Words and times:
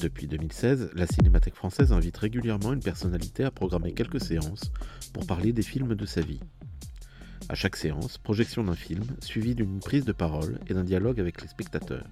Depuis 0.00 0.28
2016, 0.28 0.90
la 0.94 1.08
Cinémathèque 1.08 1.56
française 1.56 1.92
invite 1.92 2.16
régulièrement 2.16 2.72
une 2.72 2.82
personnalité 2.82 3.42
à 3.42 3.50
programmer 3.50 3.92
quelques 3.92 4.20
séances 4.20 4.70
pour 5.12 5.26
parler 5.26 5.52
des 5.52 5.62
films 5.62 5.96
de 5.96 6.06
sa 6.06 6.20
vie. 6.20 6.38
À 7.48 7.56
chaque 7.56 7.74
séance, 7.74 8.16
projection 8.16 8.62
d'un 8.62 8.76
film, 8.76 9.02
suivie 9.18 9.56
d'une 9.56 9.80
prise 9.80 10.04
de 10.04 10.12
parole 10.12 10.60
et 10.68 10.74
d'un 10.74 10.84
dialogue 10.84 11.18
avec 11.18 11.42
les 11.42 11.48
spectateurs. 11.48 12.06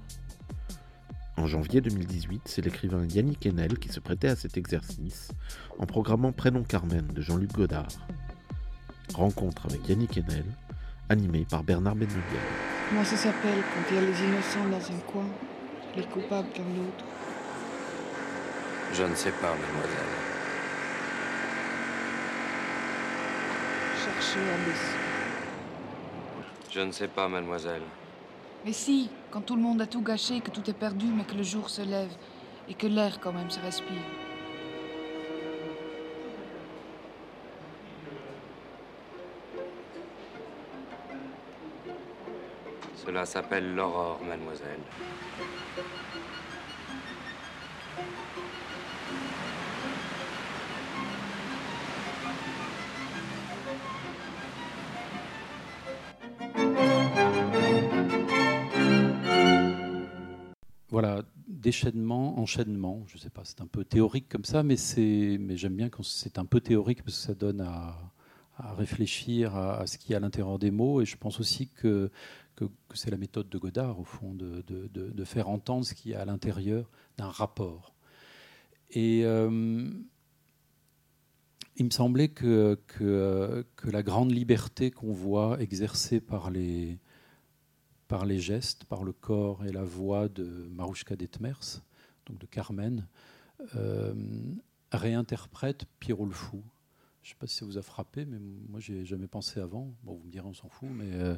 En 1.37 1.47
janvier 1.47 1.81
2018, 1.81 2.43
c'est 2.47 2.65
l'écrivain 2.65 3.07
Yannick 3.07 3.47
Enel 3.47 3.79
qui 3.79 3.89
se 3.89 4.01
prêtait 4.01 4.29
à 4.29 4.37
cet 4.37 4.57
exercice 4.57 5.31
en 5.79 5.87
programmant 5.87 6.33
Prénom 6.33 6.65
Carmen 6.65 7.07
de 7.07 7.23
Jean-Luc 7.23 7.53
Godard. 7.53 7.87
Rencontre 9.15 9.67
avec 9.67 9.89
Yannick 9.89 10.19
Enel, 10.19 10.45
animé 11.09 11.47
par 11.49 11.63
Bernard 11.63 11.95
Benouliel. 11.95 12.23
Comment 12.89 13.05
ça 13.05 13.17
s'appelle 13.17 13.63
quand 13.63 13.95
les 13.95 14.25
innocents 14.25 14.69
dans 14.73 14.93
un 14.93 15.01
coin, 15.07 15.29
les 15.97 16.03
coupables 16.03 16.49
dans 16.57 16.83
l'autre? 16.83 17.05
Je 18.93 19.03
ne 19.03 19.15
sais 19.15 19.33
pas, 19.33 19.53
mademoiselle. 19.55 20.13
Chercher 24.05 24.41
imbécile. 24.41 24.99
Je 26.71 26.81
ne 26.81 26.93
sais 26.93 27.09
pas, 27.09 27.29
mademoiselle. 27.29 27.83
Mais 28.65 28.73
si, 28.73 29.11
quand 29.31 29.41
tout 29.43 29.57
le 29.57 29.63
monde 29.63 29.81
a 29.81 29.87
tout 29.87 30.03
gâché, 30.03 30.41
que 30.41 30.51
tout 30.51 30.69
est 30.69 30.79
perdu, 30.79 31.07
mais 31.07 31.25
que 31.25 31.35
le 31.35 31.43
jour 31.43 31.71
se 31.71 31.83
lève 31.83 32.11
et 32.69 32.75
que 32.75 32.87
l'air 32.87 33.21
quand 33.21 33.33
même 33.33 33.51
se 33.51 33.61
respire. 33.61 34.03
Cela 43.05 43.25
s'appelle 43.25 43.75
l'aurore, 43.75 44.21
mademoiselle. 44.27 44.81
Déchaînement, 61.67 62.39
enchaînement, 62.39 63.03
je 63.09 63.19
sais 63.19 63.29
pas, 63.29 63.43
c'est 63.45 63.61
un 63.61 63.67
peu 63.67 63.85
théorique 63.85 64.29
comme 64.29 64.45
ça, 64.45 64.63
mais, 64.63 64.77
mais 64.97 65.57
j'aime 65.57 65.75
bien 65.75 65.89
quand 65.89 66.05
c'est 66.05 66.39
un 66.39 66.45
peu 66.45 66.61
théorique 66.61 67.03
parce 67.03 67.17
que 67.19 67.23
ça 67.25 67.35
donne 67.35 67.61
à, 67.61 68.13
réfléchir 68.77 69.57
à, 69.57 69.85
ce 69.89 69.99
qu'il 69.99 70.13
y 70.13 70.15
a 70.15 70.19
à 70.19 70.21
l'intérieur 70.21 70.61
des 70.61 70.71
mots. 70.71 71.03
Et 71.03 71.05
je 71.05 71.17
pense 71.17 71.41
aussi 71.41 71.69
que, 71.69 72.13
que, 72.55 72.67
c'est 72.95 73.11
la 73.11 73.17
méthode 73.17 73.49
de 73.49 73.59
Godard, 73.59 73.99
au 73.99 74.05
fond, 74.05 74.33
de, 74.33 74.63
de- 74.69 74.89
de- 74.93 75.25
faire 75.25 75.49
entendre 75.49 75.85
ce 75.85 75.95
qu'il 75.95 76.13
y 76.13 76.15
a 76.15 76.21
à 76.21 76.25
l'intérieur 76.25 76.89
d'un 77.19 77.29
rapport. 77.29 77.97
Et 78.91 79.25
euh, 79.25 79.91
il 81.79 81.85
me 81.85 81.91
semblait 81.91 82.29
que, 82.29 82.79
que, 82.87 83.67
que 83.75 83.91
la 83.91 84.05
grande 84.05 84.31
liberté 84.31 84.93
qu'on 84.93 85.13
voit 85.13 85.61
exercée 85.61 86.21
par 86.21 86.53
les, 86.53 87.01
par 88.09 88.25
les 88.25 88.39
gestes, 88.39 88.85
par 88.85 89.05
le 89.05 89.13
corps 89.13 89.65
et 89.65 89.73
la 89.73 89.85
voix 89.85 90.29
de 90.29 90.45
Marouchka 90.71 91.17
Detmers, 91.17 91.83
donc 92.27 92.39
de 92.39 92.47
Carmen, 92.47 93.07
euh, 93.75 94.15
réinterprète 94.93 95.87
Pierrot 95.99 96.27
le 96.27 96.33
Fou. 96.33 96.63
Je 97.23 97.31
ne 97.31 97.35
sais 97.35 97.39
pas 97.39 97.47
si 97.47 97.57
ça 97.57 97.65
vous 97.65 97.79
a 97.79 97.83
frappé, 97.83 98.25
mais 98.25 98.39
moi, 98.39 98.79
j'ai 98.79 99.05
jamais 99.05 99.27
pensé 99.27 99.61
avant. 99.61 99.93
Bon, 100.05 100.15
vous 100.15 100.25
me 100.25 100.31
direz, 100.31 100.47
on 100.47 100.55
s'en 100.55 100.69
fout, 100.69 100.89
mais, 100.91 101.13
euh, 101.15 101.37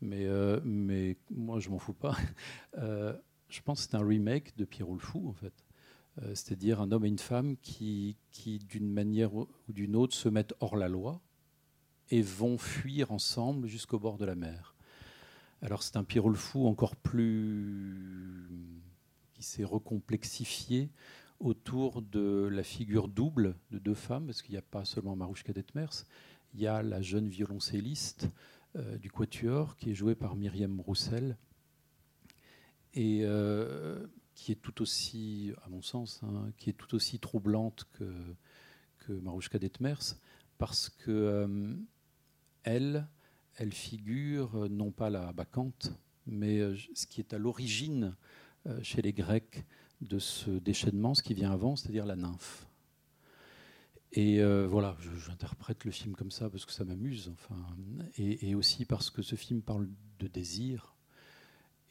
mais, 0.00 0.26
euh, 0.26 0.60
mais 0.64 1.16
moi, 1.30 1.60
je 1.60 1.70
m'en 1.70 1.78
fous 1.78 1.94
pas. 1.94 2.16
Je 3.48 3.60
pense 3.60 3.84
que 3.84 3.90
c'est 3.90 3.96
un 3.98 4.06
remake 4.06 4.56
de 4.56 4.64
Pierrot 4.64 4.94
le 4.94 5.00
Fou, 5.00 5.28
en 5.28 5.34
fait. 5.34 5.52
C'est-à-dire 6.28 6.80
un 6.80 6.90
homme 6.90 7.04
et 7.04 7.08
une 7.08 7.18
femme 7.18 7.58
qui, 7.58 8.16
qui 8.30 8.58
d'une 8.58 8.90
manière 8.90 9.34
ou 9.34 9.46
d'une 9.68 9.94
autre, 9.94 10.14
se 10.14 10.30
mettent 10.30 10.54
hors 10.60 10.76
la 10.76 10.88
loi 10.88 11.20
et 12.10 12.22
vont 12.22 12.56
fuir 12.56 13.12
ensemble 13.12 13.68
jusqu'au 13.68 13.98
bord 13.98 14.16
de 14.16 14.24
la 14.24 14.34
mer. 14.34 14.71
Alors 15.62 15.84
c'est 15.84 15.96
un 15.96 16.02
Pierrot 16.02 16.30
le 16.30 16.34
fou 16.34 16.66
encore 16.66 16.96
plus 16.96 18.48
qui 19.32 19.44
s'est 19.44 19.62
recomplexifié 19.62 20.90
autour 21.38 22.02
de 22.02 22.48
la 22.50 22.64
figure 22.64 23.06
double 23.06 23.54
de 23.70 23.78
deux 23.78 23.94
femmes, 23.94 24.26
parce 24.26 24.42
qu'il 24.42 24.52
n'y 24.52 24.58
a 24.58 24.62
pas 24.62 24.84
seulement 24.84 25.14
Marouchka 25.14 25.52
Detmers, 25.52 26.04
il 26.54 26.60
y 26.60 26.66
a 26.66 26.82
la 26.82 27.00
jeune 27.00 27.28
violoncelliste 27.28 28.28
euh, 28.74 28.98
du 28.98 29.10
Quatuor 29.10 29.76
qui 29.76 29.90
est 29.90 29.94
jouée 29.94 30.16
par 30.16 30.34
Myriam 30.34 30.80
Roussel 30.80 31.36
et 32.94 33.20
euh, 33.22 34.04
qui 34.34 34.50
est 34.50 34.60
tout 34.60 34.82
aussi, 34.82 35.52
à 35.64 35.68
mon 35.68 35.80
sens, 35.80 36.22
hein, 36.24 36.50
qui 36.58 36.70
est 36.70 36.74
tout 36.74 36.92
aussi 36.96 37.20
troublante 37.20 37.86
que, 37.92 38.12
que 38.98 39.12
Marouchka 39.12 39.60
Detmers, 39.60 40.16
parce 40.58 40.88
que 40.88 41.10
euh, 41.10 41.74
elle, 42.64 43.06
elle 43.56 43.72
figure 43.72 44.56
euh, 44.56 44.68
non 44.68 44.90
pas 44.90 45.10
la 45.10 45.32
bacchante, 45.32 45.92
mais 46.26 46.58
euh, 46.58 46.76
ce 46.94 47.06
qui 47.06 47.20
est 47.20 47.34
à 47.34 47.38
l'origine 47.38 48.14
euh, 48.66 48.82
chez 48.82 49.02
les 49.02 49.12
Grecs 49.12 49.64
de 50.00 50.18
ce 50.18 50.50
déchaînement, 50.50 51.14
ce 51.14 51.22
qui 51.22 51.34
vient 51.34 51.52
avant, 51.52 51.76
c'est-à-dire 51.76 52.06
la 52.06 52.16
nymphe. 52.16 52.66
Et 54.14 54.42
voilà, 54.66 54.94
j'interprète 55.26 55.86
le 55.86 55.90
film 55.90 56.14
comme 56.14 56.30
ça 56.30 56.50
parce 56.50 56.66
que 56.66 56.72
ça 56.72 56.84
m'amuse, 56.84 57.32
enfin, 57.32 57.56
et, 58.18 58.54
aussi 58.54 58.84
parce 58.84 59.08
que 59.08 59.22
ce 59.22 59.36
film 59.36 59.62
parle 59.62 59.88
de 60.18 60.26
désir 60.26 60.94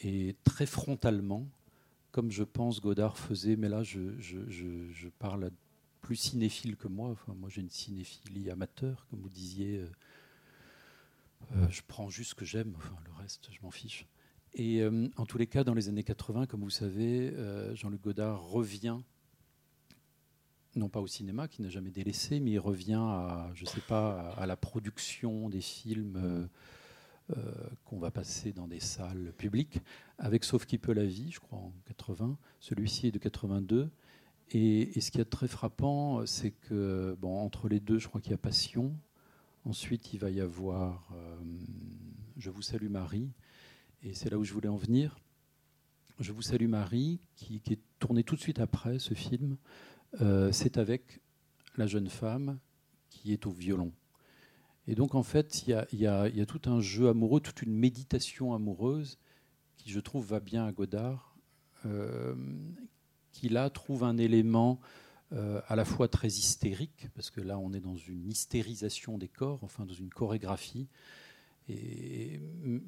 et 0.02 0.36
très 0.44 0.68
frontalement, 0.68 1.48
comme 2.12 2.30
je 2.30 2.44
pense 2.44 2.80
Godard 2.80 3.18
faisait, 3.18 3.56
mais 3.56 3.70
là 3.70 3.82
je, 3.82 5.08
parle 5.18 5.50
plus 6.02 6.16
cinéphile 6.16 6.76
que 6.76 6.88
moi. 6.88 7.10
Enfin, 7.10 7.34
moi 7.34 7.50
j'ai 7.50 7.62
une 7.62 7.72
cinéphilie 7.72 8.52
amateur, 8.52 9.08
comme 9.10 9.22
vous 9.22 9.30
disiez. 9.30 9.84
Euh, 11.56 11.68
je 11.69 11.81
prends 11.88 12.09
juste 12.09 12.31
ce 12.31 12.35
que 12.35 12.46
j'aime, 12.46 12.74
enfin, 12.78 12.96
le 13.06 13.12
reste, 13.13 13.50
je 13.52 13.59
m'en 13.62 13.72
fiche. 13.72 14.07
Et 14.53 14.81
euh, 14.81 15.07
en 15.18 15.25
tous 15.25 15.38
les 15.38 15.47
cas, 15.47 15.63
dans 15.63 15.74
les 15.74 15.90
années 15.90 16.03
80, 16.03 16.46
comme 16.46 16.62
vous 16.62 16.69
savez, 16.69 17.31
euh, 17.31 17.74
Jean-Luc 17.75 18.02
Godard 18.02 18.41
revient, 18.41 18.97
non 20.75 20.90
pas 20.90 21.00
au 21.00 21.07
cinéma, 21.07 21.47
qui 21.47 21.62
n'a 21.62 21.69
jamais 21.69 21.91
délaissé, 21.91 22.40
mais 22.40 22.52
il 22.52 22.59
revient 22.59 23.00
à, 23.00 23.50
je 23.53 23.66
sais 23.66 23.81
pas, 23.81 24.31
à, 24.31 24.46
la 24.46 24.57
production 24.57 25.50
des 25.50 25.62
films 25.62 26.50
qu'on 27.85 27.97
va 27.97 28.12
passer 28.12 28.52
dans 28.52 28.68
des 28.68 28.81
salles 28.81 29.34
publiques, 29.38 29.79
avec 30.18 30.44
Sauf 30.44 30.66
qui 30.66 30.78
peut 30.78 30.91
la 30.91 31.06
vie, 31.06 31.31
je 31.31 31.40
crois, 31.40 31.59
en 31.59 31.73
80. 31.85 32.38
Celui-ci 32.59 33.08
est 33.08 33.12
de 33.12 33.19
82. 33.19 33.90
Et, 34.50 34.97
et 34.97 35.02
ce 35.02 35.12
qui 35.12 35.22
est 35.22 35.25
très 35.25 35.47
frappant, 35.47 36.25
c'est 36.25 36.52
que, 36.52 37.16
bon, 37.22 37.40
entre 37.40 37.69
les 37.69 37.79
deux, 37.79 38.00
je 38.00 38.09
crois 38.09 38.19
qu'il 38.19 38.31
y 38.31 38.34
a 38.34 38.38
Passion, 38.38 38.97
Ensuite, 39.64 40.14
il 40.14 40.20
va 40.20 40.30
y 40.32 40.42
avoir 40.42 41.08
euh, 41.14 41.38
Je 42.38 42.50
vous 42.50 42.62
salue 42.62 42.90
Marie, 42.90 43.32
et 44.02 44.14
c'est 44.14 44.30
là 44.30 44.38
où 44.38 44.44
je 44.44 44.53
voulais 44.53 44.68
en 44.68 44.78
venir. 44.78 45.20
Je 46.20 46.32
vous 46.32 46.41
salue 46.41 46.68
Marie, 46.68 47.20
qui, 47.35 47.62
est 47.70 47.80
tourné 48.00 48.24
tout 48.24 48.35
de 48.35 48.41
suite 48.41 48.59
après 48.59 48.97
ce 48.97 49.14
film, 49.14 49.58
euh, 50.20 50.52
c'est 50.52 50.78
avec 50.78 51.22
la 51.78 51.85
jeune 51.85 52.09
femme 52.09 52.59
qui 53.09 53.34
est 53.34 53.46
au 53.46 53.52
violon. 53.52 53.91
Et 54.88 54.96
donc, 54.96 55.14
en 55.14 55.24
fait, 55.24 55.68
il 55.68 56.00
y 56.00 56.08
a 56.08 56.46
tout 56.47 56.62
un 56.66 56.82
jeu 56.82 57.09
amoureux, 57.09 57.40
toute 57.40 57.62
une 57.62 57.74
méditation 57.74 58.56
amoureuse 58.56 59.20
qui, 59.78 59.91
je 59.91 60.00
trouve, 60.00 60.26
va 60.26 60.40
bien 60.40 60.66
à 60.66 60.72
Godard, 60.72 61.35
euh, 61.85 62.35
qui 63.32 63.50
là 63.50 63.70
trouve 63.70 64.03
un 64.03 64.18
élément 64.18 64.80
euh, 65.34 65.62
à 65.70 65.78
la 65.78 65.86
fois 65.86 66.10
très 66.10 66.28
hystérique, 66.28 67.08
parce 67.16 67.30
que 67.30 67.40
là 67.40 67.58
on 67.58 67.72
est 67.72 67.80
dans 67.80 67.96
une 67.96 68.28
hystérisation 68.30 69.18
des 69.18 69.30
corps, 69.30 69.64
enfin 69.64 69.86
dans 69.86 69.94
une 69.94 70.10
chorégraphie, 70.10 70.90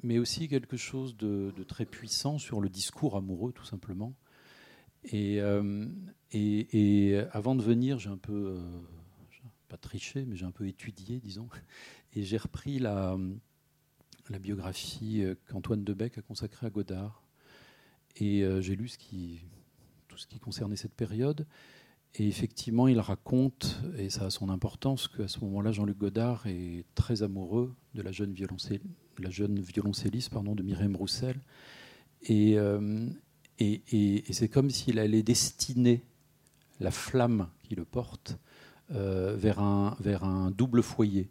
mais 0.02 0.18
aussi 0.18 0.46
quelque 0.46 0.76
chose 0.76 1.16
de, 1.16 1.54
très 1.66 1.86
puissant 1.86 2.36
sur 2.36 2.60
le 2.60 2.68
discours 2.68 3.16
amoureux 3.16 3.52
tout 3.52 3.64
simplement. 3.64 4.14
Et, 5.04 5.40
euh, 5.40 5.86
avant 7.32 7.54
de 7.54 7.62
venir, 7.62 7.98
j'ai 7.98 8.10
un 8.10 8.18
peu, 8.18 8.58
euh, 8.58 8.80
pas 9.68 9.78
triché, 9.78 10.26
mais 10.26 10.36
j'ai 10.36 10.44
un 10.44 10.50
peu 10.50 10.68
étudié, 10.68 11.20
disons, 11.20 11.48
et 12.12 12.24
j'ai 12.24 12.36
repris 12.36 12.78
la, 12.78 13.16
biographie 14.38 15.24
qu'Antoine 15.48 15.82
Debec 15.82 16.18
a 16.18 16.22
consacrée 16.22 16.66
à 16.66 16.70
Godard. 16.70 17.22
Et 18.16 18.44
j'ai 18.60 18.76
lu 18.76 18.90
tout 20.08 20.18
ce 20.18 20.26
qui 20.26 20.38
concernait 20.40 20.76
cette 20.76 20.94
période. 20.94 21.46
Et 22.16 22.28
effectivement, 22.28 22.86
il 22.86 23.00
raconte, 23.00 23.80
et 23.98 24.08
ça 24.08 24.26
a 24.26 24.30
son 24.30 24.48
importance, 24.48 25.08
qu'à 25.08 25.26
ce 25.26 25.40
moment-là, 25.40 25.72
Jean-Luc 25.72 25.98
Godard 25.98 26.46
est 26.46 26.84
très 26.94 27.22
amoureux 27.22 27.74
de 27.94 28.02
la 28.02 28.12
jeune, 28.12 28.32
violoncelle, 28.32 28.80
la 29.18 29.30
jeune 29.30 29.58
violoncelliste 29.58 30.30
pardon, 30.30 30.54
de 30.54 30.62
Myriam 30.62 30.94
Roussel. 30.94 31.40
Et, 32.22 32.56
euh, 32.56 33.08
et 33.58 34.22
c'est 34.30 34.48
comme 34.48 34.70
s'il 34.70 34.98
allait 34.98 35.22
destiner 35.22 36.04
la 36.80 36.90
flamme 36.90 37.48
qui 37.62 37.74
le 37.74 37.84
porte 37.84 38.38
euh, 38.92 39.34
vers, 39.36 39.60
un, 39.60 39.96
vers 40.00 40.24
un 40.24 40.50
double 40.50 40.82
foyer. 40.82 41.30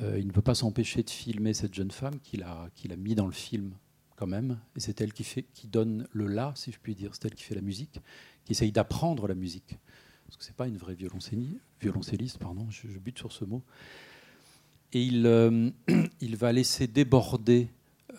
Euh, 0.00 0.18
il 0.18 0.26
ne 0.26 0.32
peut 0.32 0.42
pas 0.42 0.54
s'empêcher 0.54 1.02
de 1.02 1.10
filmer 1.10 1.54
cette 1.54 1.74
jeune 1.74 1.90
femme 1.90 2.18
qu'il 2.20 2.44
a, 2.44 2.68
qu'il 2.74 2.92
a 2.92 2.96
mis 2.96 3.14
dans 3.14 3.26
le 3.26 3.32
film 3.32 3.74
quand 4.16 4.26
même. 4.26 4.58
Et 4.76 4.80
c'est 4.80 5.00
elle 5.00 5.12
qui, 5.12 5.24
fait, 5.24 5.42
qui 5.54 5.66
donne 5.66 6.06
le 6.12 6.26
là, 6.26 6.52
si 6.54 6.70
je 6.72 6.78
puis 6.78 6.94
dire. 6.94 7.10
C'est 7.14 7.26
elle 7.26 7.34
qui 7.34 7.42
fait 7.42 7.54
la 7.54 7.62
musique, 7.62 8.00
qui 8.44 8.52
essaye 8.52 8.72
d'apprendre 8.72 9.26
la 9.28 9.34
musique. 9.34 9.78
Parce 10.26 10.36
que 10.36 10.44
ce 10.44 10.48
n'est 10.50 10.56
pas 10.56 10.66
une 10.66 10.78
vraie 10.78 10.94
violoncelli- 10.94 11.58
violoncelliste, 11.80 12.38
pardon, 12.38 12.66
je, 12.70 12.86
bute 12.98 13.18
sur 13.18 13.32
ce 13.32 13.44
mot. 13.44 13.62
Et 14.92 15.02
il, 15.02 15.26
euh, 15.26 15.70
va 16.36 16.52
laisser 16.52 16.86
déborder 16.86 17.68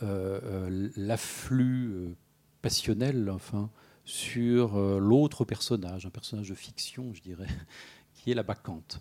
euh, 0.02 0.40
euh, 0.44 0.90
l'afflux 0.96 2.16
passionnel, 2.62 3.30
enfin, 3.30 3.70
sur 4.06 4.78
l'autre 5.00 5.46
personnage, 5.46 6.06
un 6.06 6.10
personnage 6.10 6.50
de 6.50 6.56
fiction, 6.56 7.14
je 7.14 7.22
dirais, 7.22 7.48
qui 8.14 8.31
est 8.31 8.36
la 8.36 8.44
bacchante. 8.44 9.00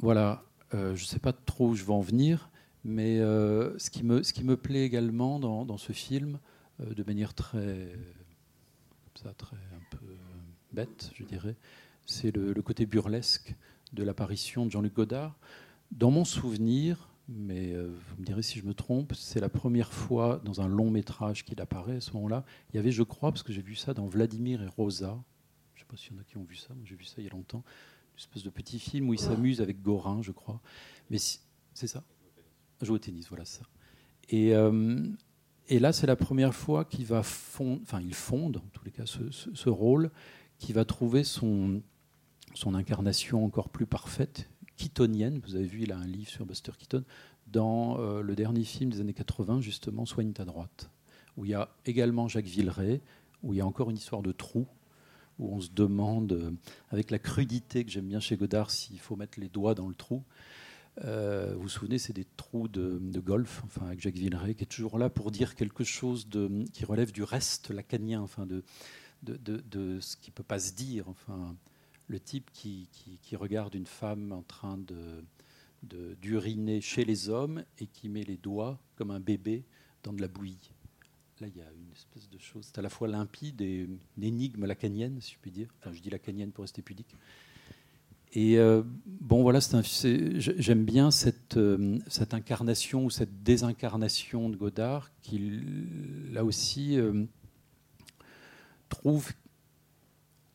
Voilà, 0.00 0.44
je 0.72 0.90
ne 0.90 0.96
sais 0.96 1.18
pas 1.18 1.32
trop 1.32 1.68
où 1.68 1.74
je 1.74 1.84
vais 1.84 1.92
en 1.92 2.00
venir, 2.00 2.50
mais 2.84 3.18
ce, 3.18 3.90
qui 3.90 4.02
me, 4.02 4.56
plaît 4.56 4.84
également 4.84 5.38
dans, 5.38 5.78
ce 5.78 5.92
film, 5.92 6.38
de 6.80 7.02
manière 7.04 7.34
très, 7.34 7.92
ça, 9.18 9.32
très 9.34 9.56
un 9.56 9.96
peu 9.96 10.06
bête, 10.72 11.10
je 11.14 11.24
dirais, 11.24 11.56
c'est 12.04 12.34
le, 12.34 12.54
côté 12.62 12.86
burlesque 12.86 13.54
de 13.92 14.02
l'apparition 14.02 14.66
de 14.66 14.70
Jean-Luc 14.70 14.94
Godard. 14.94 15.36
Dans 15.90 16.10
mon 16.10 16.24
souvenir, 16.24 17.08
mais 17.28 17.72
euh, 17.72 17.88
vous 17.88 18.20
me 18.20 18.24
direz 18.24 18.42
si 18.42 18.58
je 18.58 18.64
me 18.64 18.74
trompe, 18.74 19.14
c'est 19.14 19.40
la 19.40 19.48
première 19.48 19.92
fois 19.92 20.40
dans 20.44 20.60
un 20.60 20.68
long 20.68 20.90
métrage 20.90 21.44
qu'il 21.44 21.60
apparaît 21.60 21.96
à 21.96 22.00
ce 22.00 22.12
moment-là. 22.12 22.44
Il 22.72 22.76
y 22.76 22.78
avait, 22.78 22.92
je 22.92 23.02
crois, 23.02 23.32
parce 23.32 23.42
que 23.42 23.52
j'ai 23.52 23.62
vu 23.62 23.74
ça 23.74 23.94
dans 23.94 24.06
Vladimir 24.06 24.62
et 24.62 24.68
Rosa, 24.68 25.18
je 25.74 25.80
ne 25.80 25.84
sais 25.84 25.88
pas 25.88 25.96
s'il 25.96 26.14
y 26.14 26.16
en 26.16 26.20
a 26.20 26.24
qui 26.24 26.36
ont 26.36 26.44
vu 26.44 26.56
ça, 26.56 26.74
moi 26.74 26.84
j'ai 26.84 26.96
vu 26.96 27.04
ça 27.04 27.14
il 27.18 27.24
y 27.24 27.28
a 27.28 27.30
longtemps, 27.30 27.64
une 28.14 28.18
espèce 28.18 28.42
de 28.42 28.50
petit 28.50 28.78
film 28.78 29.08
où 29.08 29.14
il 29.14 29.20
s'amuse 29.20 29.60
avec 29.60 29.82
Gorin, 29.82 30.22
je 30.22 30.32
crois. 30.32 30.60
Mais 31.10 31.18
c'est 31.18 31.86
ça? 31.86 32.02
Joue 32.82 32.94
au 32.94 32.98
tennis, 32.98 33.28
voilà 33.28 33.44
ça. 33.44 33.62
Et, 34.28 34.54
euh, 34.54 35.06
et 35.68 35.78
là, 35.78 35.92
c'est 35.92 36.06
la 36.06 36.16
première 36.16 36.54
fois 36.54 36.84
qu'il 36.84 37.06
va 37.06 37.22
fondre, 37.22 37.80
enfin, 37.82 38.00
il 38.00 38.14
fonde, 38.14 38.58
en 38.58 38.68
tous 38.72 38.84
les 38.84 38.90
cas, 38.90 39.04
ce, 39.06 39.68
rôle, 39.68 40.10
qui 40.58 40.72
va 40.72 40.84
trouver 40.84 41.24
son, 41.24 41.82
son 42.54 42.74
incarnation 42.74 43.44
encore 43.44 43.68
plus 43.68 43.86
parfaite, 43.86 44.48
keatonienne. 44.76 45.40
Vous 45.44 45.56
avez 45.56 45.66
vu, 45.66 45.82
il 45.82 45.92
a 45.92 45.98
un 45.98 46.06
livre 46.06 46.30
sur 46.30 46.46
Buster 46.46 46.72
Keaton, 46.78 47.04
dans 47.46 47.98
euh, 47.98 48.22
le 48.22 48.34
dernier 48.34 48.64
film 48.64 48.90
des 48.90 49.00
années 49.00 49.14
80, 49.14 49.60
justement, 49.60 50.06
Soigne 50.06 50.32
ta 50.32 50.44
droite, 50.44 50.90
où 51.36 51.44
il 51.44 51.50
y 51.50 51.54
a 51.54 51.68
également 51.84 52.28
Jacques 52.28 52.46
Villeray, 52.46 53.00
où 53.42 53.52
il 53.52 53.56
y 53.56 53.60
a 53.60 53.66
encore 53.66 53.90
une 53.90 53.96
histoire 53.96 54.22
de 54.22 54.32
trou, 54.32 54.66
où 55.38 55.54
on 55.54 55.60
se 55.60 55.70
demande, 55.70 56.32
euh, 56.32 56.50
avec 56.90 57.10
la 57.10 57.18
crudité 57.18 57.84
que 57.84 57.90
j'aime 57.90 58.06
bien 58.06 58.20
chez 58.20 58.36
Godard, 58.36 58.70
s'il 58.70 59.00
faut 59.00 59.16
mettre 59.16 59.40
les 59.40 59.48
doigts 59.48 59.74
dans 59.74 59.88
le 59.88 59.94
trou. 59.94 60.22
Euh, 61.04 61.52
vous 61.54 61.62
vous 61.62 61.68
souvenez, 61.68 61.98
c'est 61.98 62.12
des 62.14 62.24
trous 62.36 62.68
de, 62.68 62.98
golf, 63.20 63.62
enfin 63.64 63.86
avec 63.86 64.00
Jacques 64.00 64.14
Villeray, 64.14 64.54
qui 64.54 64.64
est 64.64 64.66
toujours 64.66 64.98
là 64.98 65.10
pour 65.10 65.30
dire 65.30 65.54
quelque 65.54 65.84
chose 65.84 66.26
qui 66.72 66.84
relève 66.84 67.12
du 67.12 67.22
reste 67.22 67.70
lacanien, 67.70 68.20
enfin 68.20 68.46
de, 68.46 68.62
de, 69.22 70.00
ce 70.00 70.16
qui 70.16 70.30
peut 70.30 70.42
pas 70.42 70.58
se 70.58 70.72
dire. 70.72 71.08
Enfin, 71.08 71.56
le 72.08 72.20
type 72.20 72.50
qui, 72.52 72.88
qui- 72.92 73.36
regarde 73.36 73.74
une 73.74 73.86
femme 73.86 74.32
en 74.32 74.42
train 74.42 74.78
d'uriner 75.82 76.80
chez 76.80 77.04
les 77.04 77.28
hommes 77.28 77.64
et 77.78 77.86
qui 77.86 78.08
met 78.08 78.22
les 78.22 78.36
doigts 78.36 78.78
comme 78.96 79.10
un 79.10 79.20
bébé 79.20 79.64
dans 80.02 80.12
de 80.12 80.22
la 80.22 80.28
bouillie. 80.28 80.72
Là, 81.40 81.48
il 81.48 81.56
y 81.56 81.60
a 81.60 81.70
une 81.70 81.92
espèce 81.92 82.30
de 82.30 82.38
chose. 82.38 82.64
C'est 82.66 82.78
à 82.78 82.82
la 82.82 82.88
fois 82.88 83.08
limpide 83.08 83.60
et 83.60 83.80
une 83.80 83.98
énigme 84.22 84.64
lacanienne, 84.64 85.20
si 85.20 85.34
je 85.34 85.38
puis 85.38 85.50
dire. 85.50 85.68
Enfin, 85.80 85.92
je 85.92 86.00
dis 86.00 86.08
lacanienne 86.08 86.50
pour 86.50 86.62
rester 86.62 86.80
pudique. 86.80 87.14
Et 88.38 88.58
euh, 88.58 88.82
bon, 89.06 89.40
voilà, 89.40 89.60
j'aime 89.62 90.84
bien 90.84 91.10
cette, 91.10 91.56
euh, 91.56 91.98
cette 92.06 92.34
incarnation 92.34 93.06
ou 93.06 93.08
cette 93.08 93.42
désincarnation 93.42 94.50
de 94.50 94.56
Godard 94.56 95.10
qui, 95.22 95.62
là 96.32 96.44
aussi, 96.44 96.98
euh, 97.00 97.24
trouve 98.90 99.32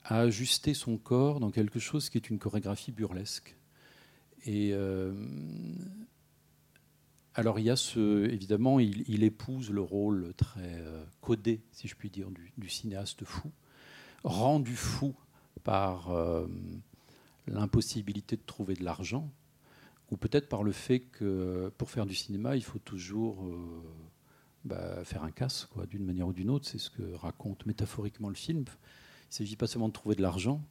à 0.04 0.20
ajuster 0.20 0.76
son 0.76 1.00
corps 1.00 1.40
dans 1.40 1.50
quelque 1.50 1.80
chose 1.80 2.12
qui 2.12 2.20
est 2.20 2.30
une 2.30 2.38
chorégraphie 2.38 2.92
burlesque. 2.92 3.58
Et 4.46 4.76
alors, 7.34 7.58
il 7.58 7.66
y 7.66 7.70
a 7.72 7.76
ce, 7.76 8.30
évidemment, 8.30 8.80
il, 8.80 9.24
épouse 9.24 9.72
le 9.72 9.82
rôle 9.82 10.34
très 10.38 10.84
codé, 11.20 11.62
si 11.72 11.88
je 11.88 11.96
puis 11.96 12.12
dire, 12.12 12.28
du, 12.58 12.70
cinéaste 12.70 13.26
fou, 13.26 13.52
rendu 14.24 14.76
fou 14.76 15.16
par 15.64 16.12
l'impossibilité 17.52 18.36
de 18.36 18.42
trouver 18.46 18.76
de 18.76 18.84
l'argent, 18.84 19.32
ou 20.12 20.18
peut-être 20.18 20.50
par 20.50 20.64
le 20.64 20.72
fait 20.72 21.00
que 21.00 21.72
pour 21.78 21.90
faire 21.90 22.06
du 22.06 22.16
cinéma, 22.16 22.56
il 22.56 22.64
faut 22.64 22.80
toujours 22.80 23.46
euh, 23.46 23.82
bah, 24.66 25.04
faire 25.06 25.24
un 25.24 25.32
casse, 25.32 25.66
quoi, 25.66 25.86
d'une 25.86 26.04
manière 26.04 26.28
ou 26.28 26.34
d'une 26.34 26.50
autre. 26.50 26.68
C'est 26.68 26.78
ce 26.78 26.90
que 26.90 27.14
raconte 27.16 27.66
métaphoriquement 27.66 28.30
le 28.30 28.36
film. 28.36 28.60
Il 28.60 28.64
ne 28.64 29.34
s'agit 29.34 29.56
pas 29.56 29.68
seulement 29.68 29.88
de 29.88 29.94
trouver 29.94 30.16
de 30.16 30.22
l'argent, 30.22 30.62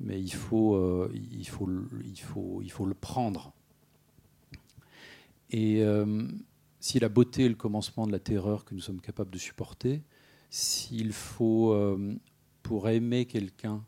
mais 0.00 0.20
il 0.20 0.32
faut, 0.32 0.74
euh, 0.74 1.12
il, 1.14 1.46
faut, 1.46 1.68
il, 2.04 2.20
faut, 2.20 2.60
il 2.62 2.70
faut 2.70 2.86
le 2.86 2.94
prendre. 2.94 3.52
Et 5.50 5.82
euh, 5.84 6.26
si 6.80 6.98
la 6.98 7.08
beauté 7.08 7.44
est 7.44 7.48
le 7.48 7.54
commencement 7.54 8.06
de 8.06 8.12
la 8.12 8.18
terreur 8.18 8.64
que 8.64 8.74
nous 8.74 8.80
sommes 8.80 9.00
capables 9.00 9.30
de 9.30 9.38
supporter, 9.38 10.02
s'il 10.50 11.12
faut, 11.12 11.98
pour 12.62 12.88
aimer 12.88 13.26
quelqu'un, 13.26 13.84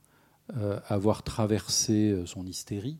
avoir 0.86 1.22
traversé 1.22 2.10
euh, 2.10 2.26
son 2.26 2.46
hystérie, 2.46 2.98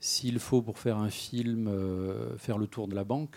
s'il 0.00 0.38
faut 0.38 0.62
pour 0.62 0.78
faire 0.78 0.98
un 0.98 1.10
film 1.10 1.68
euh, 1.68 2.36
faire 2.38 2.58
le 2.58 2.66
tour 2.66 2.88
de 2.88 2.94
la 2.94 3.04
banque, 3.04 3.36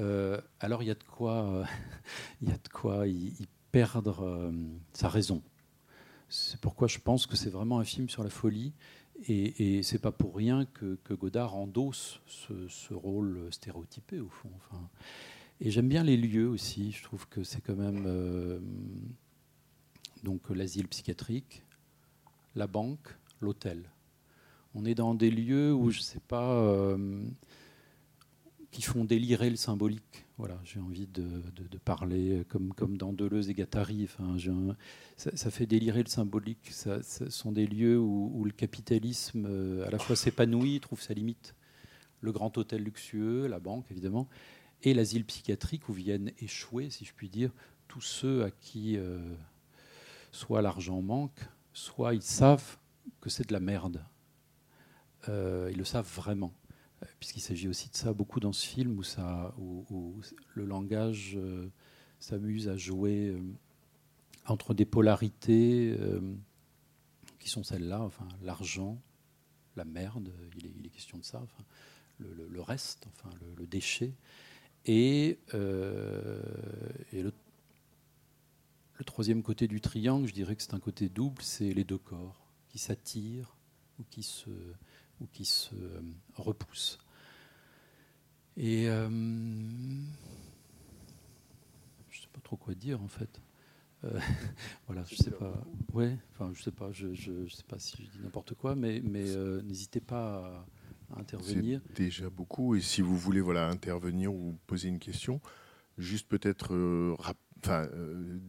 euh, 0.00 0.40
alors 0.60 0.82
il 0.82 0.86
y 0.86 0.90
a 0.90 0.94
de 0.94 1.04
quoi, 1.04 1.44
euh, 1.44 1.64
il 2.42 2.48
y 2.48 2.52
a 2.52 2.56
de 2.56 2.68
quoi 2.72 3.06
y, 3.06 3.32
perdre 3.70 4.24
euh, 4.24 4.52
sa 4.92 5.08
raison. 5.08 5.42
C'est 6.28 6.60
pourquoi 6.60 6.88
je 6.88 6.98
pense 6.98 7.26
que 7.26 7.36
c'est 7.36 7.50
vraiment 7.50 7.78
un 7.78 7.84
film 7.84 8.08
sur 8.08 8.22
la 8.22 8.30
folie. 8.30 8.72
Et, 9.28 9.78
et 9.78 9.82
c'est 9.82 9.98
pas 9.98 10.12
pour 10.12 10.34
rien 10.34 10.64
que, 10.66 10.98
Godard 11.10 11.54
endosse 11.54 12.20
ce, 12.26 12.94
rôle 12.94 13.48
stéréotypé, 13.50 14.20
au 14.20 14.28
fond. 14.28 14.50
Et 15.60 15.70
j'aime 15.70 15.88
bien 15.88 16.02
les 16.02 16.16
lieux 16.16 16.48
aussi. 16.48 16.92
Je 16.92 17.02
trouve 17.02 17.28
que 17.28 17.44
c'est 17.44 17.60
quand 17.60 17.76
même. 17.76 18.04
euh, 18.06 18.58
l'asile 20.54 20.88
psychiatrique, 20.88 21.64
la 22.54 22.66
banque, 22.66 23.08
l'hôtel. 23.40 23.90
On 24.74 24.84
est 24.84 24.94
dans 24.94 25.14
des 25.14 25.30
lieux 25.30 25.72
où, 25.72 25.90
je 25.90 26.00
sais 26.00 26.20
pas. 26.20 26.52
euh, 26.52 27.22
qui 28.72 28.82
font 28.82 29.04
délirer 29.04 29.50
le 29.50 29.56
symbolique. 29.56 30.24
Voilà, 30.38 30.58
j'ai 30.64 30.80
envie 30.80 31.06
de, 31.06 31.42
parler 31.84 32.42
comme, 32.48 32.72
comme 32.72 32.96
dans 32.96 33.12
Deleuze 33.12 33.48
et 33.50 33.54
Guattari. 33.54 34.04
Enfin, 34.04 34.36
ça, 35.16 35.50
fait 35.50 35.66
délirer 35.66 36.02
le 36.02 36.08
symbolique. 36.08 36.70
Ce 36.72 37.28
sont 37.28 37.52
des 37.52 37.66
lieux 37.66 37.98
où, 37.98 38.32
où 38.34 38.44
le 38.44 38.50
capitalisme, 38.50 39.46
euh, 39.46 39.86
à 39.86 39.90
la 39.90 39.98
fois 39.98 40.16
s'épanouit, 40.16 40.80
trouve 40.80 41.00
sa 41.00 41.12
limite. 41.12 41.54
Le 42.22 42.32
grand 42.32 42.56
hôtel 42.56 42.82
luxueux, 42.82 43.46
la 43.46 43.60
banque 43.60 43.84
évidemment, 43.90 44.26
et 44.82 44.94
l'asile 44.94 45.24
psychiatrique 45.24 45.88
où 45.88 45.92
viennent 45.92 46.32
échouer, 46.40 46.88
si 46.88 47.04
je 47.04 47.12
puis 47.14 47.28
dire, 47.28 47.52
tous 47.88 48.00
ceux 48.00 48.42
à 48.42 48.50
qui 48.50 48.96
euh, 48.96 49.18
soit 50.30 50.62
l'argent 50.62 51.02
manque, 51.02 51.40
soit 51.72 52.14
ils 52.14 52.22
savent 52.22 52.78
que 53.20 53.30
c'est 53.30 53.48
de 53.48 53.52
la 53.52 53.60
merde. 53.60 54.04
Euh, 55.28 55.68
ils 55.70 55.78
le 55.78 55.84
savent 55.84 56.10
vraiment. 56.14 56.52
Puisqu'il 57.18 57.40
s'agit 57.40 57.68
aussi 57.68 57.90
de 57.90 57.96
ça 57.96 58.12
beaucoup 58.12 58.38
dans 58.38 58.52
ce 58.52 58.66
film 58.66 58.96
où, 58.98 59.02
ça, 59.02 59.54
où, 59.58 60.20
le 60.54 60.64
langage 60.64 61.32
euh, 61.36 61.68
s'amuse 62.20 62.68
à 62.68 62.76
jouer 62.76 63.28
euh, 63.28 63.40
entre 64.46 64.72
des 64.74 64.84
polarités 64.84 65.96
qui 67.40 67.48
sont 67.48 67.64
celles-là, 67.64 68.00
enfin 68.00 68.26
l'argent, 68.42 69.00
la 69.74 69.84
merde, 69.84 70.32
il 70.56 70.86
est, 70.86 70.90
question 70.90 71.18
de 71.18 71.24
ça, 71.24 71.44
le, 72.18 72.60
reste, 72.60 73.06
enfin 73.08 73.30
le, 73.56 73.66
déchet, 73.66 74.14
et, 74.84 75.38
et 75.52 77.22
le, 77.22 77.32
le 78.94 79.04
troisième 79.04 79.42
côté 79.42 79.68
du 79.68 79.80
triangle, 79.80 80.26
je 80.28 80.32
dirais 80.32 80.56
que 80.56 80.62
c'est 80.62 80.74
un 80.74 80.80
côté 80.80 81.08
double, 81.08 81.42
c'est 81.42 81.72
les 81.72 81.84
deux 81.84 81.98
corps 81.98 82.46
qui 82.68 82.78
s'attirent 82.78 83.56
ou 83.98 84.04
qui 84.10 84.22
se, 84.22 84.50
ou 85.20 85.26
qui 85.26 85.44
se 85.44 85.74
euh, 85.74 86.00
repoussent. 86.34 86.98
Et 88.56 88.88
euh, 88.88 89.08
je 92.10 92.18
ne 92.18 92.22
sais 92.22 92.28
pas 92.32 92.40
trop 92.40 92.56
quoi 92.56 92.74
dire 92.74 93.02
en 93.02 93.08
fait. 93.08 93.40
Euh, 94.04 94.18
voilà, 94.86 95.04
je 95.04 95.16
sais 95.16 95.30
pas. 95.30 95.54
Enfin, 96.32 96.50
je 96.54 96.62
sais 96.62 96.72
pas. 96.72 96.92
Je, 96.92 97.14
sais 97.48 97.64
pas 97.68 97.78
si 97.78 98.04
je 98.04 98.10
dis 98.10 98.18
n'importe 98.22 98.54
quoi, 98.54 98.74
mais, 98.74 99.00
n'hésitez 99.00 100.00
pas 100.00 100.66
à, 101.10 101.16
à 101.16 101.20
intervenir. 101.20 101.80
C'est 101.88 101.96
déjà 102.04 102.30
beaucoup. 102.30 102.74
Et 102.74 102.80
si 102.80 103.00
vous 103.00 103.16
voulez 103.16 103.40
voilà, 103.40 103.68
intervenir 103.68 104.34
ou 104.34 104.58
poser 104.66 104.88
une 104.88 104.98
question, 104.98 105.40
juste 105.98 106.28
peut-être 106.28 106.74
enfin, 107.58 107.88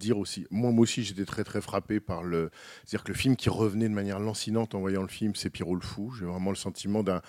dire 0.04 0.18
aussi. 0.18 0.46
Moi, 0.52 0.72
moi 0.72 0.84
aussi, 0.84 1.04
j'étais 1.04 1.26
très 1.26 1.44
très 1.44 1.62
frappé 1.62 2.00
par 2.00 2.24
le. 2.24 2.52
C'est-à-dire 2.86 3.04
que 3.04 3.12
le 3.12 3.18
film 3.18 3.36
qui 3.36 3.50
revenait 3.50 3.90
de 3.90 3.94
manière 3.94 4.20
lancinante 4.20 4.76
en 4.76 4.80
voyant 4.80 5.02
le 5.02 5.08
film, 5.08 5.36
c'est 5.36 5.50
Pierrot 5.50 5.76
le 5.76 5.82
Fou. 5.82 6.14
J'ai 6.18 6.26
vraiment 6.26 6.52
le 6.52 6.56
sentiment 6.56 7.04
d'un. 7.04 7.22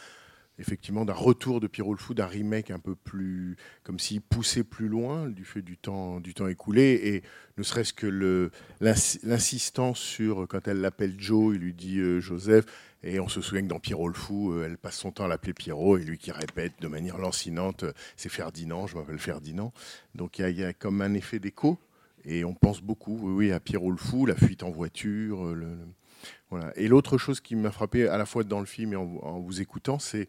Effectivement, 0.56 1.04
d'un 1.04 1.14
retour 1.14 1.58
de 1.58 1.66
Pierrot 1.66 1.94
le 1.94 1.98
Fou, 1.98 2.14
d'un 2.14 2.26
remake 2.26 2.70
un 2.70 2.78
peu 2.78 2.94
plus. 2.94 3.56
comme 3.82 3.98
s'il 3.98 4.20
poussait 4.20 4.62
plus 4.62 4.86
loin 4.86 5.28
du 5.28 5.44
fait 5.44 5.62
du 5.62 5.76
temps, 5.76 6.20
du 6.20 6.32
temps 6.32 6.46
écoulé. 6.46 7.00
Et 7.04 7.22
ne 7.58 7.62
serait-ce 7.62 7.92
que 7.92 8.50
l'insistance 8.80 9.98
sur. 9.98 10.46
Quand 10.48 10.68
elle 10.68 10.80
l'appelle 10.80 11.14
Joe, 11.18 11.56
il 11.56 11.60
lui 11.60 11.74
dit 11.74 11.98
euh, 11.98 12.20
Joseph. 12.20 12.66
Et 13.06 13.20
on 13.20 13.28
se 13.28 13.42
souvient 13.42 13.62
que 13.62 13.68
dans 13.68 13.80
Pierrot 13.80 14.08
le 14.08 14.14
Fou, 14.14 14.52
euh, 14.52 14.64
elle 14.64 14.78
passe 14.78 14.96
son 14.96 15.12
temps 15.12 15.26
à 15.26 15.28
l'appeler 15.28 15.52
Pierrot 15.52 15.98
et 15.98 16.04
lui 16.04 16.16
qui 16.16 16.32
répète 16.32 16.72
de 16.80 16.88
manière 16.88 17.18
lancinante 17.18 17.84
euh, 17.84 17.92
c'est 18.16 18.30
Ferdinand, 18.30 18.86
je 18.86 18.96
m'appelle 18.96 19.18
Ferdinand. 19.18 19.74
Donc 20.14 20.38
il 20.38 20.58
y, 20.58 20.64
a 20.64 20.72
comme 20.72 21.02
un 21.02 21.12
effet 21.12 21.38
d'écho 21.38 21.78
et 22.24 22.44
on 22.44 22.54
pense 22.54 22.80
beaucoup 22.80 23.36
oui, 23.36 23.52
à 23.52 23.60
Pierrot 23.60 23.90
le 23.90 23.96
Fou, 23.96 24.26
la 24.26 24.36
fuite 24.36 24.62
en 24.62 24.70
voiture. 24.70 25.44
euh. 25.44 25.76
Et 26.76 26.88
l'autre 26.88 27.18
chose 27.18 27.40
qui 27.40 27.56
m'a 27.56 27.70
frappé 27.70 28.08
à 28.08 28.16
la 28.16 28.26
fois 28.26 28.44
dans 28.44 28.60
le 28.60 28.66
film 28.66 28.92
et 28.92 28.96
en, 28.96 29.40
vous- 29.40 29.60
écoutant, 29.60 29.98
c'est 29.98 30.28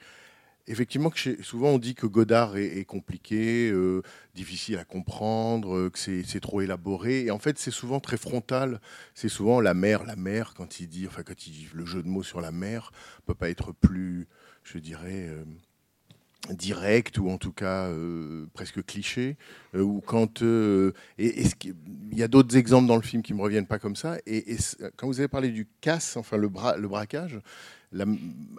effectivement 0.68 1.10
que 1.10 1.42
souvent 1.44 1.70
on 1.70 1.78
dit 1.78 1.94
que 1.96 2.08
Godard 2.08 2.58
est, 2.58 2.84
compliqué, 2.86 3.70
euh, 3.72 4.02
difficile 4.34 4.78
à 4.78 4.86
comprendre, 4.86 5.76
euh, 5.76 5.90
que 5.90 6.00
c'est 6.00 6.40
trop 6.40 6.62
élaboré. 6.62 7.26
Et 7.26 7.32
en 7.32 7.40
fait, 7.40 7.58
c'est 7.60 7.72
souvent 7.72 8.00
très 8.00 8.18
frontal. 8.18 8.82
C'est 9.14 9.30
souvent 9.30 9.62
la 9.62 9.74
mer, 9.74 10.04
la 10.06 10.16
mer, 10.16 10.54
quand 10.56 10.80
il 10.80 10.88
dit, 10.88 11.06
enfin, 11.08 11.24
quand 11.24 11.48
il 11.48 11.52
dit 11.54 11.70
le 11.74 11.86
jeu 11.86 12.02
de 12.02 12.08
mots 12.08 12.24
sur 12.24 12.42
la 12.42 12.52
mer, 12.52 12.92
peut 13.26 13.36
pas 13.36 13.50
être 13.50 13.72
plus, 13.72 14.28
je 14.64 14.80
dirais, 14.80 15.30
direct 16.54 17.18
ou 17.18 17.30
en 17.30 17.38
tout 17.38 17.52
cas 17.52 17.88
euh, 17.88 18.48
presque 18.54 18.84
cliché. 18.86 19.38
euh, 19.74 19.82
ou 19.82 20.02
quand 20.02 20.42
euh, 20.42 20.94
il 21.18 21.48
y 22.14 22.24
a 22.24 22.28
d'autres 22.28 22.56
exemples 22.58 22.88
dans 22.88 22.96
le 22.96 23.02
film 23.02 23.22
qui 23.22 23.34
me 23.34 23.42
reviennent 23.42 23.68
pas 23.68 23.80
comme 23.80 23.96
ça. 23.96 24.18
Et, 24.26 24.58
quand 24.96 25.08
vous 25.08 25.20
avez 25.20 25.28
parlé 25.28 25.50
du 25.50 25.68
casse, 25.82 26.18
enfin 26.18 26.38
le, 26.38 26.50
bra, 26.50 26.78
le 26.78 26.88
braquage, 26.88 27.40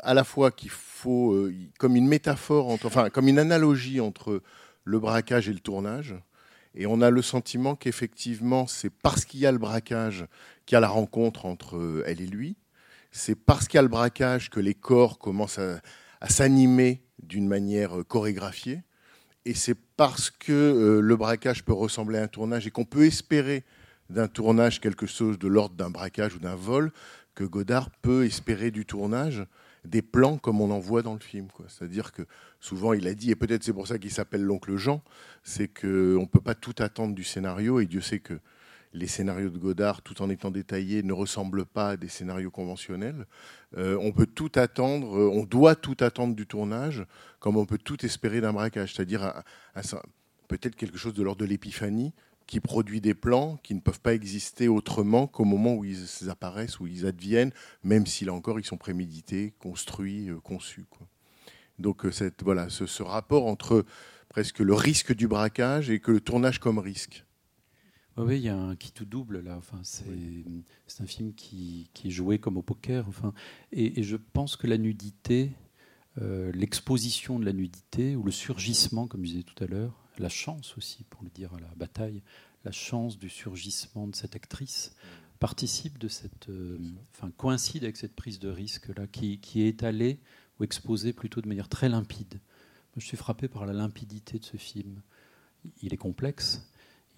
à 0.03 0.15
la 0.15 0.25
fois 0.25 0.51
qu'il 0.51 0.71
faut 0.71 1.33
euh, 1.33 1.55
comme 1.79 1.97
une 1.97 2.09
métaphore, 2.09 2.69
enfin 2.69 3.11
comme 3.11 3.29
une 3.29 3.39
analogie 3.39 4.01
entre 4.01 4.43
le 4.85 4.99
braquage 4.99 5.49
et 5.49 5.53
le 5.53 5.61
tournage. 5.61 6.15
Et 6.75 6.87
on 6.87 7.01
a 7.01 7.09
le 7.09 7.23
sentiment 7.23 7.75
qu'effectivement, 7.75 8.67
c'est 8.67 8.91
parce 8.91 9.25
qu'il 9.25 9.41
y 9.41 9.47
a 9.47 9.53
le 9.53 9.59
braquage 9.59 10.27
qu'il 10.67 10.77
y 10.77 10.79
a 10.79 10.81
la 10.81 10.89
rencontre 10.89 11.47
entre 11.47 12.05
elle 12.07 12.21
et 12.21 12.27
lui. 12.27 12.57
C'est 13.11 13.35
parce 13.35 13.67
qu'il 13.67 13.77
y 13.77 13.79
a 13.79 13.83
le 13.83 13.89
braquage 13.89 14.51
que 14.51 14.61
les 14.61 14.75
corps 14.75 15.19
commencent 15.19 15.59
à 15.59 16.29
s'animer 16.29 17.06
d'une 17.23 17.49
manière 17.49 17.99
euh, 17.99 18.05
chorégraphiée. 18.05 18.83
Et 19.45 19.55
c'est 19.55 19.77
parce 19.97 20.31
que 20.31 20.53
euh, 20.53 21.01
le 21.01 21.17
braquage 21.17 21.65
peut 21.65 21.73
ressembler 21.73 22.19
à 22.19 22.25
un 22.25 22.29
tournage 22.29 22.67
et 22.67 22.71
qu'on 22.71 22.85
peut 22.85 23.05
espérer 23.05 23.65
d'un 24.11 24.29
tournage 24.29 24.81
quelque 24.81 25.07
chose 25.07 25.39
de 25.39 25.49
l'ordre 25.49 25.75
d'un 25.75 25.91
braquage 25.91 26.35
ou 26.35 26.39
d'un 26.39 26.55
vol 26.55 26.93
que 27.35 27.45
Godard 27.45 27.91
peut 27.91 28.25
espérer 28.25 28.71
du 28.71 28.87
tournage 28.87 29.45
des 29.85 30.03
plans 30.03 30.39
comme 30.39 30.61
on 30.61 30.71
en 30.71 30.79
voit 30.79 31.03
dans 31.03 31.15
le 31.15 31.21
film. 31.21 31.49
C'est-à-dire 31.69 32.13
que 32.13 32.23
souvent 32.61 32.93
il 32.93 33.07
a 33.07 33.15
dit, 33.15 33.31
et 33.31 33.37
peut-être 33.37 33.63
c'est 33.63 33.73
pour 33.73 33.87
ça 33.87 33.99
qu'il 33.99 34.11
s'appelle 34.11 34.43
l'oncle 34.43 34.77
Jean, 34.77 35.03
c'est 35.43 35.69
qu'on 35.69 36.23
ne 36.23 36.27
peut 36.27 36.41
pas 36.41 36.55
tout 36.55 36.75
attendre 36.79 37.15
du 37.15 37.25
scénario, 37.25 37.81
et 37.81 37.87
Dieu 37.87 38.01
sait 38.01 38.19
que 38.19 38.41
les 38.93 39.07
scénarios 39.07 39.51
de 39.51 39.59
Godard, 39.59 40.03
tout 40.03 40.23
en 40.23 40.31
étant 40.31 40.51
détaillés, 40.51 41.03
ne 41.03 41.13
ressemblent 41.13 41.67
pas 41.67 41.91
à 41.91 41.97
des 41.97 42.09
scénarios 42.09 42.51
conventionnels. 42.51 43.27
Euh, 43.77 43.99
on 44.01 44.13
peut 44.13 44.27
tout 44.27 44.51
attendre, 44.55 45.19
euh, 45.19 45.31
on 45.33 45.45
doit 45.45 45.75
tout 45.75 45.97
attendre 46.01 46.35
du 46.35 46.47
tournage, 46.47 47.05
comme 47.39 47.57
on 47.57 47.67
peut 47.67 47.79
tout 47.79 48.05
espérer 48.05 48.41
d'un 48.41 48.53
braquage, 48.53 48.95
c'est-à-dire 48.95 49.43
peut-être 50.49 50.77
quelque 50.77 50.99
chose 50.99 51.15
de 51.15 51.23
l'ordre 51.23 51.41
de 51.41 51.47
l'épiphanie 51.47 52.13
qui 52.47 52.61
produit 52.61 53.01
des 53.01 53.15
plans 53.15 53.59
qui 53.63 53.75
ne 53.75 53.81
peuvent 53.81 54.01
pas 54.01 54.15
exister 54.15 54.69
autrement 54.69 55.27
qu'au 55.27 55.45
moment 55.45 55.75
où 55.75 55.85
ils 55.85 56.31
apparaissent, 56.31 56.79
où 56.79 56.87
ils 56.87 57.05
adviennent, 57.05 57.53
même 57.83 58.07
si 58.07 58.25
là 58.25 58.33
encore 58.33 58.61
ils 58.61 58.65
sont 58.65 58.77
prémédités, 58.77 59.53
construits, 59.59 60.31
euh, 60.31 60.39
conçus. 60.41 60.87
Donc 61.79 62.07
voilà, 62.43 62.71
ce, 62.71 62.87
ce 62.87 63.03
rapport 63.03 63.47
entre 63.47 63.85
presque 64.29 64.61
le 64.61 64.75
risque 64.75 65.15
du 65.15 65.29
braquage 65.29 65.91
et 65.91 65.99
que 66.01 66.13
le 66.13 66.21
tournage 66.21 66.59
comme 66.59 66.79
risque. 66.79 67.25
Oui, 68.19 68.39
il 68.39 68.45
y 68.45 68.49
a 68.49 68.57
un 68.57 68.77
qui 68.77 68.93
tout 68.93 69.05
double 69.05 69.41
là. 69.41 69.57
Enfin, 69.59 69.81
c'est 69.83 71.03
un 71.03 71.07
film 71.07 71.35
qui, 71.35 71.91
qui 71.93 72.09
est 72.09 72.11
joué 72.11 72.39
comme 72.39 72.57
au 72.57 72.63
poker. 72.63 73.07
Enfin, 73.09 73.35
et, 73.73 74.01
et 74.01 74.03
je 74.03 74.17
pense 74.17 74.57
que 74.57 74.67
la 74.67 74.79
nudité, 74.79 75.53
euh, 76.23 76.51
l'exposition 76.53 77.39
de 77.39 77.45
la 77.45 77.53
nudité 77.53 78.17
ou 78.17 78.23
le 78.23 78.31
surgissement, 78.31 79.07
comme 79.07 79.25
je 79.25 79.33
disais 79.33 79.43
tout 79.43 79.63
à 79.63 79.67
l'heure, 79.67 79.95
la 80.19 80.31
chance 80.31 80.79
aussi, 80.79 81.05
pour 81.05 81.23
le 81.25 81.31
dire 81.31 81.53
à 81.55 81.61
la 81.61 81.69
bataille, 81.77 82.23
la 82.65 82.73
chance 82.73 83.19
du 83.19 83.29
surgissement 83.29 84.09
de 84.09 84.17
cette 84.17 84.35
actrice 84.35 84.95
participe 85.39 85.99
de 85.99 86.09
cette, 86.09 86.49
euh, 86.49 86.79
enfin, 87.13 87.31
coïncide 87.37 87.85
avec 87.85 87.99
cette 87.99 88.15
prise 88.15 88.39
de 88.39 88.49
risque 88.49 88.89
là, 88.97 89.07
qui, 89.07 89.39
qui 89.41 89.63
est 89.63 89.69
étalée 89.69 90.19
ou 90.59 90.65
exposée 90.65 91.13
plutôt 91.13 91.43
de 91.43 91.49
manière 91.49 91.69
très 91.69 91.91
limpide. 91.91 92.33
Moi, 92.33 93.01
je 93.01 93.07
suis 93.07 93.19
frappé 93.19 93.47
par 93.47 93.67
la 93.67 93.75
limpidité 93.75 94.39
de 94.39 94.45
ce 94.45 94.57
film. 94.57 95.03
Il 95.83 95.93
est 95.93 95.99
complexe. 95.99 96.67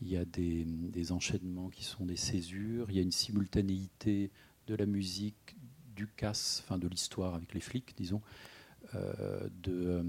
Il 0.01 0.09
y 0.09 0.17
a 0.17 0.25
des, 0.25 0.65
des 0.65 1.13
enchaînements 1.13 1.69
qui 1.71 1.85
sont 1.85 2.07
des 2.07 2.17
césures. 2.17 2.91
Il 2.91 2.97
y 2.97 3.01
a 3.01 3.03
une 3.03 3.13
simultanéité 3.13 4.31
de 4.67 4.75
la 4.75 4.87
musique, 4.87 5.57
du 5.97 6.07
casse, 6.07 6.63
enfin 6.65 6.79
de 6.79 6.87
l'histoire 6.89 7.35
avec 7.35 7.55
les 7.55 7.61
flics, 7.61 7.95
disons, 7.97 8.23
euh, 8.95 9.49
de, 9.63 9.73
euh, 9.73 10.03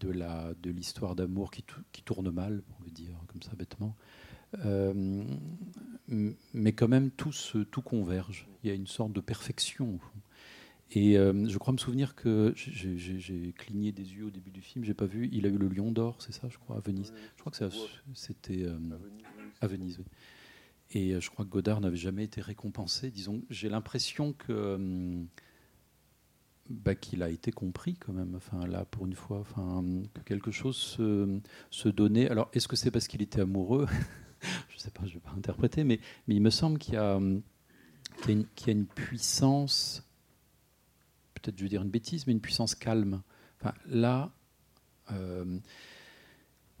de 0.00 0.10
la 0.10 0.54
de 0.62 0.70
l'histoire 0.70 1.14
d'amour 1.16 1.50
qui, 1.52 1.64
qui 1.92 2.02
tourne 2.02 2.30
mal, 2.30 2.62
pour 2.62 2.82
le 2.84 2.90
dire 2.90 3.14
comme 3.28 3.42
ça 3.42 3.52
bêtement. 3.56 3.94
Euh, 4.64 5.24
mais 6.08 6.72
quand 6.72 6.88
même, 6.88 7.10
tout, 7.10 7.32
se- 7.32 7.58
tout 7.58 7.82
converge. 7.82 8.48
Il 8.64 8.68
y 8.68 8.70
a 8.70 8.74
une 8.74 8.86
sorte 8.86 9.12
de 9.12 9.20
perfection. 9.20 9.94
au 9.96 9.98
fond. 9.98 10.20
Et 10.92 11.18
euh, 11.18 11.46
je 11.48 11.58
crois 11.58 11.72
me 11.72 11.78
souvenir 11.78 12.14
que 12.14 12.52
j'ai- 12.56 13.52
cligné 13.52 13.92
des 13.92 14.14
yeux 14.14 14.26
au 14.26 14.30
début 14.30 14.50
du 14.50 14.62
film, 14.62 14.84
j'ai 14.84 14.94
pas 14.94 15.04
vu. 15.06 15.28
Il 15.32 15.44
a 15.44 15.50
eu 15.50 15.58
le 15.58 15.68
Lion 15.68 15.92
d'Or, 15.92 16.16
c'est 16.20 16.32
ça, 16.32 16.48
je 16.48 16.56
crois, 16.58 16.76
à 16.76 16.80
Venise. 16.80 17.12
Je 17.36 17.40
crois 17.40 17.52
que 17.52 17.58
c'était 18.14 18.62
euh, 18.64 18.78
à 19.60 19.66
Venise. 19.66 19.98
oui. 19.98 20.04
Et 20.92 21.12
euh, 21.12 21.20
je 21.20 21.28
crois 21.30 21.44
que 21.44 21.50
Godard 21.50 21.82
n'avait 21.82 21.96
jamais 21.96 22.24
été 22.24 22.40
récompensé. 22.40 23.10
Disons, 23.10 23.42
j'ai 23.50 23.68
l'impression 23.68 24.32
que 24.32 25.22
bah, 26.70 26.94
qu'il 26.94 27.22
a 27.22 27.28
été 27.30 27.50
compris 27.52 27.96
quand 27.96 28.12
même. 28.14 28.34
Enfin, 28.34 28.66
là, 28.66 28.86
pour 28.86 29.06
une 29.06 29.14
fois, 29.14 29.40
enfin, 29.40 29.84
que 30.14 30.20
quelque 30.20 30.50
chose 30.50 30.76
se, 30.76 31.40
se 31.70 31.88
donnait. 31.90 32.30
Alors, 32.30 32.48
est-ce 32.54 32.68
que 32.68 32.76
c'est 32.76 32.90
parce 32.90 33.08
qu'il 33.08 33.20
était 33.22 33.40
amoureux? 33.42 33.86
Je 34.70 34.76
ne 34.76 34.78
sais 34.80 34.90
pas, 34.90 35.02
je 35.04 35.08
ne 35.10 35.14
vais 35.14 35.20
pas 35.20 35.32
interpréter, 35.36 35.82
mais, 35.84 35.98
mais 36.26 36.36
il 36.36 36.40
me 36.42 36.50
semble 36.50 36.78
y 36.82 36.92
y 36.92 38.44
qu'il 38.54 38.66
y 38.66 38.70
a 38.70 38.72
une 38.72 38.86
puissance, 38.86 40.07
peut-être 41.38 41.58
je 41.58 41.62
vais 41.64 41.68
dire 41.68 41.82
une 41.82 41.90
bêtise, 41.90 42.26
mais 42.26 42.32
une 42.32 42.40
puissance 42.40 42.74
calme. 42.74 43.22
Là, 43.86 44.32
euh, 45.12 45.44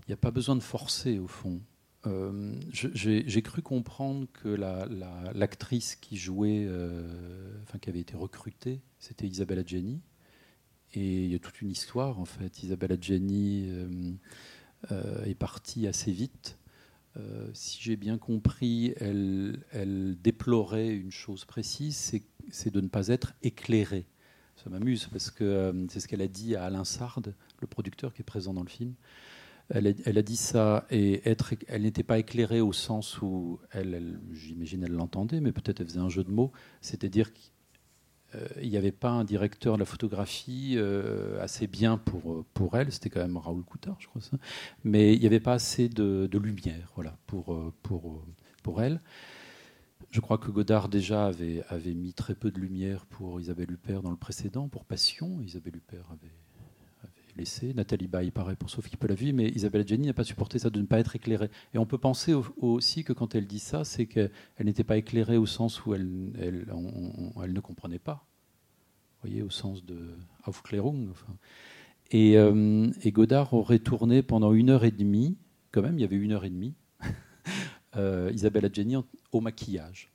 il 0.00 0.10
n'y 0.10 0.14
a 0.14 0.16
pas 0.18 0.30
besoin 0.30 0.56
de 0.56 0.62
forcer, 0.62 1.18
au 1.18 1.26
fond. 1.28 1.60
Euh, 2.06 2.54
J'ai 2.72 3.42
cru 3.42 3.60
comprendre 3.62 4.26
que 4.32 4.48
la- 4.48 4.86
la- 4.86 5.32
l'actrice 5.34 5.96
qui 5.96 6.16
jouait, 6.16 6.64
euh, 6.66 7.60
enfin 7.62 7.78
qui 7.78 7.90
avait 7.90 8.00
été 8.00 8.16
recrutée, 8.16 8.80
c'était 8.98 9.26
Isabella 9.26 9.62
Gianni. 9.64 10.00
Et 10.94 11.24
il 11.24 11.30
y 11.32 11.34
a 11.34 11.38
toute 11.38 11.60
une 11.60 11.70
histoire 11.70 12.18
en 12.18 12.24
fait. 12.24 12.62
Isabella 12.62 12.96
euh, 14.92 15.24
est 15.24 15.34
partie 15.34 15.86
assez 15.86 16.12
vite. 16.12 16.58
Si 17.52 17.82
j'ai 17.82 17.96
bien 17.96 18.16
compris, 18.16 18.94
elle, 19.00 19.58
déplorait 20.22 20.94
une 20.94 21.10
chose 21.10 21.44
précise, 21.44 21.96
c'est 22.50 22.70
de 22.70 22.80
ne 22.80 22.86
pas 22.86 23.08
être 23.08 23.34
éclairée. 23.42 24.06
Ça 24.62 24.70
m'amuse 24.70 25.06
parce 25.06 25.30
que 25.30 25.44
euh, 25.44 25.86
c'est 25.88 26.00
ce 26.00 26.08
qu'elle 26.08 26.22
a 26.22 26.28
dit 26.28 26.56
à 26.56 26.64
Alain 26.64 26.84
Sard, 26.84 27.20
le 27.60 27.66
producteur 27.66 28.12
qui 28.12 28.22
est 28.22 28.24
présent 28.24 28.52
dans 28.52 28.62
le 28.62 28.68
film. 28.68 28.94
Elle 29.70 29.86
a, 29.86 30.22
dit 30.22 30.36
ça 30.36 30.86
et 30.90 31.28
être, 31.28 31.54
elle 31.66 31.82
n'était 31.82 32.02
pas 32.02 32.18
éclairée 32.18 32.62
au 32.62 32.72
sens 32.72 33.20
où 33.20 33.60
elle, 33.70 34.18
j'imagine, 34.32 34.82
elle 34.82 34.92
l'entendait, 34.92 35.40
mais 35.40 35.52
peut-être 35.52 35.80
elle 35.80 35.86
faisait 35.86 36.00
un 36.00 36.08
jeu 36.08 36.24
de 36.24 36.30
mots. 36.30 36.52
C'est-à-dire 36.80 37.34
qu'il 37.34 38.70
n'y 38.70 38.78
avait 38.78 38.92
pas 38.92 39.10
un 39.10 39.24
directeur 39.24 39.74
de 39.74 39.80
la 39.80 39.84
photographie 39.84 40.76
euh, 40.76 41.38
assez 41.42 41.66
bien 41.66 41.98
pour, 41.98 42.46
pour 42.54 42.78
elle. 42.78 42.90
C'était 42.90 43.10
quand 43.10 43.20
même 43.20 43.36
Raoul 43.36 43.62
Coutard, 43.62 43.96
je 43.98 44.06
crois 44.06 44.22
ça. 44.22 44.38
Mais 44.84 45.12
il 45.12 45.20
n'y 45.20 45.26
avait 45.26 45.38
pas 45.38 45.52
assez 45.52 45.90
de, 45.90 46.26
de 46.30 46.38
lumière, 46.38 46.90
voilà, 46.94 47.18
pour, 47.26 47.52
euh, 47.52 47.70
pour, 47.82 48.10
euh, 48.10 48.22
pour 48.62 48.80
elle. 48.80 49.02
Je 50.10 50.20
crois 50.20 50.38
que 50.38 50.50
Godard 50.50 50.88
déjà 50.88 51.26
avait, 51.26 51.62
avait 51.68 51.94
mis 51.94 52.12
très 52.12 52.34
peu 52.34 52.50
de 52.50 52.58
lumière 52.58 53.06
pour 53.06 53.40
Isabelle 53.40 53.70
Huppert 53.70 54.02
dans 54.02 54.10
le 54.10 54.16
précédent, 54.16 54.68
pour 54.68 54.84
Passion. 54.84 55.40
Isabelle 55.42 55.76
Huppert 55.76 56.10
avait, 56.10 56.32
laissé. 57.38 57.72
Nathalie 57.72 58.08
Baye, 58.08 58.30
pareil 58.30 58.56
pour 58.56 58.68
Sophie 58.68 58.96
Pelavi, 58.96 59.32
mais 59.32 59.48
Isabelle 59.48 59.82
Adjani 59.82 60.08
n'a 60.08 60.12
pas 60.12 60.24
supporté 60.24 60.58
ça 60.58 60.68
de 60.68 60.80
ne 60.80 60.86
pas 60.86 60.98
être 60.98 61.16
éclairée. 61.16 61.50
Et 61.72 61.78
on 61.78 61.86
peut 61.86 61.98
penser 61.98 62.34
aussi 62.58 63.04
que 63.04 63.12
quand 63.12 63.34
elle 63.34 63.46
dit 63.46 63.60
ça, 63.60 63.84
c'est 63.84 64.06
qu'elle 64.06 64.30
n'était 64.60 64.84
pas 64.84 64.98
éclairée 64.98 65.38
au 65.38 65.46
sens 65.46 65.86
où 65.86 65.94
elle, 65.94 66.08
elle, 66.38 67.52
ne 67.52 67.60
comprenait 67.60 67.98
pas. 67.98 68.26
Vous 69.22 69.28
voyez, 69.28 69.42
au 69.42 69.50
sens 69.50 69.84
de 69.84 70.16
Aufklärung. 70.44 71.12
Et, 72.10 72.36
euh, 72.36 72.90
et, 73.02 73.12
Godard 73.12 73.52
aurait 73.54 73.80
tourné 73.80 74.22
pendant 74.22 74.52
une 74.52 74.70
heure 74.70 74.84
et 74.84 74.90
demie, 74.90 75.36
quand 75.72 75.82
même, 75.82 75.98
il 75.98 76.02
y 76.02 76.04
avait 76.04 76.16
une 76.16 76.32
heure 76.32 76.44
et 76.44 76.50
demie, 76.50 76.74
euh, 77.96 78.30
Isabelle 78.32 78.66
Adjani 78.66 78.96
au 79.32 79.40
maquillage. 79.40 80.10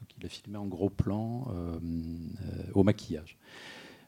Donc 0.00 0.08
il 0.18 0.26
a 0.26 0.28
filmé 0.28 0.58
en 0.58 0.66
gros 0.66 0.90
plan 0.90 1.48
euh, 1.50 1.78
au 2.74 2.82
maquillage. 2.82 3.38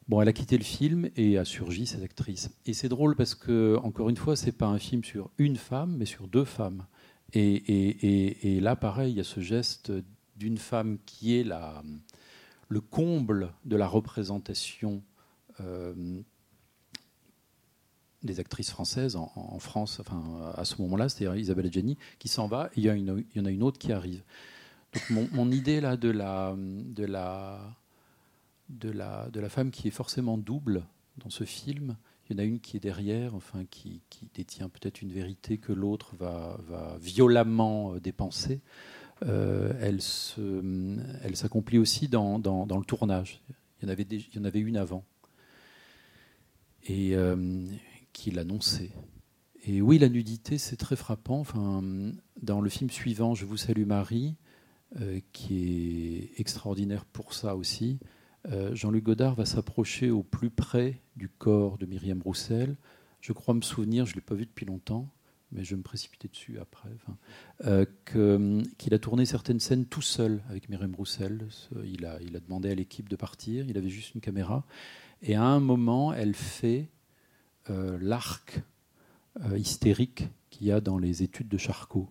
Bon, 0.08 0.20
elle 0.20 0.28
a 0.28 0.32
quitté 0.32 0.58
le 0.58 0.64
film 0.64 1.08
et 1.16 1.38
a 1.38 1.44
surgi 1.44 1.86
cette 1.86 2.02
actrice. 2.02 2.50
Et 2.66 2.74
c'est 2.74 2.88
drôle 2.88 3.14
parce 3.14 3.34
que, 3.34 3.78
encore 3.82 4.08
une 4.08 4.16
fois, 4.16 4.34
c'est 4.34 4.52
pas 4.52 4.66
un 4.66 4.78
film 4.78 5.04
sur 5.04 5.30
une 5.38 5.56
femme, 5.56 5.96
mais 5.96 6.06
sur 6.06 6.26
deux 6.26 6.44
femmes. 6.44 6.86
Et, 7.34 8.58
là, 8.60 8.76
pareil, 8.76 9.12
il 9.12 9.16
y 9.16 9.20
a 9.20 9.24
ce 9.24 9.40
geste 9.40 9.92
d'une 10.36 10.58
femme 10.58 10.98
qui 11.06 11.38
est 11.38 11.46
le 12.68 12.80
comble 12.80 13.52
de 13.64 13.76
la 13.76 13.86
représentation 13.86 15.02
euh, 15.60 16.20
des 18.22 18.40
actrices 18.40 18.70
françaises 18.70 19.16
en, 19.16 19.58
France, 19.58 20.00
enfin, 20.00 20.52
à 20.54 20.64
ce 20.64 20.80
moment-là, 20.82 21.08
c'est-à-dire 21.08 21.36
Isabelle 21.40 21.66
Adjani, 21.66 21.98
qui 22.18 22.28
s'en 22.28 22.46
va, 22.46 22.70
et 22.76 22.80
il 22.80 22.84
y, 22.84 23.40
en 23.40 23.44
a 23.44 23.50
une 23.50 23.62
autre 23.62 23.78
qui 23.78 23.92
arrive. 23.92 24.22
Donc 25.10 25.32
mon, 25.32 25.50
idée 25.50 25.80
là 25.80 25.96
de 25.96 26.10
la, 26.10 26.54
de 26.56 27.04
la 27.04 27.76
de 28.68 28.90
la, 28.90 29.28
de 29.30 29.40
la 29.40 29.48
femme 29.48 29.70
qui 29.70 29.88
est 29.88 29.92
forcément 29.92 30.38
double 30.38 30.84
dans 31.18 31.30
ce 31.30 31.44
film. 31.44 31.96
Il 32.28 32.36
y 32.36 32.40
en 32.40 32.42
a 32.42 32.46
une 32.46 32.60
qui 32.60 32.76
est 32.76 32.80
derrière, 32.80 33.34
enfin, 33.34 33.64
qui, 33.70 34.00
détient 34.34 34.68
peut-être 34.68 35.02
une 35.02 35.12
vérité 35.12 35.58
que 35.58 35.72
l'autre 35.72 36.14
va, 36.16 36.58
va, 36.68 36.96
violemment 37.00 37.94
euh, 37.94 38.00
dépenser. 38.00 38.60
Euh, 39.26 39.72
elle, 39.80 40.00
s'accomplit 41.36 41.78
aussi 41.78 42.08
dans, 42.08 42.38
dans, 42.38 42.78
le 42.78 42.84
tournage. 42.84 43.42
Il 43.80 43.88
y, 43.88 43.90
en 43.90 43.92
avait 43.92 44.06
il 44.10 44.34
y 44.34 44.38
en 44.38 44.44
avait 44.44 44.60
une 44.60 44.76
avant, 44.76 45.04
et 46.84 47.14
euh, 47.14 47.64
qui 48.12 48.30
l'annonçait. 48.30 48.92
Et 49.64 49.80
oui, 49.80 49.98
la 49.98 50.08
nudité, 50.08 50.58
c'est 50.58 50.76
très 50.76 50.96
frappant. 50.96 51.38
Enfin, 51.38 51.82
dans 52.40 52.60
le 52.60 52.68
film 52.68 52.90
suivant, 52.90 53.34
Je 53.34 53.44
vous 53.44 53.56
salue 53.56 53.86
Marie, 53.86 54.34
qui 55.32 56.28
est 56.34 56.40
extraordinaire 56.40 57.04
pour 57.04 57.32
ça 57.32 57.56
aussi, 57.56 57.98
euh, 58.50 58.74
Jean-Luc 58.74 59.04
Godard 59.04 59.34
va 59.34 59.44
s'approcher 59.44 60.10
au 60.10 60.22
plus 60.22 60.50
près 60.50 61.00
du 61.16 61.28
corps 61.28 61.78
de 61.78 61.86
Myriam 61.86 62.20
Roussel. 62.20 62.76
Je 63.20 63.32
crois 63.32 63.54
me 63.54 63.60
souvenir, 63.60 64.04
je 64.04 64.12
ne 64.12 64.14
l'ai 64.16 64.20
pas 64.20 64.34
vu 64.34 64.46
depuis 64.46 64.66
longtemps, 64.66 65.08
mais 65.52 65.62
je 65.62 65.70
vais 65.70 65.76
me 65.76 65.82
précipiter 65.82 66.28
dessus 66.28 66.58
après, 66.58 66.88
euh, 67.66 67.84
hum, 68.16 68.62
qu'il 68.78 68.94
a 68.94 68.98
tourné 68.98 69.26
certaines 69.26 69.60
scènes 69.60 69.86
tout 69.86 70.02
seul 70.02 70.42
avec 70.48 70.68
Myriam 70.68 70.94
Roussel. 70.94 71.46
Il 71.84 72.04
a, 72.04 72.20
il 72.20 72.34
a 72.36 72.40
demandé 72.40 72.70
à 72.70 72.74
l'équipe 72.74 73.08
de 73.08 73.16
partir, 73.16 73.66
il 73.68 73.78
avait 73.78 73.90
juste 73.90 74.14
une 74.14 74.20
caméra. 74.20 74.66
Et 75.22 75.36
à 75.36 75.44
un 75.44 75.60
moment, 75.60 76.12
elle 76.12 76.34
fait 76.34 76.88
euh, 77.70 77.98
l'arc 78.00 78.62
hystérique 79.56 80.28
qu'il 80.50 80.66
y 80.66 80.72
a 80.72 80.82
dans 80.82 80.98
les 80.98 81.22
études 81.22 81.48
de 81.48 81.56
Charcot. 81.56 82.10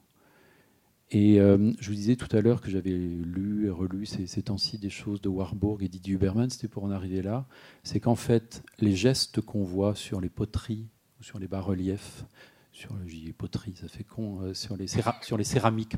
Et 1.11 1.39
euh, 1.39 1.71
je 1.79 1.89
vous 1.89 1.95
disais 1.95 2.15
tout 2.15 2.35
à 2.35 2.41
l'heure 2.41 2.61
que 2.61 2.71
j'avais 2.71 2.97
lu 2.97 3.67
et 3.67 3.69
relu 3.69 4.07
ces, 4.07 4.25
ces 4.25 4.41
temps-ci 4.41 4.79
des 4.79 4.89
choses 4.89 5.21
de 5.21 5.29
Warburg 5.29 5.83
et 5.83 5.87
Didier 5.87 6.15
Huberman, 6.15 6.49
c'était 6.49 6.67
pour 6.67 6.83
en 6.83 6.89
arriver 6.89 7.21
là. 7.21 7.45
C'est 7.83 7.99
qu'en 7.99 8.15
fait, 8.15 8.63
les 8.79 8.95
gestes 8.95 9.41
qu'on 9.41 9.63
voit 9.63 9.93
sur 9.93 10.19
les 10.19 10.29
poteries 10.29 10.87
sur 11.21 11.39
les 11.39 11.47
bas-reliefs, 11.47 12.25
sur 12.71 12.95
les 13.05 13.33
poteries, 13.33 13.75
ça 13.75 13.87
fait 13.87 14.03
con, 14.03 14.41
euh, 14.41 14.53
sur, 14.53 14.75
les 14.75 14.87
sur 15.21 15.37
les 15.37 15.43
céramiques 15.43 15.95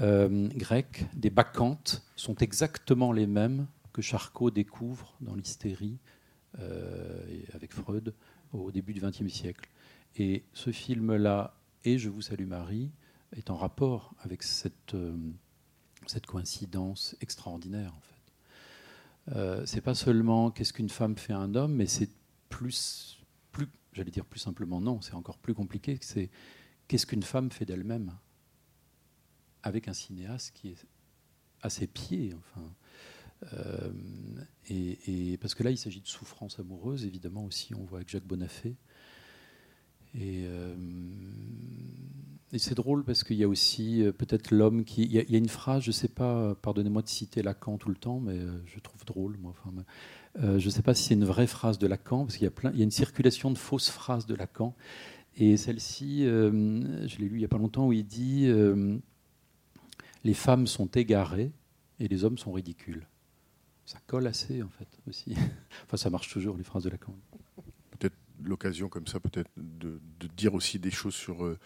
euh, 0.00 0.48
grecques, 0.48 1.04
des 1.14 1.30
bacchantes, 1.30 2.02
sont 2.16 2.34
exactement 2.36 3.12
les 3.12 3.26
mêmes 3.26 3.66
que 3.92 4.02
Charcot 4.02 4.50
découvre 4.50 5.14
dans 5.20 5.34
l'hystérie 5.34 5.98
avec 7.54 7.72
Freud 7.72 8.12
au 8.52 8.70
début 8.70 8.92
du 8.92 9.00
XXe 9.00 9.28
siècle. 9.28 9.68
Et 10.16 10.44
ce 10.52 10.70
film-là, 10.72 11.54
et 11.84 11.98
Je 11.98 12.08
vous 12.08 12.22
salue 12.22 12.46
Marie, 12.46 12.90
est 13.36 13.50
en 13.50 13.56
rapport 13.56 14.14
avec 14.20 14.42
cette, 14.42 14.94
euh, 14.94 15.16
cette 16.06 16.26
coïncidence 16.26 17.16
extraordinaire. 17.20 17.94
En 17.96 18.00
fait. 18.00 19.36
Euh, 19.36 19.66
c'est 19.66 19.80
pas 19.80 19.94
seulement 19.94 20.50
qu'est-ce 20.50 20.72
qu'une 20.72 20.88
femme 20.88 21.16
fait 21.16 21.32
à 21.32 21.38
un 21.38 21.54
homme, 21.54 21.74
mais 21.74 21.86
c'est 21.86 22.10
plus, 22.48 23.20
plus 23.52 23.68
j'allais 23.92 24.10
dire 24.10 24.24
plus 24.26 24.40
simplement 24.40 24.80
non, 24.80 25.00
c'est 25.00 25.14
encore 25.14 25.38
plus 25.38 25.54
compliqué. 25.54 25.98
C'est 26.00 26.30
qu'est-ce 26.88 27.06
qu'une 27.06 27.22
femme 27.22 27.50
fait 27.50 27.64
d'elle-même 27.64 28.12
avec 29.62 29.88
un 29.88 29.92
cinéaste 29.92 30.52
qui 30.54 30.68
est 30.68 30.86
à 31.62 31.70
ses 31.70 31.86
pieds. 31.86 32.34
Enfin, 32.34 32.66
et, 34.68 35.32
et, 35.32 35.36
parce 35.38 35.54
que 35.54 35.62
là, 35.62 35.70
il 35.70 35.78
s'agit 35.78 36.00
de 36.00 36.06
souffrance 36.06 36.58
amoureuse, 36.58 37.04
évidemment 37.04 37.44
aussi, 37.44 37.74
on 37.74 37.84
voit 37.84 37.98
avec 37.98 38.08
Jacques 38.08 38.26
Bonafé. 38.26 38.76
Et, 40.14 40.44
euh, 40.46 40.74
c'est 42.54 42.74
drôle 42.74 43.02
parce 43.02 43.24
qu'il 43.24 43.36
y 43.36 43.44
a 43.44 43.48
aussi 43.48 44.02
euh, 44.02 44.12
peut-être 44.12 44.50
l'homme 44.50 44.84
qui. 44.84 45.04
Il 45.04 45.12
y, 45.12 45.18
a, 45.18 45.38
une 45.38 45.48
phrase, 45.48 45.84
je 45.84 45.88
ne 45.88 45.92
sais 45.92 46.08
pas, 46.08 46.54
pardonnez-moi 46.56 47.00
de 47.00 47.08
citer 47.08 47.42
Lacan 47.42 47.78
tout 47.78 47.88
le 47.88 47.94
temps, 47.94 48.20
mais 48.20 48.38
euh, 48.38 48.60
je 48.66 48.78
trouve 48.78 49.04
drôle. 49.06 49.38
Moi, 49.38 49.54
enfin, 49.58 49.72
je 50.58 50.64
ne 50.64 50.70
sais 50.70 50.82
pas 50.82 50.94
si 50.94 51.04
c'est 51.04 51.14
une 51.14 51.24
vraie 51.24 51.46
phrase 51.46 51.78
de 51.78 51.86
Lacan, 51.86 52.26
parce 52.26 52.36
qu'il 52.36 52.44
y, 52.44 52.48
a 52.48 52.50
plein, 52.50 52.70
il 52.72 52.78
y 52.78 52.82
a 52.82 52.84
une 52.84 52.90
circulation 52.90 53.50
de 53.50 53.58
fausses 53.58 53.90
phrases 53.90 54.26
de 54.26 54.34
Lacan. 54.34 54.74
Et 55.38 55.56
celle-ci, 55.56 56.24
je 56.24 57.18
l'ai 57.18 57.28
lu 57.28 57.36
il 57.36 57.38
n'y 57.38 57.44
a 57.44 57.48
pas 57.48 57.56
longtemps, 57.56 57.86
où 57.86 57.92
il 57.94 58.04
dit 58.04 58.52
Les 60.24 60.34
femmes 60.34 60.66
sont 60.66 60.88
égarées 60.88 61.52
et 62.00 62.08
les 62.08 62.24
hommes 62.24 62.36
sont 62.36 62.52
ridicules. 62.52 63.06
Ça 63.92 63.98
colle 64.06 64.26
assez, 64.26 64.62
en 64.62 64.70
fait, 64.70 64.88
aussi. 65.06 65.34
enfin, 65.84 65.96
ça 65.96 66.08
marche 66.08 66.32
toujours, 66.32 66.56
les 66.56 66.64
phrases 66.64 66.84
de 66.84 66.90
Lacan 66.90 67.14
l'occasion 68.44 68.88
comme 68.88 69.06
ça 69.06 69.20
peut-être 69.20 69.50
de, 69.56 70.00
dire 70.36 70.54
aussi 70.54 70.78
des 70.78 70.90
choses 70.90 71.14
sur 71.14 71.44
euh, 71.44 71.58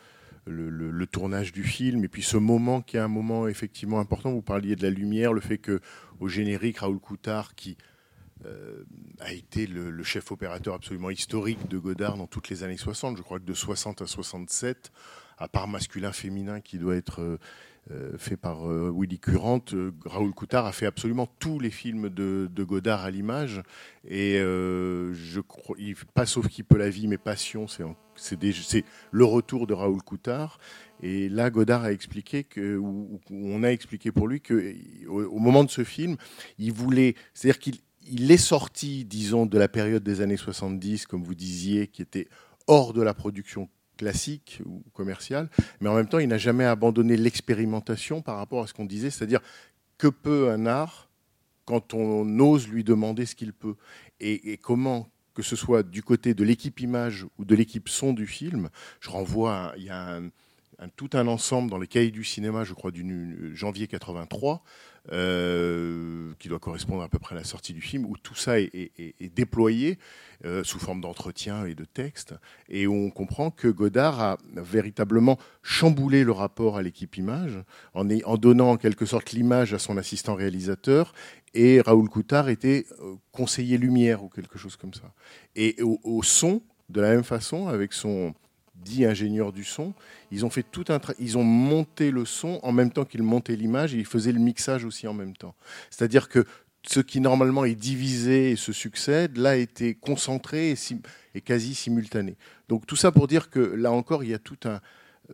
le, 0.47 1.07
tournage 1.07 1.53
du 1.53 1.65
film 1.65 2.05
et 2.05 2.09
puis 2.09 2.23
ce 2.23 2.37
moment 2.37 2.83
qui 2.83 2.97
est 2.97 3.01
un 3.01 3.09
moment 3.09 3.49
effectivement 3.49 4.01
important. 4.01 4.33
Vous 4.33 4.43
parliez 4.43 4.77
de 4.77 4.83
la 4.83 4.91
lumière, 4.91 5.33
le 5.33 5.41
fait 5.41 5.59
que 5.59 5.81
au 6.21 6.29
générique 6.29 6.79
Raoul 6.79 6.99
Coutard 6.99 7.55
qui 7.55 7.77
euh, 8.45 8.85
a 9.21 9.33
été 9.33 9.67
le, 9.67 10.03
chef 10.03 10.31
opérateur 10.31 10.75
absolument 10.75 11.11
historique 11.11 11.69
de 11.69 11.79
Godard 11.79 12.17
dans 12.17 12.27
toutes 12.27 12.49
les 12.49 12.62
années 12.65 12.77
60. 12.77 13.17
Je 13.17 13.23
crois 13.23 13.39
que 13.39 13.45
de 13.45 13.55
60 13.55 14.03
à 14.03 14.07
67, 14.07 14.93
à 15.39 15.49
part 15.49 15.69
masculin 15.69 16.12
féminin 16.12 16.61
qui 16.61 16.79
doit 16.79 16.97
être 16.97 17.23
euh, 17.23 17.39
fait 18.18 18.37
par 18.37 18.68
euh, 18.68 18.92
Willy 18.92 19.18
Currant, 19.18 19.62
euh, 19.72 19.92
Raoul 20.05 20.33
Coutard 20.33 20.66
a 20.66 20.72
fait 20.72 20.87
absolument 20.87 21.29
tous 21.38 21.61
les 21.61 21.70
films 21.70 22.09
de, 22.09 22.64
Godard 22.64 23.05
à 23.05 23.11
l'image. 23.11 23.62
Et 24.09 24.38
je 24.38 25.40
crois, 25.40 25.77
pas 26.14 26.27
sauf 26.27 26.49
qui 26.49 26.62
peut 26.62 26.79
la 26.79 26.90
vie, 26.90 27.07
mais 27.07 27.18
Passion, 27.18 27.66
c'est 27.68 28.85
le 29.11 29.25
retour 29.25 29.66
de 29.66 29.75
Raoul 29.75 30.03
Coutard. 30.03 30.59
Et 31.03 31.29
là, 31.29 31.51
Godard 31.51 31.85
a 31.85 31.92
expliqué 31.92 32.44
que, 32.44 32.77
ou, 32.77 33.20
on 33.31 33.62
a 33.62 33.68
expliqué 33.68 34.11
pour 34.11 34.27
lui 34.27 34.40
que, 34.40 34.75
au, 35.07 35.38
moment 35.38 35.62
de 35.62 35.70
ce 35.70 35.85
film, 35.85 36.16
il 36.59 36.72
voulait, 36.72 37.14
c'est-à-dire 37.35 37.59
qu'il 37.59 37.77
il 38.09 38.31
est 38.31 38.37
sorti, 38.37 39.05
disons, 39.05 39.46
de 39.46 39.59
la 39.59 39.68
période 39.68 40.03
des 40.03 40.20
années 40.20 40.37
70, 40.37 41.07
comme 41.07 41.25
vous 41.25 41.35
disiez, 41.35 41.88
qui 41.88 42.03
était 42.03 42.29
hors 42.66 42.92
de 42.92 43.03
la 43.03 43.14
production 43.14 43.68
classique 43.96 44.61
ou 44.64 44.82
commercial, 44.92 45.48
mais 45.80 45.88
en 45.88 45.94
même 45.94 46.09
temps, 46.09 46.18
il 46.18 46.28
n'a 46.28 46.38
jamais 46.38 46.64
abandonné 46.64 47.16
l'expérimentation 47.16 48.22
par 48.22 48.37
rapport 48.37 48.62
à 48.62 48.66
ce 48.66 48.74
qu'on 48.74 48.85
disait, 48.85 49.11
c'est-à-dire 49.11 49.40
que 49.98 50.09
peut 50.09 50.50
un 50.50 50.66
art 50.66 51.09
quand 51.66 51.94
on 51.94 52.38
ose 52.38 52.68
lui 52.68 52.85
demander 52.85 53.26
ce 53.26 53.35
qu'il 53.35 53.52
peut? 53.52 53.74
Et, 54.20 54.56
comment 54.59 55.11
que 55.35 55.42
ce 55.42 55.56
soit 55.56 55.82
du 55.82 56.02
côté 56.02 56.32
de 56.32 56.44
l'équipe 56.44 56.80
image 56.80 57.26
ou 57.37 57.44
de 57.44 57.54
l'équipe 57.54 57.90
son 57.90 58.14
du 58.14 58.26
film, 58.26 58.70
je 59.00 59.11
renvoie, 59.11 59.74
a 59.90 60.20
tout 60.97 61.11
un 61.15 61.27
ensemble 61.27 61.71
dans 61.71 61.79
les 61.79 61.87
cahiers 61.87 62.11
du 62.11 62.25
cinéma, 62.25 62.65
je 62.65 62.75
crois, 62.75 62.91
du 62.91 63.53
janvier 63.55 63.87
83, 63.87 64.62
euh, 65.12 66.33
qui 66.39 66.49
doit 66.49 66.59
correspondre 66.59 67.03
à 67.03 67.09
peu 67.09 67.19
près 67.19 67.35
à 67.35 67.39
la 67.39 67.45
sortie 67.45 67.73
du 67.73 67.81
film, 67.81 68.05
où 68.05 68.17
tout 68.17 68.35
ça 68.35 68.59
est, 68.59 68.91
déployé 69.35 69.99
euh, 70.45 70.65
sous 70.65 70.79
forme 70.79 71.01
d'entretien 71.01 71.65
et 71.65 71.75
de 71.75 71.85
texte, 71.85 72.35
et 72.69 72.87
où 72.87 72.95
on 72.95 73.11
comprend 73.11 73.51
que 73.51 73.69
Godard 73.69 74.21
a 74.21 74.37
véritablement 74.57 75.39
chamboulé 75.62 76.25
le 76.25 76.33
rapport 76.33 76.77
à 76.77 76.83
l'équipe 76.83 77.17
image, 77.17 77.59
en, 77.95 78.05
donnant 78.37 78.73
en 78.73 78.77
quelque 78.77 79.07
sorte 79.07 79.33
l'image 79.33 79.73
à 79.73 79.79
son 79.79 79.97
assistant 79.97 80.35
réalisateur, 80.35 81.12
et 81.55 81.81
Raoul 81.81 82.09
Coutard 82.09 82.49
était 82.49 82.85
euh, 83.01 83.15
conseiller 83.33 83.79
lumière 83.79 84.25
ou 84.25 84.29
quelque 84.29 84.59
chose 84.59 84.77
comme 84.77 84.93
ça. 84.93 85.12
Et 85.55 85.77
au 85.83 86.23
son, 86.23 86.62
de 86.89 87.01
la 87.01 87.11
même 87.11 87.25
façon, 87.25 87.69
avec 87.69 87.93
son 87.93 88.35
dit 88.87 89.05
ingénieur 89.05 89.53
du 89.53 89.64
son, 89.64 89.92
ils 90.31 90.44
ont 90.46 90.51
fait 90.51 90.62
tout 90.62 90.85
un 90.88 91.01
ils 91.18 91.37
ont 91.37 91.44
monté 91.44 92.11
le 92.11 92.25
son 92.25 92.61
en 92.62 92.72
même 92.72 92.90
temps 92.90 93.05
qu'ils 93.05 93.22
montaient 93.22 93.57
l'image 93.57 93.94
et 93.94 93.99
ils 93.99 94.07
faisaient 94.07 94.33
le 94.33 94.38
mixage 94.40 94.85
aussi 94.85 95.07
en 95.09 95.14
même 95.14 95.37
temps. 95.37 95.55
C'est-à-dire 95.90 96.29
que 96.29 96.44
ce 96.88 97.01
qui 97.01 97.20
normalement 97.20 97.64
est 97.64 97.75
divisé 97.75 98.53
et 98.53 98.57
se 98.57 98.72
succède, 98.72 99.37
là 99.38 99.57
été 99.57 99.94
concentré 99.94 100.75
et, 101.35 101.40
quasi 101.40 101.75
simultané. 101.75 102.37
Donc 102.68 102.87
tout 102.87 102.96
ça 102.96 103.11
pour 103.11 103.27
dire 103.27 103.51
que 103.51 103.59
là 103.59 103.90
encore, 103.90 104.22
il 104.22 104.31
y 104.31 104.35
a 104.35 104.38
tout 104.38 104.59
un, 104.64 104.81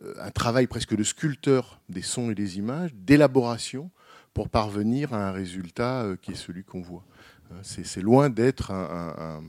euh, 0.03 0.29
travail 0.31 0.65
presque 0.65 0.95
de 0.95 1.03
sculpteur 1.03 1.79
des 1.89 2.01
sons 2.01 2.31
et 2.31 2.35
des 2.35 2.57
images, 2.57 2.91
d'élaboration 2.95 3.91
pour 4.33 4.49
parvenir 4.49 5.13
à 5.13 5.29
un 5.29 5.31
résultat 5.31 6.01
euh, 6.01 6.15
qui 6.19 6.31
est 6.31 6.41
celui 6.47 6.63
qu'on 6.63 6.81
voit. 6.81 7.05
Hein, 7.51 7.57
C'est 7.61 8.01
loin 8.01 8.31
d'être 8.31 8.71
un- 8.71 8.89
un- 8.99 9.37
un- 9.37 9.43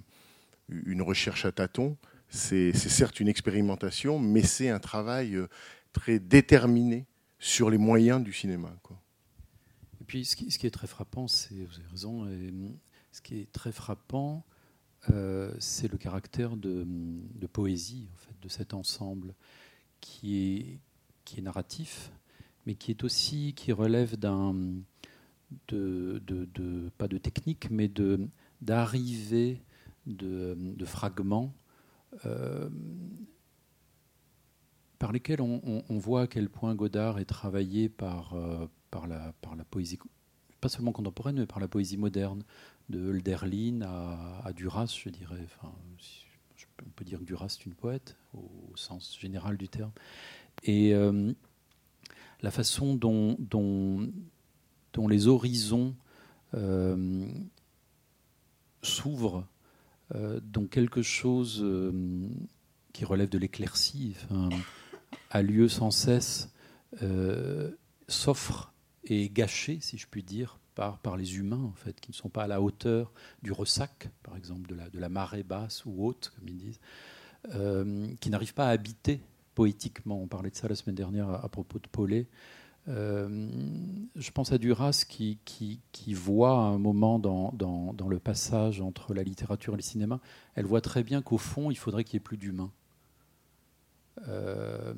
une 0.68 1.00
recherche 1.02 1.46
à 1.46 1.52
tâtons, 1.52 1.96
c'est 2.34 2.72
certes 2.72 3.20
une 3.20 3.28
expérimentation, 3.28 4.18
mais 4.18 4.42
c'est 4.42 4.68
un 4.68 4.80
travail 4.80 5.36
euh, 5.36 5.46
très 5.92 6.18
déterminé 6.18 7.06
sur 7.38 7.70
les 7.70 7.78
moyens 7.78 8.22
du 8.22 8.32
cinéma. 8.32 8.76
Et 10.00 10.04
puis, 10.04 10.24
ce 10.24 10.36
qui, 10.36 10.66
est 10.66 10.70
très 10.70 10.86
frappant, 10.86 11.28
c'est, 11.28 11.54
vous 11.54 11.78
avez 11.78 11.88
raison, 11.88 12.22
hum, 12.22 12.76
ce 13.12 13.22
qui 13.22 13.38
est 13.38 13.52
très 13.52 13.72
frappant, 13.72 14.44
euh, 15.10 15.54
c'est 15.60 15.90
le 15.90 15.96
caractère 15.96 16.56
de, 16.56 16.82
hum, 16.82 17.22
de 17.34 17.46
poésie 17.46 18.08
en 18.12 18.16
fait, 18.16 18.34
de 18.42 18.48
cet 18.48 18.74
ensemble 18.74 19.34
qui 20.00 20.80
est, 21.36 21.40
narratif, 21.40 22.12
mais 22.66 22.74
qui 22.74 22.90
est 22.90 23.02
aussi 23.02 23.54
qui 23.54 23.72
relève 23.72 24.16
d'un 24.16 24.54
de- 25.68 26.22
pas 26.96 27.08
de 27.08 27.18
technique, 27.18 27.70
mais 27.70 27.88
de 27.88 28.28
d'arrivée 28.60 29.60
de, 30.06 30.84
fragments 30.84 31.52
par 35.04 35.12
lesquels 35.12 35.42
on, 35.42 35.98
voit 35.98 36.22
à 36.22 36.26
quel 36.26 36.48
point 36.48 36.74
Godard 36.74 37.18
est 37.18 37.26
travaillé 37.26 37.90
par, 37.90 38.32
euh, 38.32 38.66
par, 38.90 39.06
la, 39.06 39.34
poésie, 39.70 39.98
pas 40.62 40.70
seulement 40.70 40.92
contemporaine, 40.92 41.36
mais 41.38 41.44
par 41.44 41.60
la 41.60 41.68
poésie 41.68 41.98
moderne, 41.98 42.42
de 42.88 42.98
Hölderlin 42.98 43.82
à, 43.82 44.50
Duras, 44.54 44.98
je 45.04 45.10
dirais. 45.10 45.40
Enfin, 45.44 45.70
on 46.86 46.90
peut 46.96 47.04
dire 47.04 47.18
que 47.18 47.24
Duras 47.24 47.54
est 47.60 47.66
une 47.66 47.74
poète, 47.74 48.16
au, 48.32 48.48
sens 48.76 49.18
général 49.20 49.58
du 49.58 49.68
terme. 49.68 49.92
Et 50.62 50.94
euh, 50.94 51.34
la 52.40 52.50
façon 52.50 52.94
dont, 52.94 53.36
dont, 53.38 54.10
les 55.06 55.28
horizons 55.28 55.94
euh, 56.54 57.26
s'ouvrent, 58.80 59.38
euh, 59.38 59.53
dont 60.12 60.66
quelque 60.66 61.02
chose 61.02 61.60
euh, 61.62 62.28
qui 62.92 63.04
relève 63.04 63.28
de 63.28 63.38
l'éclaircie 63.38 64.16
a 65.30 65.42
lieu 65.42 65.68
sans 65.68 65.90
cesse, 65.90 66.50
euh, 67.02 67.72
s'offre 68.08 68.72
et 69.04 69.24
est 69.24 69.28
gâché, 69.28 69.78
si 69.80 69.98
je 69.98 70.06
puis 70.08 70.22
dire, 70.22 70.58
par, 70.74 70.98
par 70.98 71.16
les 71.16 71.36
humains, 71.36 71.62
en 71.62 71.74
fait, 71.74 72.00
qui 72.00 72.10
ne 72.10 72.14
sont 72.14 72.28
pas 72.28 72.44
à 72.44 72.46
la 72.46 72.60
hauteur 72.60 73.12
du 73.42 73.52
ressac, 73.52 74.08
par 74.22 74.36
exemple, 74.36 74.68
de 74.68 74.74
la, 74.74 74.88
de 74.88 74.98
la 74.98 75.08
marée 75.08 75.42
basse 75.42 75.84
ou 75.84 76.04
haute, 76.04 76.32
comme 76.36 76.48
ils 76.48 76.56
disent, 76.56 76.80
euh, 77.54 78.08
qui 78.20 78.30
n'arrivent 78.30 78.54
pas 78.54 78.68
à 78.68 78.70
habiter 78.70 79.20
poétiquement. 79.54 80.20
On 80.20 80.26
parlait 80.26 80.50
de 80.50 80.56
ça 80.56 80.68
la 80.68 80.74
semaine 80.74 80.96
dernière 80.96 81.28
à, 81.28 81.44
à 81.44 81.48
propos 81.48 81.78
de 81.78 81.88
Paulet. 81.88 82.26
Euh, 82.88 83.48
je 84.14 84.30
pense 84.30 84.52
à 84.52 84.58
Duras 84.58 85.04
qui, 85.08 85.38
qui, 85.44 85.80
qui 85.92 86.12
voit 86.12 86.58
un 86.58 86.78
moment 86.78 87.18
dans, 87.18 87.52
le 88.08 88.18
passage 88.18 88.80
entre 88.80 89.14
la 89.14 89.22
littérature 89.22 89.74
et 89.74 89.76
le 89.76 89.82
cinéma, 89.82 90.20
elle 90.54 90.66
voit 90.66 90.80
très 90.80 91.02
bien 91.02 91.22
qu'au 91.22 91.38
fond, 91.38 91.70
il 91.70 91.76
faudrait 91.76 92.04
qu'il 92.04 92.16
n'y 92.18 92.22
ait 92.22 92.24
plus 92.24 92.36
d'humain. 92.36 92.70
Euh, 94.28 94.94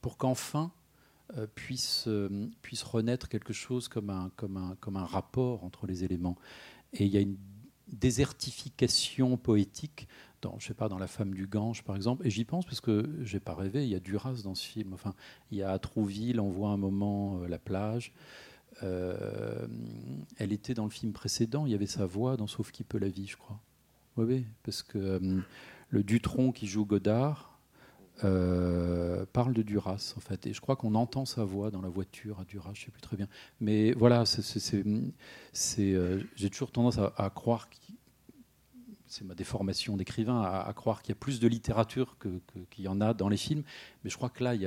pour 0.00 0.18
qu'enfin 0.18 0.70
euh, 1.36 1.46
puisse, 1.54 2.06
renaître 2.84 3.28
quelque 3.28 3.52
chose 3.52 3.88
comme 3.88 4.10
un 4.10 5.04
rapport 5.04 5.64
entre 5.64 5.86
les 5.86 6.04
éléments. 6.04 6.36
Et 6.92 7.04
il 7.06 7.12
y 7.12 7.16
a 7.16 7.20
une 7.20 7.36
désertification 7.88 9.36
poétique 9.36 10.08
dans, 10.42 10.58
je 10.58 10.66
sais 10.66 10.74
pas, 10.74 10.88
dans 10.88 10.98
La 10.98 11.06
femme 11.06 11.34
du 11.34 11.46
Gange, 11.46 11.82
par 11.82 11.96
exemple. 11.96 12.26
Et 12.26 12.30
j'y 12.30 12.44
pense 12.44 12.64
parce 12.64 12.80
que 12.80 13.08
j'ai 13.22 13.40
pas 13.40 13.54
rêvé, 13.54 13.84
il 13.84 13.90
y 13.90 13.94
a 13.94 14.00
Duras 14.00 14.42
dans 14.44 14.54
ce 14.54 14.64
film. 14.64 14.92
Enfin, 14.92 15.14
il 15.50 15.58
y 15.58 15.62
a 15.62 15.70
à 15.70 15.78
Trouville, 15.78 16.40
on 16.40 16.50
voit 16.50 16.70
un 16.70 16.76
moment 16.76 17.40
euh, 17.40 17.48
la 17.48 17.58
plage. 17.58 18.12
Euh, 18.82 19.66
elle 20.38 20.52
était 20.52 20.74
dans 20.74 20.84
le 20.84 20.90
film 20.90 21.12
précédent, 21.12 21.64
il 21.66 21.72
y 21.72 21.74
avait 21.74 21.86
sa 21.86 22.04
voix 22.04 22.36
dans 22.36 22.46
Sauf 22.46 22.70
qui 22.70 22.84
peut 22.84 22.98
la 22.98 23.08
vie, 23.08 23.26
je 23.26 23.36
crois. 23.36 23.58
Oui, 24.16 24.24
oui, 24.26 24.46
parce 24.62 24.82
que 24.82 24.98
euh, 24.98 25.40
le 25.88 26.02
Dutron 26.02 26.52
qui 26.52 26.66
joue 26.66 26.84
Godard 26.84 27.52
parle 28.20 29.52
de 29.52 29.60
Duras, 29.60 30.14
en 30.16 30.20
fait. 30.20 30.46
Et 30.46 30.54
je 30.54 30.60
crois 30.62 30.76
qu'on 30.76 30.94
entend 30.94 31.26
sa 31.26 31.44
voix 31.44 31.70
dans 31.70 31.82
la 31.82 31.90
voiture 31.90 32.40
à 32.40 32.44
Duras, 32.44 32.70
je 32.72 32.80
ne 32.80 32.84
sais 32.86 32.90
plus 32.90 33.02
très 33.02 33.16
bien. 33.16 33.28
Mais 33.60 33.92
voilà, 33.92 34.24
c'est, 34.24 34.84
j'ai 35.52 36.50
toujours 36.50 36.72
tendance 36.72 36.98
à, 36.98 37.30
croire, 37.30 37.68
c'est 39.08 39.24
ma 39.24 39.34
déformation 39.34 39.96
d'écrivain, 39.96 40.42
à, 40.42 40.72
croire 40.74 41.02
qu'il 41.02 41.10
y 41.10 41.16
a 41.16 41.20
plus 41.20 41.40
de 41.40 41.48
littérature 41.48 42.16
que- 42.18 42.40
que- 42.48 42.58
qu'il 42.70 42.84
y 42.84 42.88
en 42.88 43.00
a 43.00 43.14
dans 43.14 43.28
les 43.28 43.36
films. 43.36 43.62
Mais 44.04 44.10
je 44.10 44.16
crois 44.16 44.30
que 44.30 44.42
là, 44.42 44.54
il 44.54 44.62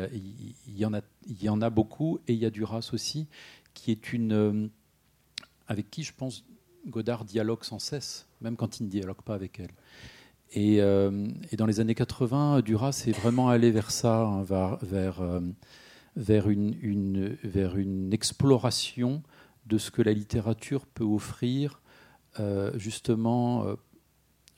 y, 0.75 0.86
en 0.86 0.93
a, 0.93 1.02
il 1.28 1.43
y 1.43 1.49
en 1.49 1.62
a 1.62 1.69
beaucoup, 1.69 2.19
et 2.28 2.34
il 2.34 2.39
y 2.39 2.45
a 2.45 2.49
Duras 2.49 2.89
aussi, 2.93 3.28
qui 3.73 3.91
est 3.91 4.13
une... 4.13 4.32
euh, 4.34 4.67
avec 5.67 5.89
qui, 5.91 6.04
je 6.04 6.13
pense, 6.13 6.43
Godard 6.88 7.25
dialogue 7.25 7.63
sans 7.63 7.80
cesse, 7.80 8.28
même 8.41 8.56
quand 8.56 8.80
il 8.80 8.86
ne 8.86 8.89
dialogue 8.89 9.21
pas 9.23 9.36
avec 9.36 9.60
elle. 9.60 9.71
Et, 10.54 10.82
euh, 10.82 11.28
dans 11.58 11.65
les 11.67 11.80
années 11.80 11.93
80, 11.93 12.62
Duras 12.62 13.04
est 13.08 13.12
vraiment 13.12 13.49
allé 13.49 13.69
vers 13.71 13.91
ça, 13.91 14.21
hein, 14.25 14.41
vers, 14.43 14.78
vers, 14.84 15.21
euh, 15.21 15.41
vers 16.15 16.49
une, 16.49 16.75
une- 16.82 17.38
vers 17.43 17.78
une 17.78 18.13
exploration 18.13 19.21
de 19.67 19.78
ce 19.78 19.91
que 19.91 20.02
la 20.02 20.13
littérature 20.13 20.86
peut 20.88 21.04
offrir, 21.04 21.82
justement, 22.75 23.65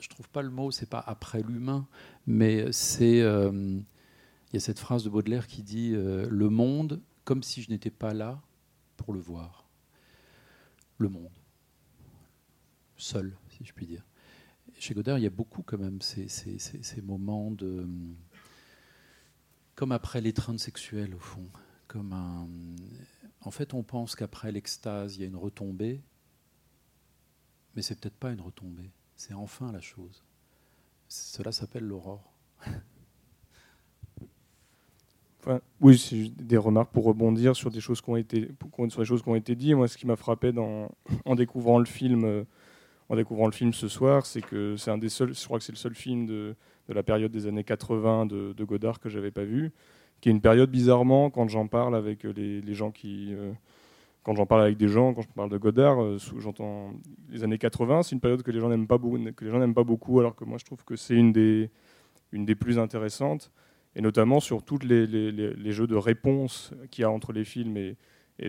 je 0.02 0.08
trouve 0.08 0.28
pas 0.28 0.42
le 0.42 0.50
mot, 0.50 0.70
c'est 0.70 0.88
pas 0.88 1.02
après 1.06 1.42
l'humain, 1.42 1.86
mais 2.26 2.70
c'est, 2.72 3.20
euh, 3.22 3.50
il 3.52 4.54
y 4.54 4.56
a 4.56 4.60
cette 4.60 4.80
phrase 4.80 5.04
de 5.04 5.10
Baudelaire 5.10 5.46
qui 5.46 5.62
dit 5.62 5.92
euh, 5.94 6.26
le 6.28 6.48
monde 6.50 7.00
comme 7.24 7.42
si 7.42 7.62
je 7.62 7.70
n'étais 7.70 7.90
pas 7.90 8.12
là 8.12 8.42
pour 8.96 9.14
le 9.14 9.20
voir. 9.20 9.64
Le 10.98 11.08
monde, 11.08 11.32
seul, 12.96 13.36
si 13.48 13.64
je 13.64 13.72
puis 13.72 13.86
dire. 13.86 14.04
Chez 14.78 14.94
Godard, 14.94 15.18
il 15.18 15.22
y 15.22 15.26
a 15.26 15.30
beaucoup 15.30 15.62
quand 15.62 15.78
même 15.78 16.00
ces, 16.00 16.28
ces- 16.28 17.02
moments 17.02 17.50
de. 17.52 17.86
Comme 19.76 19.92
après 19.92 20.20
l'étreinte 20.20 20.58
sexuelle, 20.58 21.14
au 21.14 21.18
fond. 21.18 21.46
Comme 21.86 22.12
un... 22.12 22.48
En 23.40 23.50
fait, 23.50 23.74
on 23.74 23.82
pense 23.82 24.16
qu'après 24.16 24.50
l'extase, 24.52 25.16
il 25.16 25.22
y 25.22 25.24
a 25.24 25.26
une 25.28 25.36
retombée, 25.36 26.00
mais 27.74 27.82
c'est 27.82 27.98
peut-être 28.00 28.16
pas 28.16 28.32
une 28.32 28.40
retombée. 28.40 28.90
C'est 29.24 29.34
enfin 29.34 29.70
la 29.70 29.80
chose. 29.80 30.24
Cela 31.06 31.52
s'appelle 31.52 31.84
l'aurore. 31.84 32.32
Oui, 35.80 35.98
c'est 35.98 36.28
des 36.40 36.56
remarques 36.56 36.92
pour 36.92 37.02
rebondir 37.02 37.56
sur 37.56 37.68
des 37.70 37.80
choses 37.80 38.00
qui 38.00 38.10
ont 38.10 38.16
été, 38.16 38.48
sur 38.88 39.00
des 39.00 39.04
choses 39.04 39.22
qui 39.22 39.28
ont 39.28 39.34
été 39.34 39.56
dites. 39.56 39.74
Moi, 39.74 39.88
ce 39.88 39.98
qui 39.98 40.06
m'a 40.06 40.14
frappé 40.14 40.52
en 41.24 41.34
découvrant 41.34 41.80
le 41.80 41.84
film, 41.84 42.24
euh, 42.24 42.44
en 43.08 43.16
découvrant 43.16 43.46
le 43.46 43.52
film 43.52 43.72
ce 43.72 43.88
soir, 43.88 44.24
c'est 44.24 44.40
que 44.40 44.76
c'est 44.76 44.92
un 44.92 44.98
des 44.98 45.08
seuls, 45.08 45.34
je 45.34 45.44
crois 45.44 45.58
que 45.58 45.64
c'est 45.64 45.72
le 45.72 45.78
seul 45.78 45.96
film 45.96 46.26
de, 46.26 46.54
la 46.88 47.02
période 47.02 47.32
des 47.32 47.48
années 47.48 47.64
80 47.64 48.26
de, 48.26 48.64
Godard 48.64 49.00
que 49.00 49.08
j'avais 49.08 49.32
pas 49.32 49.42
vu, 49.42 49.72
qui 50.20 50.28
est 50.28 50.32
une 50.32 50.40
période 50.40 50.70
bizarrement 50.70 51.28
quand 51.28 51.48
j'en 51.48 51.66
parle 51.66 51.96
avec 51.96 52.22
les, 52.22 52.60
les 52.60 52.74
gens 52.74 52.92
qui, 52.92 53.34
euh, 53.34 53.52
quand 54.22 54.36
j'en 54.36 54.46
parle 54.46 54.62
avec 54.62 54.76
des 54.76 54.88
gens, 54.88 55.14
quand 55.14 55.22
je 55.22 55.28
parle 55.28 55.50
de 55.50 55.58
Godard, 55.58 56.02
euh, 56.02 56.18
j'entends 56.38 56.92
les 57.28 57.42
années 57.42 57.58
80, 57.58 58.04
c'est 58.04 58.12
une 58.12 58.20
période 58.20 58.42
que 58.42 58.50
les 58.50 58.60
gens 58.60 58.68
n'aiment 58.68 58.86
pas 58.86 58.98
beaucoup, 58.98 60.20
alors 60.20 60.36
que 60.36 60.44
moi 60.44 60.58
je 60.58 60.64
trouve 60.64 60.84
que 60.84 60.96
c'est 60.96 61.14
une 61.14 61.32
des, 61.32 61.70
plus 62.54 62.78
intéressantes 62.78 63.50
et 63.94 64.00
notamment 64.00 64.40
sur 64.40 64.62
tous 64.62 64.78
les, 64.84 65.72
jeux 65.72 65.86
de 65.86 65.96
réponse 65.96 66.72
qu'il 66.90 67.02
y 67.02 67.04
a 67.04 67.10
entre 67.10 67.32
les 67.32 67.44
films 67.44 67.76
et, 67.76 67.96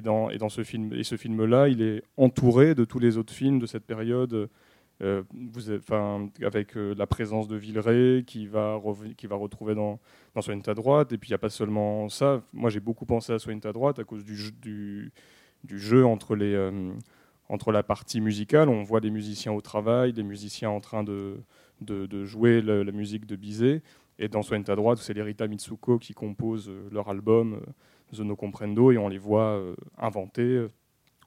dans, 0.02 0.50
ce 0.50 0.64
film. 0.64 0.94
Et 0.94 1.04
ce 1.04 1.18
film 1.18 1.44
là 1.46 1.68
il 1.68 1.82
est 1.82 2.04
entouré 2.18 2.76
de 2.76 2.86
tous 2.86 3.00
les 3.00 3.18
autres 3.18 3.34
films 3.34 3.60
de 3.60 3.66
cette 3.66 3.86
période 3.86 4.50
euh, 5.02 5.24
avec 6.44 6.78
euh, 6.78 6.94
la 6.96 7.08
présence 7.08 7.48
de 7.48 7.56
Villeray 7.56 8.24
qui 8.26 8.46
va, 8.46 8.76
retrouver 8.76 9.74
dans, 9.74 10.00
dans 10.36 10.42
Soigne 10.42 10.62
ta 10.62 10.76
droite 10.76 11.12
et 11.12 11.18
puis 11.18 11.30
il 11.30 11.32
n'y 11.32 11.36
a 11.36 11.40
pas 11.40 11.50
seulement 11.50 12.10
ça. 12.10 12.44
Moi 12.54 12.70
j'ai 12.70 12.80
beaucoup 12.80 13.06
pensé 13.06 13.34
à 13.34 13.40
Soigne 13.40 13.60
ta 13.60 13.74
droite 13.74 13.98
à 13.98 14.04
cause 14.04 14.24
du, 14.24 15.12
du 15.64 15.80
jeu 15.80 16.06
entre 16.06 16.36
les 16.36 16.54
euh, 16.54 16.92
entre 17.50 17.72
la 17.72 17.84
partie 17.84 18.22
musicale 18.22 18.70
on 18.70 18.84
voit 18.84 19.02
des 19.02 19.12
musiciens 19.12 19.52
au 19.54 19.62
travail 19.62 20.14
des 20.14 20.24
musiciens 20.24 20.70
en 20.70 20.80
train 20.80 21.04
de, 21.04 21.38
de, 21.82 22.26
jouer 22.26 22.62
la 22.62 22.92
musique 22.92 23.26
de 23.26 23.36
Bizet 23.36 23.82
et 24.20 24.28
dans 24.30 24.44
Soigne 24.44 24.64
ta 24.64 24.76
droite, 24.76 25.00
c'est 25.00 25.14
les 25.14 25.24
Rita 25.24 25.48
Mitsuko 25.48 25.98
qui 25.98 26.14
composent 26.14 26.70
euh, 26.70 26.88
leur 26.92 27.10
album 27.10 27.54
euh, 27.56 27.60
Zono 28.14 28.36
Comprendo 28.36 28.92
et 28.92 28.98
on 28.98 29.08
les 29.10 29.18
voit 29.18 29.60
inventer 29.98 30.68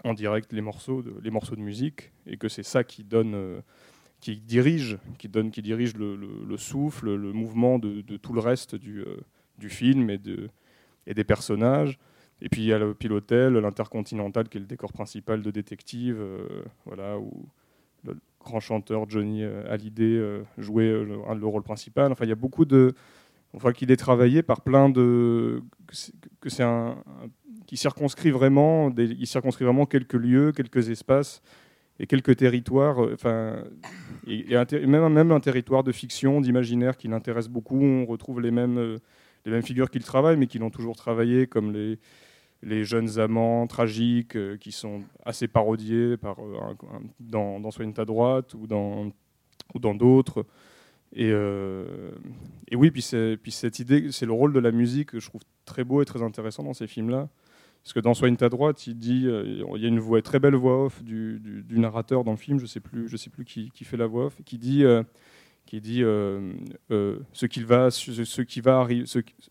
en 0.04 0.14
direct 0.14 0.52
les 0.52 0.60
morceaux, 0.60 1.02
de, 1.02 1.12
les 1.22 1.30
morceaux 1.30 1.56
de 1.56 1.60
musique 1.60 2.12
et 2.26 2.36
que 2.36 2.48
c'est 2.48 2.62
ça 2.62 2.84
qui 2.84 3.02
donne, 3.02 3.60
qui 4.20 4.36
dirige, 4.36 4.98
qui 5.18 5.28
donne, 5.28 5.50
qui 5.50 5.62
dirige 5.62 5.96
le, 5.96 6.14
le- 6.14 6.44
le 6.46 6.56
souffle, 6.56 7.14
le 7.14 7.32
mouvement 7.32 7.78
de, 7.80 8.02
tout 8.16 8.32
le 8.32 8.40
reste 8.40 8.76
du, 8.76 9.04
du 9.58 9.68
film 9.68 10.10
et, 10.10 10.18
de, 10.18 10.48
et 11.08 11.14
des 11.14 11.24
personnages. 11.24 11.98
Et 12.42 12.48
puis 12.48 12.62
il 12.62 12.66
y 12.66 12.72
a 12.72 12.78
le 12.78 12.92
pilotel, 12.94 13.54
l'intercontinental 13.54 14.48
qui 14.48 14.58
est 14.58 14.60
le 14.60 14.66
décor 14.66 14.92
principal 14.92 15.42
de 15.42 15.50
détective, 15.50 16.18
euh, 16.20 16.46
voilà 16.84 17.18
où 17.18 17.46
le- 18.04 18.16
grand 18.40 18.60
chanteur 18.60 19.08
Johnny 19.08 19.42
euh, 19.42 19.64
Hallyday 19.68 20.04
euh, 20.18 20.42
jouait 20.58 20.84
le, 20.90 21.16
le 21.34 21.46
rôle 21.46 21.62
principal. 21.62 22.12
Enfin, 22.12 22.24
il 22.24 22.28
y 22.28 22.32
a 22.32 22.36
beaucoup 22.36 22.64
de. 22.64 22.94
On 23.54 23.58
voit 23.58 23.72
qu'il 23.72 23.90
est 23.90 23.96
travaillé 23.96 24.42
par 24.42 24.60
plein 24.60 24.88
de. 24.90 25.62
que 26.40 26.50
c'est- 26.50 26.62
un, 26.62 26.96
qui 27.66 27.76
circonscrit 27.76 28.30
vraiment, 28.30 28.90
des, 28.90 29.06
il 29.06 29.26
circonscrit 29.26 29.64
vraiment 29.64 29.86
quelques 29.86 30.14
lieux, 30.14 30.52
quelques 30.52 30.90
espaces 30.90 31.42
et 31.98 32.06
quelques 32.06 32.36
territoires. 32.36 32.98
Enfin, 32.98 33.64
et, 34.28 34.44
même, 34.86 35.08
même 35.12 35.32
un 35.32 35.40
territoire 35.40 35.82
de 35.82 35.90
fiction, 35.90 36.40
d'imaginaire 36.40 36.96
qui 36.96 37.08
l'intéresse 37.08 37.48
beaucoup. 37.48 37.82
On 37.82 38.04
retrouve 38.06 38.40
les 38.40 38.52
mêmes, 38.52 38.98
les 39.44 39.50
mêmes 39.50 39.62
figures 39.62 39.90
qu'il 39.90 40.04
travaille, 40.04 40.36
mais 40.36 40.46
qui 40.46 40.58
l'ont 40.60 40.70
toujours 40.70 40.94
travaillé, 40.94 41.48
comme 41.48 41.72
les, 41.72 41.98
les 42.62 42.84
jeunes 42.84 43.18
amants 43.18 43.66
tragiques 43.66 44.36
euh, 44.36 44.56
qui 44.56 44.72
sont 44.72 45.02
assez 45.24 45.48
parodiés 45.48 46.16
par, 46.16 46.38
euh, 46.40 46.74
dans, 47.20 47.60
dans 47.60 47.70
Soigne 47.70 47.92
ta 47.92 48.04
droite 48.04 48.54
ou 48.54 48.66
dans 48.66 49.12
ou 49.74 49.78
dans 49.78 49.94
d'autres. 49.94 50.46
Et, 51.12 51.30
euh, 51.30 52.10
et 52.68 52.76
oui, 52.76 52.90
puis, 52.90 53.04
puis 53.42 53.52
cette 53.52 53.78
idée, 53.78 54.10
c'est 54.12 54.26
le 54.26 54.32
rôle 54.32 54.52
de 54.52 54.60
la 54.60 54.70
musique 54.70 55.10
que 55.10 55.20
je 55.20 55.28
trouve 55.28 55.42
très 55.64 55.84
beau 55.84 56.02
et 56.02 56.04
très 56.04 56.22
intéressant 56.22 56.62
dans 56.62 56.74
ces 56.74 56.86
films-là. 56.86 57.28
Parce 57.82 57.92
que 57.92 58.00
dans 58.00 58.14
Soigne 58.14 58.36
ta 58.36 58.48
droite, 58.48 58.86
il 58.86 58.98
dit, 58.98 59.26
il 59.26 59.80
y 59.80 59.84
a 59.84 59.88
une 59.88 60.00
voix, 60.00 60.20
très 60.22 60.40
belle 60.40 60.56
voix 60.56 60.86
off 60.86 61.02
du, 61.04 61.40
du- 61.40 61.78
narrateur 61.78 62.24
dans 62.24 62.32
le 62.32 62.36
film, 62.36 62.58
je 62.58 62.66
sais 62.66 62.80
plus, 62.80 63.08
je 63.08 63.16
sais 63.16 63.30
plus 63.30 63.44
qui, 63.44 63.70
qui 63.70 63.84
fait 63.84 63.96
la 63.96 64.06
voix 64.06 64.26
off, 64.26 64.36
qui 64.44 64.58
dit, 64.58 64.84
qui 65.66 65.80
dit 65.80 66.00
ce, 66.00 67.46
qu'il 67.46 67.64
va, 67.64 67.90
ce, 67.92 68.40
qui 68.42 68.60
va 68.60 68.88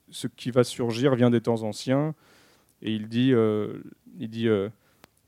ce 0.10 0.28
qui 0.28 0.52
va 0.52 0.64
surgir 0.66 1.16
vient 1.16 1.30
des 1.30 1.42
temps 1.42 1.64
anciens. 1.64 2.14
Et 2.82 2.92
il 2.92 3.08
dit, 3.08 3.34
euh, 3.34 3.82
il 4.18 4.30
dit, 4.30 4.48
euh, 4.48 4.70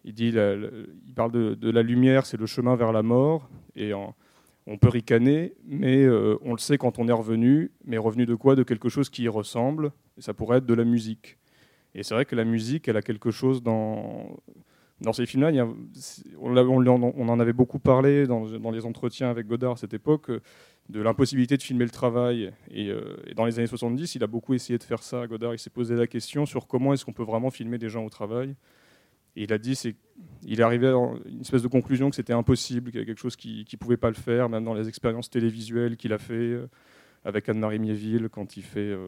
il 0.03 0.13
dit, 0.13 0.29
il 0.29 1.13
parle 1.15 1.31
de, 1.31 1.69
la 1.69 1.81
lumière, 1.81 2.25
c'est 2.25 2.37
le 2.37 2.45
chemin 2.45 2.75
vers 2.75 2.91
la 2.91 3.03
mort. 3.03 3.49
Et 3.75 3.93
on 3.93 4.77
peut 4.77 4.89
ricaner, 4.89 5.53
mais 5.65 6.03
euh, 6.03 6.37
on 6.41 6.51
le 6.51 6.59
sait 6.59 6.77
quand 6.77 6.99
on 6.99 7.07
est 7.07 7.13
revenu. 7.13 7.71
Mais 7.85 7.97
revenu 7.97 8.25
de 8.25 8.35
quoi? 8.35 8.55
De 8.55 8.63
quelque 8.63 8.89
chose 8.89 9.09
qui 9.09 9.23
y 9.23 9.27
ressemble. 9.27 9.91
Et 10.17 10.21
ça 10.21 10.33
pourrait 10.33 10.59
être 10.59 10.65
de 10.65 10.73
la 10.73 10.83
musique. 10.83 11.37
Et 11.95 12.03
c'est 12.03 12.13
vrai 12.13 12.25
que 12.25 12.35
la 12.35 12.45
musique, 12.45 12.87
elle 12.87 12.97
a 12.97 13.01
quelque 13.01 13.31
chose 13.31 13.63
dans 13.63 14.37
dans 15.01 15.13
ces 15.13 15.25
films-là. 15.25 15.65
On, 16.39 17.29
en 17.29 17.39
avait 17.39 17.53
beaucoup 17.53 17.79
parlé 17.79 18.27
dans, 18.27 18.71
les 18.71 18.85
entretiens 18.85 19.29
avec 19.29 19.47
Godard 19.47 19.73
à 19.73 19.77
cette 19.77 19.93
époque. 19.93 20.29
euh, 20.29 20.41
de 20.89 21.01
l'impossibilité 21.01 21.57
de 21.57 21.61
filmer 21.61 21.83
le 21.83 21.91
travail. 21.91 22.53
Et, 22.71 22.89
euh, 22.89 23.17
dans 23.35 23.43
les 23.43 23.59
années 23.59 23.67
70, 23.67 24.15
il 24.15 24.23
a 24.23 24.27
beaucoup 24.27 24.53
essayé 24.53 24.79
de 24.79 24.83
faire 24.83 25.03
ça. 25.03 25.27
Godard, 25.27 25.53
il 25.53 25.59
s'est 25.59 25.69
posé 25.69 25.95
la 25.95 26.07
question 26.07 26.45
sur 26.45 26.65
comment 26.65 26.93
est-ce 26.93 27.03
qu'on 27.03 27.11
peut 27.11 27.25
vraiment 27.25 27.51
filmer 27.51 27.77
des 27.77 27.89
gens 27.89 28.05
au 28.05 28.09
travail. 28.09 28.55
Et 29.35 29.43
il 29.43 29.51
a 29.51 29.57
dit, 29.57 29.75
c'est, 29.75 29.95
il 30.43 30.61
est 30.61 30.63
arrivé 30.63 30.87
à 30.87 30.93
une 30.93 31.41
espèce 31.41 31.61
de 31.61 31.67
conclusion 31.67 32.09
que 32.09 32.15
c'était 32.15 32.31
impossible, 32.31 32.89
qu'il 32.89 32.95
y 32.95 32.97
avait 32.99 33.05
quelque 33.05 33.19
chose 33.19 33.35
qui 33.35 33.67
ne 33.69 33.77
pouvait 33.77 33.97
pas 33.97 34.07
le 34.07 34.15
faire, 34.15 34.47
même 34.47 34.63
dans 34.63 34.73
les 34.73 34.87
expériences 34.87 35.29
télévisuelles 35.29 35.97
qu'il 35.97 36.13
a 36.13 36.17
fait 36.17 36.33
euh, 36.33 36.67
avec 37.27 37.49
Anne-Marie 37.49 37.79
Miéville 37.79 38.29
quand 38.29 38.55
il 38.55 38.63
fait 38.63 38.79
euh, 38.79 39.07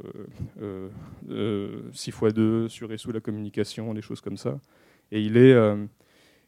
euh, 0.62 0.90
euh, 1.30 1.82
6 1.94 2.10
x 2.10 2.34
2 2.34 2.68
sur 2.68 2.92
et 2.92 2.98
sous 2.98 3.14
la 3.14 3.22
communication, 3.22 3.94
des 3.94 4.02
choses 4.02 4.20
comme 4.20 4.36
ça. 4.36 4.60
Et 5.12 5.22
il 5.22 5.38
est 5.38 5.54
euh, 5.54 5.86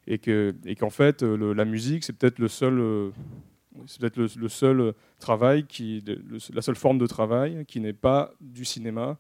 et 0.08 0.18
que 0.18 0.56
et 0.66 0.76
qu'en 0.76 0.90
fait 0.90 1.24
euh, 1.24 1.54
la 1.54 1.66
musique 1.66 2.04
c'est 2.04 2.14
peut-être 2.14 2.40
le 2.40 2.48
seul 2.48 2.80
euh, 2.80 3.12
c'est 3.86 4.02
peut-être 4.02 4.18
le, 4.18 4.50
seul 4.50 4.94
travail 5.20 5.66
qui 5.66 6.04
la 6.54 6.62
seule 6.62 6.76
forme 6.76 6.98
de 6.98 7.08
travail 7.08 7.66
qui 7.66 7.80
n'est 7.80 7.94
pas 7.94 8.34
du 8.42 8.66
cinéma 8.66 9.18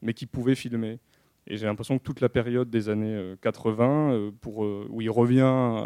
mais 0.00 0.14
qui 0.14 0.26
pouvait 0.26 0.54
filmer. 0.54 1.00
Et 1.48 1.56
j'ai 1.56 1.66
l'impression 1.66 1.98
que 1.98 2.04
toute 2.04 2.20
la 2.20 2.28
période 2.28 2.70
des 2.70 2.88
années 2.88 3.14
euh, 3.14 3.36
80 3.40 4.12
euh, 4.12 4.30
pour 4.40 4.58
où 4.58 5.00
il 5.00 5.10
revient 5.10 5.40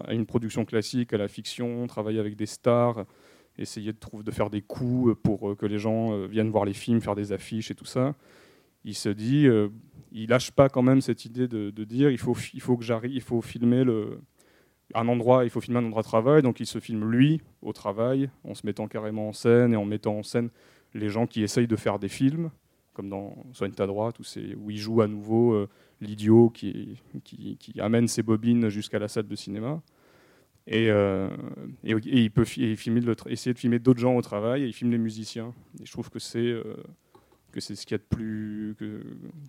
à 0.05 0.13
une 0.13 0.27
production 0.27 0.65
classique 0.65 1.13
à 1.13 1.19
la 1.19 1.29
fiction 1.29 1.87
travailler 1.87 2.19
avec 2.19 2.37
des 2.37 2.47
stars 2.47 3.07
essayer 3.59 3.93
de 3.93 3.99
trouver 3.99 4.25
de 4.25 4.31
faire 4.31 4.51
des 4.51 4.63
coups 4.63 5.17
pour 5.23 5.57
que 5.57 5.67
les 5.67 5.79
gens 5.79 6.27
viennent 6.27 6.51
voir 6.51 6.65
les 6.65 6.73
films 6.73 7.01
faire 7.01 7.15
des 7.15 7.33
affiches 7.33 7.71
et 7.71 7.75
tout 7.75 7.85
ça 7.85 8.15
il 8.85 8.95
se 8.95 9.09
dit, 9.09 9.47
il 10.13 10.29
lâche 10.29 10.51
pas 10.51 10.69
quand 10.69 10.83
même 10.83 11.01
cette 11.01 11.25
idée 11.25 11.49
de, 11.49 11.85
dire, 11.85 12.11
il 12.11 12.19
faut, 12.19 12.37
il 12.55 12.61
faut 12.61 12.77
que 12.77 12.85
j'arrive, 12.85 13.13
il 13.13 13.23
faut 13.23 13.41
filmer 13.41 13.85
le, 13.85 14.21
un 14.95 15.09
endroit, 15.09 15.45
il 15.45 15.51
faut 15.51 15.61
filmer 15.61 15.81
un 15.81 15.85
endroit 15.85 16.03
de 16.03 16.09
travail, 16.09 16.43
donc 16.43 16.61
il 16.61 16.67
se 16.67 16.79
filme 16.79 17.11
lui 17.11 17.41
au 17.63 17.73
travail, 17.73 18.31
en 18.45 18.55
se 18.55 18.67
mettant 18.67 18.89
carrément 18.89 19.29
en 19.29 19.33
scène 19.33 19.73
et 19.73 19.77
en 19.77 19.85
mettant 19.85 20.17
en 20.17 20.23
scène 20.23 20.51
les 20.95 21.09
gens 21.09 21.27
qui 21.27 21.43
essayent 21.43 21.67
de 21.67 21.77
faire 21.77 21.99
des 21.99 22.09
films, 22.09 22.51
comme 22.93 23.09
dans 23.09 23.35
Soigne 23.53 23.73
ta 23.73 23.87
droite, 23.87 24.19
où, 24.19 24.23
où 24.59 24.71
il 24.71 24.77
joue 24.77 25.01
à 25.01 25.09
nouveau 25.09 25.55
euh, 25.55 25.69
l'idiot 26.01 26.51
qui, 26.51 27.01
qui, 27.25 27.81
amène 27.81 28.09
ses 28.09 28.23
bobines 28.23 28.69
jusqu'à 28.69 28.99
la 28.99 29.09
salle 29.09 29.27
de 29.27 29.35
cinéma. 29.35 29.81
Et, 30.67 30.91
euh, 30.91 31.29
et, 31.83 31.95
il 32.05 32.31
peut 32.31 32.45
et 32.59 32.73
essayer 32.73 33.55
de 33.55 33.59
filmer 33.59 33.79
d'autres 33.79 34.01
gens 34.01 34.15
au 34.15 34.23
travail, 34.23 34.63
et 34.63 34.67
il 34.67 34.73
filme 34.73 34.91
les 34.91 34.99
musiciens. 34.99 35.55
Et 35.81 35.87
je 35.87 35.93
trouve 35.93 36.11
que 36.11 36.19
c'est 36.19 36.39
euh, 36.39 36.77
que 37.53 37.61
c'est 37.61 37.77
ce 37.77 37.87
qu'il 37.87 37.95
y 37.95 37.97
a 37.97 37.99
de 37.99 38.03
plus 38.03 38.75
que 38.79 39.03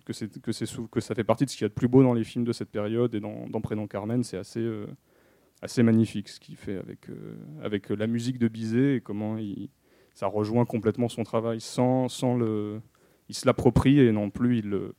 que 0.04 0.12
c'est 0.12 0.40
que 0.40 0.52
c'est 0.52 0.66
que 0.90 1.00
ça 1.00 1.14
fait 1.14 1.24
partie 1.24 1.44
de 1.44 1.50
ce 1.50 1.56
qu'il 1.56 1.64
y 1.64 1.66
a 1.66 1.68
de 1.68 1.74
plus 1.74 1.88
beau 1.88 2.02
dans 2.02 2.14
les 2.14 2.24
films 2.24 2.44
de 2.44 2.52
cette 2.52 2.70
période 2.70 3.14
et 3.14 3.20
dans, 3.20 3.48
dans 3.48 3.60
Prénom 3.60 3.86
Carmen 3.86 4.22
c'est 4.22 4.36
assez 4.36 4.60
euh, 4.60 4.86
assez 5.62 5.82
magnifique 5.82 6.28
ce 6.28 6.38
qu'il 6.38 6.56
fait 6.56 6.76
avec 6.76 7.08
euh, 7.08 7.36
avec 7.62 7.88
la 7.90 8.06
musique 8.06 8.38
de 8.38 8.48
Bizet 8.48 8.96
et 8.96 9.00
comment 9.00 9.38
il 9.38 9.70
ça 10.14 10.26
rejoint 10.26 10.64
complètement 10.64 11.08
son 11.08 11.24
travail 11.24 11.60
sans 11.60 12.08
sans 12.08 12.36
le 12.36 12.80
il 13.28 13.34
se 13.34 13.46
l'approprie 13.46 13.98
et 13.98 14.12
non 14.12 14.30
plus 14.30 14.58
il 14.58 14.68
le 14.68 14.94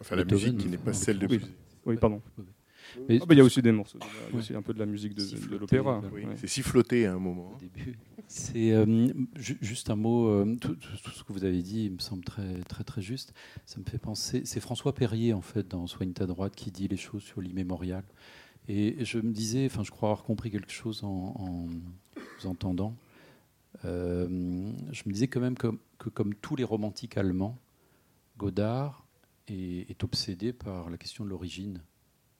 Enfin, 0.00 0.16
la 0.16 0.24
musique 0.24 0.58
qui 0.58 0.68
n'est 0.68 0.78
pas 0.78 0.92
celle 0.92 1.20
de. 1.20 1.28
Bizet. 1.28 1.46
oui 1.86 1.96
pardon 1.96 2.20
Mais 3.08 3.18
Ah 3.22 3.26
bah, 3.26 3.34
il 3.34 3.38
y 3.38 3.40
a 3.40 3.44
aussi 3.44 3.62
des 3.62 3.72
morceaux 3.72 3.98
de- 3.98 4.04
il 4.04 4.08
y 4.08 4.30
a 4.30 4.32
Ouais. 4.34 4.38
aussi 4.40 4.54
un 4.54 4.62
peu 4.62 4.74
de 4.74 4.78
la 4.78 4.86
musique 4.86 5.14
de, 5.14 5.56
l'opéra. 5.56 6.02
Oui, 6.12 6.24
ouais. 6.24 6.34
C'est 6.36 6.46
siffloté 6.46 7.06
à 7.06 7.14
un 7.14 7.18
moment. 7.18 7.56
début. 7.58 7.98
C'est 8.28 8.72
euh, 8.72 9.08
ju- 9.36 9.58
juste 9.60 9.90
un 9.90 9.96
mot. 9.96 10.28
euh, 10.28 10.56
tout, 10.60 10.76
ce 11.14 11.22
que 11.24 11.32
vous 11.32 11.44
avez 11.44 11.62
dit 11.62 11.90
me 11.90 11.98
semble 11.98 12.24
très 12.24 12.60
très 12.62 12.84
très 12.84 13.02
juste. 13.02 13.32
Ça 13.66 13.78
me 13.80 13.84
fait 13.84 13.98
penser. 13.98 14.42
C'est 14.44 14.60
François 14.60 14.94
Perrier 14.94 15.32
en 15.32 15.42
fait 15.42 15.68
dans 15.68 15.86
Soigne 15.86 16.12
ta 16.12 16.26
droite 16.26 16.54
qui 16.56 16.70
dit 16.70 16.88
les 16.88 16.96
choses 16.96 17.22
sur 17.22 17.40
l'immémorial. 17.40 18.04
Et 18.68 19.04
je 19.04 19.18
me 19.18 19.32
disais, 19.32 19.66
enfin, 19.66 19.82
je 19.82 19.90
crois 19.90 20.10
avoir 20.10 20.24
compris 20.24 20.50
quelque 20.50 20.70
chose 20.70 21.02
en, 21.02 21.34
en 21.36 21.66
vous 21.66 22.46
entendant. 22.46 22.96
Euh, 23.84 24.28
je 24.92 25.02
me 25.06 25.12
disais 25.12 25.26
quand 25.28 25.40
même 25.40 25.56
que, 25.56 25.68
que 25.98 26.08
comme 26.10 26.34
tous 26.34 26.56
les 26.56 26.64
romantiques 26.64 27.16
allemands, 27.16 27.58
Godard 28.38 29.06
est, 29.48 29.90
est 29.90 30.04
obsédé 30.04 30.52
par 30.52 30.90
la 30.90 30.96
question 30.96 31.24
de 31.24 31.30
l'origine. 31.30 31.82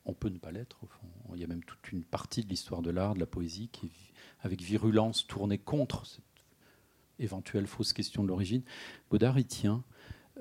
On 0.04 0.14
peut 0.14 0.28
ne 0.28 0.38
pas 0.38 0.50
l'être, 0.50 0.82
au 0.82 0.86
fond. 0.86 1.06
Il 1.34 1.40
y 1.40 1.44
a 1.44 1.46
même 1.46 1.64
toute 1.64 1.92
une 1.92 2.02
partie 2.02 2.44
de 2.44 2.48
l'histoire 2.48 2.82
de 2.82 2.90
l'art, 2.90 3.14
de 3.14 3.20
la 3.20 3.26
poésie, 3.26 3.68
qui 3.72 3.86
est 3.86 3.90
avec 4.42 4.60
virulence 4.60 5.26
tournée 5.26 5.58
contre 5.58 6.06
cette 6.06 6.24
éventuelle 7.18 7.66
fausse 7.66 7.92
question 7.92 8.22
de 8.22 8.28
l'origine. 8.28 8.62
Godard 9.10 9.38
y 9.38 9.44
tient. 9.44 9.84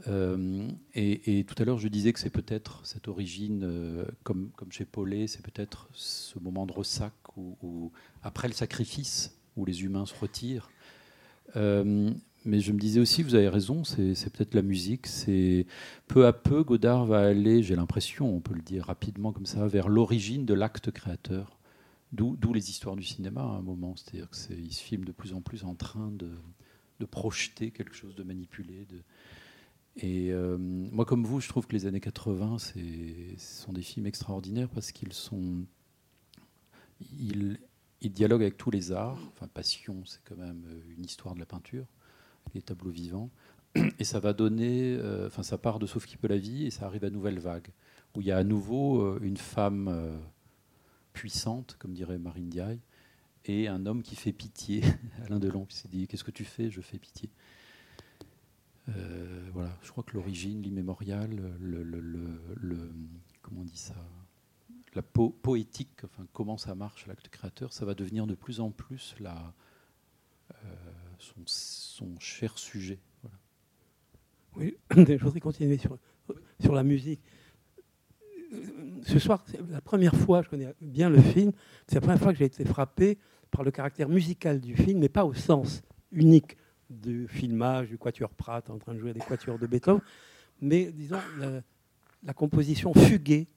Euh, 0.08 0.67
et, 0.93 1.45
tout 1.45 1.56
à 1.62 1.65
l'heure, 1.65 1.78
je 1.78 1.88
disais 1.88 2.13
que 2.13 2.19
c'est 2.19 2.30
peut-être 2.30 2.86
cette 2.86 3.08
origine, 3.08 3.63
euh, 3.63 4.06
comme, 4.24 4.52
chez 4.69 4.86
Paulet, 4.86 5.28
c'est 5.28 5.43
peut-être 5.43 5.89
ce 5.93 6.39
moment 6.39 6.65
de 6.65 6.71
ressac 6.71 7.13
où, 7.38 7.58
où, 7.62 7.91
après 8.24 8.47
le 8.47 8.54
sacrifice, 8.54 9.38
où 9.58 9.65
les 9.65 9.84
humains 9.84 10.06
se 10.06 10.15
retirent. 10.15 10.69
Euh, 11.56 12.12
mais 12.45 12.60
je 12.60 12.71
me 12.71 12.80
disais 12.80 12.99
aussi, 12.99 13.21
vous 13.23 13.36
avez 13.36 13.49
raison, 13.49 13.84
c'est 13.84 14.30
peut-être 14.32 14.56
la 14.56 14.62
musique. 14.63 15.08
C'est 15.08 15.65
peu 16.08 16.25
à 16.25 16.34
peu, 16.34 16.63
Godard 16.63 17.06
va 17.06 17.21
aller, 17.21 17.62
j'ai 17.63 17.75
l'impression, 17.75 18.34
on 18.36 18.39
peut 18.41 18.56
le 18.56 18.62
dire 18.62 18.86
rapidement 18.86 19.32
comme 19.32 19.45
ça, 19.45 19.67
vers 19.67 19.89
l'origine 19.89 20.45
de 20.45 20.54
l'acte 20.54 20.91
créateur. 20.91 21.60
D'où 22.13 22.54
les 22.54 22.69
histoires 22.69 22.97
du 22.97 23.04
cinéma 23.04 23.41
à 23.41 23.45
un 23.45 23.62
moment. 23.62 23.95
C'est-à-dire 23.95 24.30
qu'il 24.32 24.73
se 24.73 24.82
filme 24.82 25.06
de 25.06 25.13
plus 25.13 25.34
en 25.34 25.41
plus 25.41 25.63
en 25.63 25.75
train 25.75 26.12
de, 26.12 26.30
projeter 27.06 27.71
quelque 27.71 27.95
chose, 27.95 28.15
de 28.15 28.23
manipuler. 28.23 28.86
Et 29.97 30.32
euh, 30.32 30.58
moi, 30.60 31.06
comme 31.06 31.25
vous, 31.25 31.39
je 31.41 31.49
trouve 31.49 31.65
que 31.67 31.73
les 31.73 31.86
années 31.86 31.99
80, 31.99 32.58
c'est- 32.60 33.36
ce 33.38 33.63
sont 33.63 33.73
des 33.73 33.82
films 33.82 34.06
extraordinaires 34.06 34.69
parce 34.69 34.91
qu'ils 34.91 35.13
sont. 35.13 35.65
Ils, 37.19 37.60
ils 38.01 38.12
dialoguent 38.12 38.43
avec 38.43 38.58
tous 38.58 38.71
les 38.71 38.91
arts. 38.91 39.19
Enfin, 39.34 39.47
Passion, 39.47 40.04
c'est 40.06 40.21
quand 40.25 40.38
même 40.38 40.63
une 40.97 41.06
histoire 41.06 41.34
de 41.34 41.39
la 41.39 41.45
peinture, 41.45 41.86
les 42.54 42.62
tableaux 42.62 42.92
vivants. 42.92 43.30
Et 44.00 44.04
ça 44.04 44.20
va 44.20 44.34
donner. 44.34 44.96
euh, 45.00 45.28
Enfin, 45.28 45.44
ça 45.44 45.58
part 45.58 45.80
de 45.80 45.86
Sauf 45.86 46.06
qui 46.06 46.18
peut 46.18 46.28
la 46.28 46.38
vie 46.38 46.66
et 46.66 46.72
ça 46.72 46.86
arrive 46.86 47.06
à 47.06 47.10
Nouvelle 47.10 47.40
Vague, 47.40 47.70
où 48.16 48.22
il 48.22 48.28
y 48.28 48.32
a 48.32 48.38
à 48.38 48.44
nouveau 48.44 49.02
euh, 49.02 49.20
une 49.22 49.38
femme 49.38 49.88
euh, 49.88 50.18
puissante, 51.14 51.76
comme 51.80 51.94
dirait 51.94 52.18
Marine 52.18 52.50
Diaye, 52.50 52.80
et 53.46 53.68
un 53.68 53.86
homme 53.86 54.04
qui 54.04 54.16
fait 54.16 54.34
pitié. 54.34 54.84
Alain 55.26 55.40
Delon 55.40 55.66
qui 55.66 55.78
s'est 55.78 55.88
dit 55.90 56.08
Qu'est-ce 56.08 56.24
que 56.24 56.32
tu 56.32 56.44
fais? 56.46 56.70
Je 56.70 56.82
fais 56.82 56.98
pitié. 57.00 57.30
Voilà, 59.54 59.78
je 59.84 59.90
crois 59.92 60.04
que 60.04 60.14
l'origine, 60.16 60.62
l'immémorial, 60.62 61.30
le, 61.62 62.92
comment 63.42 63.62
on 63.62 63.64
dit 63.64 63.78
ça, 63.78 63.96
la 64.96 65.02
po- 65.02 65.30
poétique, 65.30 66.04
enfin 66.04 66.26
comment 66.34 66.58
ça 66.58 66.76
marche 66.76 67.08
l'acte 67.08 67.30
créateur, 67.30 67.72
ça 67.72 67.86
va 67.86 67.94
devenir 67.94 68.28
de 68.28 68.36
plus 68.36 68.60
en 68.60 68.70
plus 68.70 69.16
la, 69.22 69.54
son, 71.46 72.20
cher 72.20 72.58
sujet. 72.58 73.00
Oui, 74.56 74.76
je 74.96 75.24
voudrais 75.24 75.40
continuer 75.40 75.78
sur, 75.78 75.98
sur 76.60 76.74
la 76.74 76.84
musique. 76.84 77.22
Ce 79.04 79.18
soir, 79.18 79.44
c'est 79.48 79.60
la 79.70 79.82
première 79.82 80.16
fois, 80.16 80.42
je 80.42 80.50
connais 80.50 80.74
bien 80.82 81.10
le 81.10 81.22
film, 81.22 81.54
c'est 81.88 81.96
la 81.96 82.02
première 82.02 82.20
fois 82.20 82.34
que 82.34 82.40
j'ai 82.40 82.46
été 82.46 82.66
frappé 82.66 83.18
par 83.50 83.64
le 83.64 83.72
caractère 83.72 84.10
musical 84.10 84.60
du 84.60 84.76
film, 84.76 85.00
mais 85.00 85.10
pas 85.10 85.26
au 85.26 85.34
sens 85.34 85.82
unique 86.12 86.58
du 86.90 87.28
filmage, 87.30 87.88
du 87.88 87.98
quatuor 87.98 88.32
Pratt 88.32 88.70
en 88.70 88.78
train 88.78 88.94
de 88.94 89.00
jouer 89.00 89.14
des 89.14 89.22
quatuors 89.22 89.58
de 89.58 89.68
Beethoven, 89.68 90.02
mais 90.60 90.92
disons 90.92 91.20
la, 91.40 91.62
la 92.24 92.34
composition 92.34 92.94
fuguée 92.94 93.48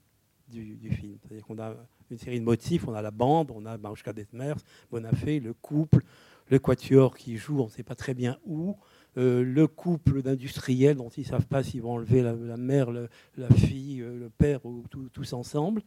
du, 0.47 0.75
du 0.75 0.89
film. 0.91 1.17
C'est-à-dire 1.21 1.45
qu'on 1.45 1.59
a 1.59 1.75
une 2.09 2.17
série 2.17 2.39
de 2.39 2.45
motifs, 2.45 2.87
on 2.87 2.93
a 2.93 3.01
la 3.01 3.11
bande, 3.11 3.51
on 3.51 3.65
a 3.65 3.77
Marushka 3.77 4.13
Detmers, 4.13 4.57
Bonafé, 4.89 5.39
le 5.39 5.53
couple, 5.53 6.03
le 6.49 6.59
quatuor 6.59 7.17
qui 7.17 7.37
joue, 7.37 7.59
on 7.59 7.65
ne 7.65 7.69
sait 7.69 7.83
pas 7.83 7.95
très 7.95 8.13
bien 8.13 8.37
où, 8.45 8.75
euh, 9.17 9.43
le 9.43 9.67
couple 9.67 10.21
d'industriels 10.21 10.97
dont 10.97 11.09
ils 11.09 11.21
ne 11.21 11.25
savent 11.25 11.47
pas 11.47 11.63
s'ils 11.63 11.81
vont 11.81 11.93
enlever 11.93 12.21
la, 12.21 12.57
mère, 12.57 12.91
la 12.91 13.49
fille, 13.49 14.01
euh, 14.01 14.19
le 14.19 14.29
père, 14.29 14.65
ou 14.65 14.83
tous 15.13 15.33
ensemble. 15.33 15.81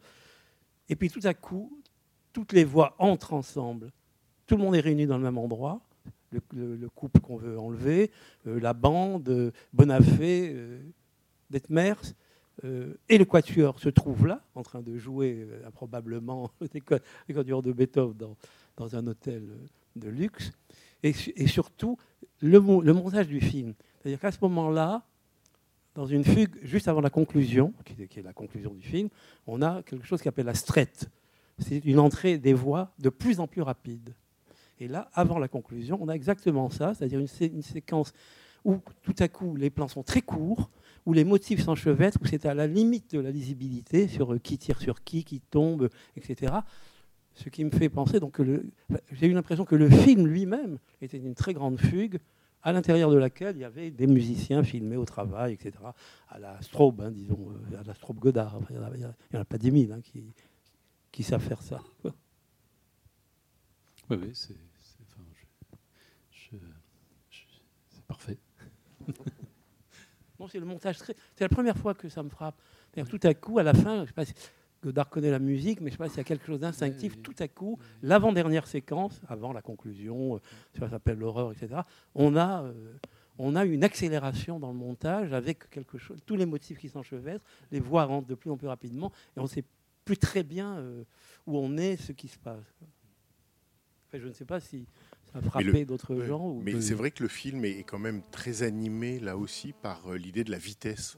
Et 0.89 0.95
puis 0.95 1.09
tout 1.09 1.21
à 1.23 1.33
coup, 1.33 1.71
toutes 2.33 2.53
les 2.53 2.63
voix 2.63 2.95
entrent 2.97 3.33
ensemble. 3.33 3.91
Tout 4.47 4.57
le 4.57 4.63
monde 4.63 4.75
est 4.75 4.79
réuni 4.79 5.05
dans 5.05 5.17
le 5.17 5.23
même 5.23 5.37
endroit. 5.37 5.79
Le, 6.31 6.41
le- 6.55 6.75
le 6.75 6.89
couple 6.89 7.21
qu'on 7.21 7.37
veut 7.37 7.57
enlever, 7.59 8.11
euh, 8.47 8.59
la 8.59 8.73
bande, 8.73 9.29
euh, 9.29 9.51
Bonafé, 9.73 10.55
Detmers, 11.49 12.01
et 13.07 13.17
le 13.17 13.23
quatuor 13.23 13.79
se 13.79 13.87
trouve 13.87 14.27
là, 14.27 14.41
en 14.53 14.63
train 14.63 14.81
de 14.81 14.97
jouer 14.97 15.47
improbablement 15.65 16.51
des 16.73 16.81
quatuors 16.81 17.63
de 17.63 17.71
Beethoven 17.71 18.35
dans, 18.75 18.95
un 18.97 19.07
hôtel 19.07 19.47
de 19.99 20.09
luxe. 20.09 20.51
Et, 21.03 21.13
su- 21.13 21.33
et 21.35 21.47
surtout, 21.47 21.97
le, 22.41 22.59
mo- 22.59 22.81
le 22.81 22.93
montage 22.93 23.27
du 23.27 23.39
film. 23.41 23.73
C'est-à-dire 24.01 24.19
qu'à 24.19 24.31
ce 24.31 24.37
moment-là, 24.41 25.03
dans 25.95 26.05
une 26.05 26.23
fugue, 26.23 26.55
juste 26.61 26.87
avant 26.87 27.01
la 27.01 27.09
conclusion, 27.09 27.73
qui 27.85 28.01
est, 28.01 28.07
qui 28.07 28.21
la 28.21 28.33
conclusion 28.33 28.73
du 28.73 28.81
film, 28.81 29.09
on 29.47 29.61
a 29.61 29.81
quelque 29.83 30.05
chose 30.05 30.21
qu'on 30.21 30.29
appelle 30.29 30.45
la 30.45 30.53
strette. 30.53 31.09
C'est 31.57 31.83
une 31.85 31.99
entrée 31.99 32.37
des 32.37 32.53
voix 32.53 32.91
de 32.99 33.09
plus 33.09 33.39
en 33.39 33.47
plus 33.47 33.61
rapide. 33.61 34.13
Et 34.79 34.87
là, 34.87 35.09
avant 35.13 35.39
la 35.39 35.49
conclusion, 35.49 35.97
on 36.01 36.07
a 36.07 36.13
exactement 36.13 36.69
ça, 36.69 36.93
c'est-à-dire 36.93 37.19
une 37.19 37.61
séquence 37.61 38.13
où 38.63 38.77
tout 39.01 39.15
à 39.19 39.27
coup 39.27 39.55
les 39.55 39.69
plans 39.69 39.87
sont 39.89 40.03
très 40.03 40.21
courts, 40.21 40.69
où 41.05 41.13
les 41.13 41.23
motifs 41.25 41.63
s'enchevêtrent, 41.63 42.19
où 42.21 42.25
c'est 42.25 42.45
à 42.45 42.53
la 42.53 42.67
limite 42.67 43.15
de 43.15 43.19
la 43.19 43.31
lisibilité 43.31 44.07
sur 44.07 44.33
euh, 44.33 44.37
qui 44.37 44.57
tire 44.57 44.79
sur 44.79 45.03
qui, 45.03 45.23
qui 45.23 45.39
tombe, 45.41 45.89
etc. 46.15 46.53
Ce 47.41 47.47
qui 47.49 47.63
me 47.63 47.71
fait 47.71 47.87
penser, 47.89 48.19
donc, 48.19 48.41
j'ai 49.11 49.27
eu 49.27 49.33
l'impression 49.33 49.63
que 49.63 49.75
le 49.75 49.89
film 49.89 50.27
lui-même 50.27 50.77
était 51.01 51.17
une 51.17 51.35
très 51.35 51.53
grande 51.53 51.79
fugue, 51.79 52.19
à 52.61 52.73
l'intérieur 52.73 53.09
de 53.11 53.15
laquelle 53.17 53.55
il 53.55 53.61
y 53.61 53.63
avait 53.63 53.89
des 53.91 54.07
musiciens 54.07 54.61
filmés 54.63 54.97
au 54.97 55.05
travail, 55.05 55.53
etc. 55.53 55.71
À 56.27 56.37
la 56.39 56.61
Straub, 56.61 56.99
hein, 56.99 57.11
disons, 57.11 57.49
euh, 57.71 57.79
à 57.79 57.83
la 57.83 57.93
Straub 57.93 58.19
Godard. 58.19 58.57
Enfin, 58.57 58.67
il 58.71 58.77
n'y 58.99 59.05
en, 59.05 59.13
a- 59.39 59.41
en 59.41 59.45
pas 59.45 59.57
des 59.57 59.71
mille 59.71 59.93
hein, 59.93 60.01
qui, 60.01 60.25
qui 61.13 61.23
savent 61.23 61.41
faire 61.41 61.61
ça. 61.61 61.79
Oui, 64.09 64.17
oui, 64.21 64.29
c'est 64.33 64.53
c'est- 64.81 64.97
enfin, 65.03 65.21
je- 65.33 65.77
je- 66.51 66.57
je- 67.29 67.45
c'est 67.95 68.03
parfait. 68.05 68.37
Non, 70.39 70.47
c'est 70.47 70.59
le 70.59 70.65
montage. 70.65 70.97
C'est 70.99 71.15
la 71.41 71.49
première 71.49 71.77
fois 71.77 71.93
que 71.93 72.07
ça 72.07 72.23
me 72.23 72.29
frappe. 72.29 72.55
Tout 73.09 73.19
à 73.23 73.33
coup, 73.33 73.59
à 73.59 73.63
la 73.63 73.73
fin, 73.73 74.03
je 74.03 74.07
sais 74.07 74.13
pas 74.13 74.23
si 74.23 74.33
Godard 74.81 75.09
connaît 75.09 75.31
la 75.31 75.39
musique, 75.39 75.81
mais 75.81 75.89
je 75.89 75.93
sais 75.95 75.97
pas 75.97 76.07
s'il 76.07 76.17
y 76.17 76.21
a 76.21 76.23
quelque 76.23 76.45
chose 76.45 76.59
d'instinctif. 76.59 77.21
Tout 77.21 77.35
à 77.39 77.47
coup, 77.47 77.77
l'avant-dernière 78.01 78.65
séquence, 78.67 79.19
avant 79.27 79.51
la 79.51 79.61
conclusion, 79.61 80.35
euh, 80.35 80.39
ça 80.79 80.89
s'appelle 80.89 81.17
l'horreur, 81.19 81.51
etc. 81.51 81.81
On 82.15 82.35
a, 82.37 82.63
euh, 82.63 82.73
on 83.37 83.55
a 83.55 83.65
une 83.65 83.83
accélération 83.83 84.59
dans 84.59 84.71
le 84.71 84.77
montage 84.77 85.33
avec 85.33 85.69
quelque 85.69 85.97
chose, 85.97 86.19
tous 86.25 86.35
les 86.37 86.45
motifs 86.45 86.79
qui 86.79 86.87
s'enchevêtrent, 86.89 87.43
les 87.71 87.79
voix 87.81 88.05
rentrent 88.05 88.27
de 88.27 88.35
plus 88.35 88.51
en 88.51 88.57
plus 88.57 88.67
rapidement, 88.67 89.11
et 89.35 89.39
on 89.39 89.43
ne 89.43 89.47
sait 89.47 89.63
plus 90.05 90.17
très 90.17 90.43
bien 90.43 90.77
euh, 90.77 91.03
où 91.45 91.57
on 91.57 91.77
est, 91.77 91.97
ce 91.97 92.11
qui 92.13 92.27
se 92.29 92.37
passe. 92.39 92.63
Enfin, 94.07 94.17
je 94.23 94.27
ne 94.27 94.33
sais 94.33 94.45
pas 94.45 94.59
si 94.59 94.87
ça 95.31 95.37
a 95.39 95.41
Mais 95.41 95.47
frappé 95.49 95.85
d'autres 95.85 96.21
gens. 96.23 96.49
ou- 96.49 96.61
Mais 96.63 96.79
c'est 96.81 96.95
vrai 96.95 97.11
que 97.11 97.21
le 97.21 97.29
film 97.29 97.63
est 97.65 97.83
quand 97.83 97.99
même 97.99 98.23
très 98.31 98.63
animé 98.63 99.19
là 99.19 99.37
aussi 99.37 99.73
par 99.73 100.07
euh, 100.11 100.17
l'idée 100.17 100.43
de 100.43 100.51
la 100.51 100.57
vitesse. 100.57 101.17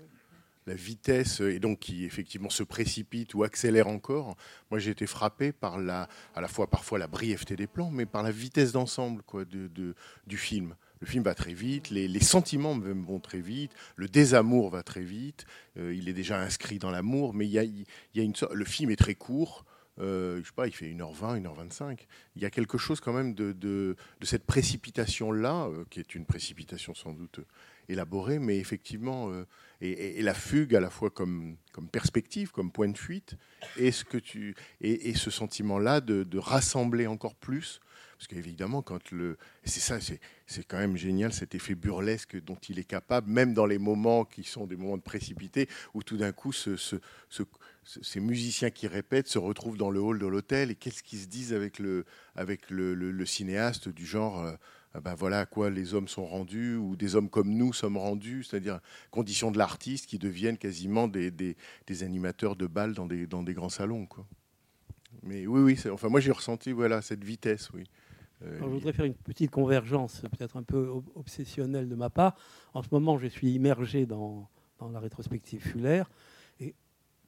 Vitesse, 0.73 1.41
euh, 1.41 1.53
et 1.53 1.59
donc 1.59 1.79
qui 1.79 2.05
effectivement 2.05 2.49
se 2.49 2.63
précipite 2.63 3.33
ou 3.33 3.43
accélère 3.43 3.87
encore. 3.87 4.35
Moi 4.69 4.79
j'ai 4.79 4.91
été 4.91 5.07
frappé 5.07 5.51
par 5.51 5.79
la, 5.79 6.07
à 6.35 6.41
la 6.41 6.47
fois 6.47 6.67
parfois 6.67 6.99
la 6.99 7.07
brièveté 7.07 7.55
des 7.55 7.67
plans, 7.67 7.91
mais 7.91 8.05
par 8.05 8.23
la 8.23 8.31
vitesse 8.31 8.71
d'ensemble 8.71 9.23
quoi, 9.23 9.45
de, 9.45 9.67
de- 9.67 9.95
du 10.27 10.37
film. 10.37 10.75
Le 10.99 11.07
film 11.07 11.23
va 11.23 11.33
très 11.33 11.53
vite, 11.53 11.89
les, 11.89 12.19
sentiments 12.19 12.75
même 12.75 13.03
vont 13.03 13.19
très 13.19 13.41
vite, 13.41 13.71
le 13.95 14.07
désamour 14.07 14.69
va 14.69 14.83
très 14.83 15.01
vite, 15.01 15.45
euh, 15.77 15.95
il 15.95 16.07
est 16.07 16.13
déjà 16.13 16.39
inscrit 16.39 16.77
dans 16.77 16.91
l'amour, 16.91 17.33
mais 17.33 17.47
il 17.47 17.51
y 17.51 17.57
a, 17.57 17.63
y 17.63 18.19
a 18.19 18.23
une 18.23 18.35
sorte, 18.35 18.53
le 18.53 18.65
film 18.65 18.91
est 18.91 18.97
très 18.97 19.15
court, 19.15 19.65
euh, 19.99 20.39
je 20.41 20.47
sais 20.47 20.53
pas, 20.55 20.67
il 20.67 20.73
fait 20.73 20.85
1h20, 20.93 21.41
1h25. 21.41 22.05
Il 22.35 22.41
y 22.41 22.45
a 22.45 22.51
quelque 22.51 22.77
chose 22.77 22.99
quand 22.99 23.13
même 23.13 23.33
de, 23.33 23.51
de, 23.51 23.95
cette 24.21 24.45
précipitation-là, 24.45 25.69
qui 25.89 25.99
est 25.99 26.15
une 26.15 26.25
précipitation 26.25 26.93
sans 26.93 27.13
doute 27.13 27.39
euh, 27.91 27.93
élaborée, 27.93 28.39
mais 28.39 28.57
effectivement, 28.57 29.31
euh, 29.31 29.45
et, 29.81 30.21
la 30.21 30.33
fugue 30.33 30.75
à 30.75 30.79
la 30.79 30.89
fois 30.89 31.09
comme, 31.09 31.57
perspective, 31.91 32.51
comme 32.51 32.71
point 32.71 32.89
de 32.89 32.97
fuite, 32.97 33.35
et, 33.77 33.91
ce, 33.91 34.03
et, 34.81 35.13
ce 35.13 35.31
sentiment-là 35.31 36.01
de, 36.01 36.37
rassembler 36.37 37.07
encore 37.07 37.35
plus. 37.35 37.79
Parce 38.17 38.27
qu'évidemment, 38.27 38.83
quand 38.83 39.09
le. 39.11 39.35
C'est 39.63 39.79
ça, 39.79 39.97
c'est 39.99 40.63
quand 40.67 40.77
même 40.77 40.95
génial 40.95 41.33
cet 41.33 41.55
effet 41.55 41.73
burlesque 41.73 42.39
dont 42.43 42.57
il 42.69 42.77
est 42.77 42.83
capable, 42.83 43.31
même 43.31 43.55
dans 43.55 43.65
les 43.65 43.79
moments 43.79 44.25
qui 44.25 44.43
sont 44.43 44.67
des 44.67 44.75
moments 44.75 44.97
de 44.97 45.01
précipité, 45.01 45.67
où 45.95 46.03
tout 46.03 46.17
d'un 46.17 46.31
coup, 46.31 46.51
ce, 46.51 46.75
ce- 46.75 46.97
ce- 47.29 47.41
ce- 47.83 48.03
ces 48.03 48.19
musiciens 48.19 48.69
qui 48.69 48.85
répètent 48.85 49.27
se 49.27 49.39
retrouvent 49.39 49.77
dans 49.77 49.89
le 49.89 49.99
hall 49.99 50.19
de 50.19 50.27
l'hôtel 50.27 50.69
et 50.69 50.75
qu'est-ce 50.75 51.01
qu'ils 51.01 51.17
se 51.17 51.27
disent 51.27 51.51
avec 51.51 51.79
le, 51.79 52.05
avec 52.35 52.69
le, 52.69 53.25
cinéaste 53.25 53.89
du 53.89 54.05
genre. 54.05 54.45
Ah 54.93 54.99
ben 54.99 55.13
voilà 55.15 55.39
à 55.41 55.45
quoi 55.45 55.69
les 55.69 55.93
hommes 55.93 56.07
sont 56.07 56.25
rendus 56.25 56.75
ou 56.75 56.95
des 56.95 57.15
hommes 57.15 57.29
comme 57.29 57.49
nous 57.49 57.71
sommes 57.73 57.97
rendus, 57.97 58.43
c'est-à-dire 58.43 58.79
conditions 59.09 59.51
de 59.51 59.57
l'artiste 59.57 60.05
qui 60.05 60.17
deviennent 60.19 60.57
quasiment 60.57 61.07
des, 61.07 61.31
des- 61.31 61.55
des 61.87 62.03
animateurs 62.03 62.55
de 62.55 62.67
bal 62.67 62.93
dans 62.93 63.05
des, 63.05 63.25
dans 63.27 63.41
des 63.43 63.53
grands 63.53 63.69
salons. 63.69 64.05
Quoi. 64.05 64.25
Mais 65.23 65.47
oui, 65.47 65.61
oui, 65.61 65.91
enfin 65.91 66.09
moi 66.09 66.19
j'ai 66.19 66.31
ressenti 66.31 66.71
voilà, 66.71 67.01
cette 67.01 67.23
vitesse, 67.23 67.69
oui. 67.73 67.83
Euh, 68.43 68.57
Alors, 68.57 68.69
je 68.69 68.73
voudrais 68.73 68.93
faire 68.93 69.05
une 69.05 69.13
petite 69.13 69.51
convergence, 69.51 70.21
peut-être 70.35 70.57
un 70.57 70.63
peu 70.63 70.87
ob- 70.87 71.09
obsessionnelle 71.15 71.87
de 71.87 71.95
ma 71.95 72.09
part. 72.09 72.35
En 72.73 72.81
ce 72.81 72.87
moment, 72.91 73.19
je 73.19 73.27
suis 73.27 73.51
immergé 73.53 74.07
dans, 74.07 74.49
dans 74.79 74.89
la 74.89 74.99
rétrospective 74.99 75.61
Fuller. 75.61 76.03
Et 76.59 76.73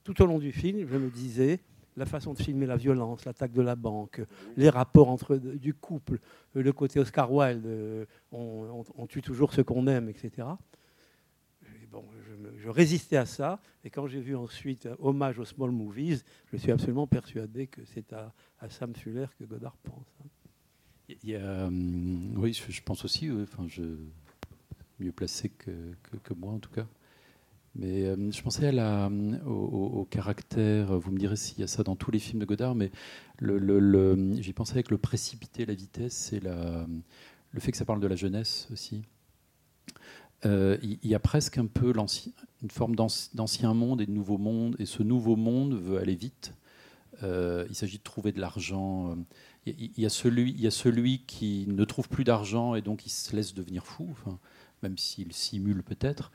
tout 0.03 0.19
au 0.23 0.25
long 0.25 0.39
du 0.39 0.51
film, 0.51 0.87
je 0.87 0.97
me 0.97 1.09
disais, 1.11 1.59
la 1.97 2.05
façon 2.05 2.33
de 2.33 2.39
filmer 2.41 2.65
la 2.65 2.77
violence, 2.77 3.25
l'attaque 3.25 3.51
de 3.51 3.61
la 3.61 3.75
banque, 3.75 4.21
les 4.57 4.69
rapports 4.69 5.09
entre 5.09 5.37
du 5.37 5.73
couple, 5.73 6.19
euh, 6.55 6.63
le 6.63 6.73
côté 6.73 6.99
Oscar 6.99 7.31
Wilde, 7.31 7.65
euh, 7.65 8.05
on, 8.31 9.07
tue 9.07 9.21
toujours 9.21 9.53
ce 9.53 9.61
qu'on 9.61 9.87
aime, 9.87 10.09
etc. 10.09 10.47
Et 11.65 11.87
bon, 11.87 12.03
je, 12.57 12.69
résistais 12.69 13.17
à 13.17 13.25
ça. 13.25 13.59
Et 13.83 13.89
quand 13.89 14.07
j'ai 14.07 14.21
vu 14.21 14.35
ensuite 14.35 14.85
euh, 14.85 14.95
Hommage 14.99 15.39
aux 15.39 15.45
Small 15.45 15.71
Movies, 15.71 16.23
je 16.51 16.57
suis 16.57 16.71
absolument 16.71 17.07
persuadé 17.07 17.67
que 17.67 17.81
c'est 17.85 18.13
à, 18.13 18.33
Sam 18.69 18.95
Fuller 18.95 19.27
que 19.37 19.43
Godard 19.43 19.77
pense. 19.77 20.07
hein. 20.21 20.27
Hum, 21.35 22.37
oui, 22.37 22.53
je, 22.53 22.81
pense 22.81 23.03
aussi, 23.05 23.29
enfin, 23.29 23.67
je, 23.67 23.83
mieux 24.99 25.11
placé 25.11 25.49
que, 25.49 25.71
que, 26.01 26.17
que 26.17 26.33
moi 26.33 26.53
en 26.53 26.59
tout 26.59 26.71
cas. 26.71 26.87
Mais 27.75 28.05
euh, 28.05 28.31
je 28.31 28.41
pensais 28.41 28.69
hum, 28.79 29.39
au, 29.45 30.05
caractère, 30.05 30.97
vous 30.99 31.11
me 31.11 31.17
direz 31.17 31.35
s'il 31.35 31.59
y 31.59 31.63
a 31.63 31.67
ça 31.67 31.83
dans 31.83 31.95
tous 31.95 32.11
les 32.11 32.19
films 32.19 32.39
de 32.39 32.45
Godard, 32.45 32.75
mais 32.75 32.91
j'y 33.41 34.53
pensais 34.53 34.73
avec 34.73 34.91
le 34.91 34.97
précipité, 34.97 35.65
la 35.65 35.73
vitesse 35.73 36.33
et 36.33 36.39
le 36.39 37.59
fait 37.59 37.71
que 37.71 37.77
ça 37.77 37.85
parle 37.85 37.99
de 37.99 38.07
la 38.07 38.15
jeunesse 38.15 38.67
aussi. 38.71 39.03
Euh, 40.45 40.77
il 40.81 40.99
y 41.03 41.15
a 41.15 41.19
presque 41.19 41.57
un 41.57 41.67
peu 41.67 41.93
une 42.61 42.69
forme 42.69 42.95
d'anci- 42.95 43.29
d'ancien 43.33 43.73
monde 43.73 44.01
et 44.01 44.05
de 44.05 44.11
nouveau 44.11 44.37
monde, 44.37 44.75
et 44.79 44.85
ce 44.85 45.03
nouveau 45.03 45.35
monde 45.35 45.73
veut 45.73 45.97
aller 45.97 46.15
vite. 46.15 46.53
Euh, 47.21 47.65
il 47.69 47.75
s'agit 47.75 47.99
de 47.99 48.03
trouver 48.03 48.31
de 48.31 48.41
l'argent. 48.41 49.11
euh, 49.11 49.15
Il 49.65 49.91
y, 49.97 50.05
a 50.05 50.09
celui, 50.09 51.19
qui 51.25 51.65
ne 51.67 51.85
trouve 51.85 52.09
plus 52.09 52.23
d'argent 52.25 52.75
et 52.75 52.81
donc 52.81 53.05
il 53.05 53.09
se 53.09 53.33
laisse 53.35 53.53
devenir 53.53 53.85
fou, 53.85 54.13
même 54.81 54.97
s'il 54.97 55.31
simule 55.31 55.83
peut-être. 55.83 56.31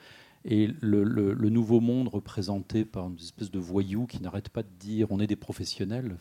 Et 0.51 0.70
le, 0.80 1.05
nouveau 1.51 1.78
monde 1.78 2.09
représenté 2.09 2.86
par 2.86 3.09
une 3.09 3.16
espèce 3.16 3.51
de 3.51 3.59
voyou 3.59 4.07
qui 4.07 4.22
n'arrête 4.22 4.49
pas 4.49 4.62
de 4.62 4.70
dire 4.80 5.09
on 5.11 5.20
est 5.20 5.26
des 5.26 5.36
professionnels. 5.36 6.16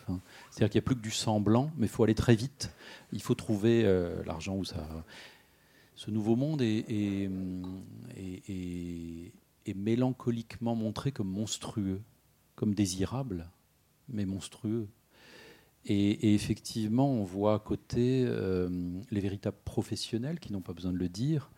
C'est-à-dire 0.51 0.69
qu'il 0.69 0.79
n'y 0.79 0.83
a 0.83 0.85
plus 0.85 0.95
que 0.95 1.01
du 1.01 1.11
semblant, 1.11 1.71
mais 1.77 1.85
il 1.85 1.89
faut 1.89 2.03
aller 2.03 2.13
très 2.13 2.35
vite. 2.35 2.75
Il 3.13 3.21
faut 3.21 3.35
trouver 3.35 3.85
euh, 3.85 4.21
l'argent 4.25 4.57
où 4.57 4.65
ça. 4.65 4.85
Ce 5.95 6.11
nouveau 6.11 6.35
monde 6.35 6.61
est, 6.61 7.29
mélancoliquement 9.73 10.75
montré 10.75 11.13
comme 11.13 11.29
monstrueux, 11.29 12.01
comme 12.55 12.75
désirable, 12.75 13.49
mais 14.09 14.25
monstrueux. 14.25 14.89
Et, 15.85 16.27
et 16.27 16.33
effectivement, 16.33 17.09
on 17.09 17.23
voit 17.23 17.53
à 17.53 17.59
côté 17.59 18.25
euh, 18.27 18.69
les 19.09 19.21
véritables 19.21 19.57
professionnels 19.63 20.41
qui 20.41 20.51
n'ont 20.51 20.61
pas 20.61 20.73
besoin 20.73 20.91
de 20.91 20.97
le 20.97 21.07
dire, 21.07 21.49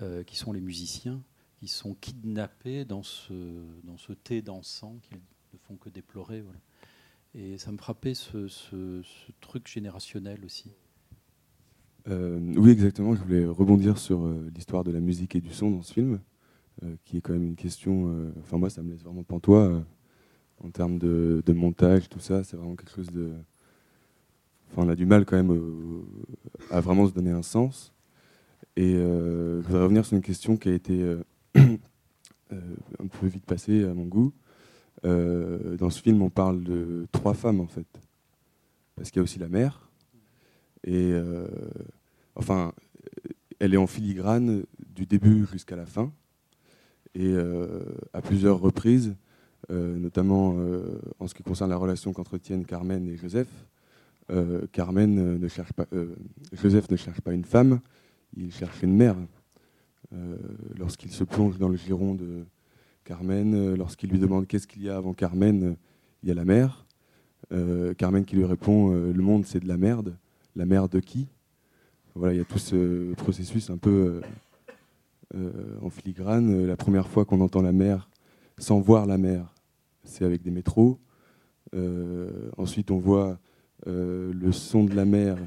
euh, 0.00 0.22
qui 0.22 0.36
sont 0.36 0.52
les 0.52 0.62
musiciens, 0.62 1.20
qui 1.58 1.68
sont 1.68 1.94
kidnappés 1.94 2.84
dans 2.84 3.02
ce, 3.02 3.34
dans 3.84 3.96
ce 3.98 4.12
thé 4.12 4.42
dansant 4.42 4.98
qu'ils 5.02 5.18
ne 5.54 5.58
font 5.58 5.76
que 5.76 5.88
déplorer. 5.90 6.40
voilà. 6.40 6.60
Et 7.34 7.58
ça 7.58 7.72
me 7.72 7.78
frappait 7.78 8.14
ce, 8.14 8.48
ce- 8.48 9.02
truc 9.40 9.68
générationnel 9.68 10.44
aussi. 10.44 10.72
Euh, 12.08 12.38
oui, 12.56 12.70
exactement. 12.70 13.14
Je 13.14 13.22
voulais 13.22 13.44
rebondir 13.46 13.98
sur 13.98 14.24
euh, 14.24 14.50
l'histoire 14.54 14.84
de 14.84 14.90
la 14.90 15.00
musique 15.00 15.36
et 15.36 15.40
du 15.40 15.52
son 15.52 15.70
dans 15.70 15.82
ce 15.82 15.92
film, 15.92 16.20
euh, 16.84 16.94
qui 17.04 17.18
est 17.18 17.20
quand 17.20 17.32
même 17.34 17.44
une 17.44 17.56
question. 17.56 18.32
Enfin, 18.40 18.58
moi, 18.58 18.70
ça 18.70 18.82
me 18.82 18.90
laisse 18.90 19.02
vraiment 19.02 19.22
pantois 19.24 19.82
en 20.64 20.70
termes 20.70 20.98
de, 20.98 21.42
de 21.46 21.52
montage, 21.54 22.08
tout 22.08 22.20
ça. 22.20 22.44
C'est 22.44 22.56
vraiment 22.56 22.76
quelque 22.76 22.94
chose 22.94 23.10
de. 23.10 23.32
Enfin, 24.70 24.82
on 24.86 24.88
a 24.88 24.96
du 24.96 25.06
mal 25.06 25.24
quand 25.24 25.36
même 25.36 26.04
à 26.70 26.80
vraiment 26.80 27.06
se 27.06 27.12
donner 27.12 27.30
un 27.30 27.42
sens. 27.42 27.92
Et 28.76 28.94
je 28.94 29.62
voudrais 29.66 29.82
revenir 29.82 30.06
sur 30.06 30.16
une 30.16 30.22
question 30.22 30.56
qui 30.56 30.68
a 30.68 30.74
été 30.74 31.02
un 31.56 33.06
peu 33.06 33.26
vite 33.26 33.44
passée 33.44 33.84
à 33.84 33.94
mon 33.94 34.04
goût. 34.04 34.32
Euh, 35.04 35.76
dans 35.76 35.90
ce 35.90 36.02
film, 36.02 36.22
on 36.22 36.30
parle 36.30 36.62
de 36.62 37.06
trois 37.12 37.34
femmes 37.34 37.60
en 37.60 37.66
fait, 37.66 37.86
parce 38.96 39.10
qu'il 39.10 39.18
y 39.18 39.20
a 39.20 39.22
aussi 39.22 39.38
la 39.38 39.48
mère. 39.48 39.88
Et 40.84 41.12
euh, 41.12 41.46
enfin, 42.34 42.72
elle 43.58 43.74
est 43.74 43.78
en 43.78 43.86
filigrane 43.86 44.64
du 44.94 45.06
début 45.06 45.46
jusqu'à 45.50 45.76
la 45.76 45.86
fin. 45.86 46.12
Et 47.14 47.26
euh, 47.26 47.84
à 48.12 48.20
plusieurs 48.20 48.60
reprises, 48.60 49.14
euh, 49.70 49.96
notamment 49.96 50.56
euh, 50.58 51.00
en 51.18 51.26
ce 51.26 51.34
qui 51.34 51.42
concerne 51.42 51.70
la 51.70 51.76
relation 51.76 52.12
qu'entretiennent 52.12 52.64
Carmen 52.64 53.08
et 53.08 53.16
Joseph, 53.16 53.48
euh, 54.30 54.66
Carmen 54.72 55.18
euh, 55.18 55.38
ne 55.38 55.48
cherche 55.48 55.72
pas, 55.72 55.86
euh, 55.92 56.14
Joseph 56.52 56.90
ne 56.90 56.96
cherche 56.96 57.20
pas 57.20 57.32
une 57.32 57.44
femme, 57.44 57.80
il 58.36 58.52
cherche 58.52 58.82
une 58.82 58.94
mère. 58.94 59.16
Euh, 60.12 60.36
Lorsqu'il 60.78 61.10
se 61.12 61.24
plonge 61.24 61.58
dans 61.58 61.68
le 61.68 61.76
giron 61.76 62.14
de 62.14 62.44
Carmen, 63.08 63.54
euh, 63.54 63.74
lorsqu'il 63.74 64.10
lui 64.10 64.18
demande 64.18 64.46
qu'est-ce 64.46 64.66
qu'il 64.66 64.82
y 64.82 64.90
a 64.90 64.96
avant 64.98 65.14
Carmen, 65.14 65.64
euh, 65.64 65.74
il 66.22 66.28
y 66.28 66.32
a 66.32 66.34
la. 66.34 66.44
Euh, 67.52 67.94
Carmen 67.94 68.22
qui 68.26 68.36
lui 68.36 68.44
répond 68.44 68.90
le 68.90 69.22
monde 69.22 69.46
c'est 69.46 69.60
de 69.60 69.68
la 69.68 69.78
merde. 69.78 70.14
La 70.54 70.66
merde 70.66 70.90
de 70.90 71.00
qui? 71.00 71.26
Voilà, 72.14 72.34
il 72.34 72.36
y 72.36 72.40
a 72.40 72.44
tout 72.44 72.58
ce 72.58 73.14
processus 73.14 73.70
un 73.70 73.78
peu 73.78 74.20
en 75.80 75.88
filigrane. 75.88 76.66
La 76.66 76.76
première 76.76 77.08
fois 77.08 77.24
qu'on 77.24 77.40
entend 77.40 77.62
la 77.62 77.72
mer 77.72 78.10
sans 78.58 78.80
voir 78.80 79.06
la 79.06 79.16
mer, 79.16 79.54
c'est 80.02 80.24
avec 80.24 80.42
des 80.42 80.50
métros. 80.50 80.98
Ensuite, 82.56 82.90
on 82.90 82.98
voit 82.98 83.38
le 83.86 84.50
son 84.50 84.84
de 84.84 84.94
la 84.94 85.04
mer 85.04 85.38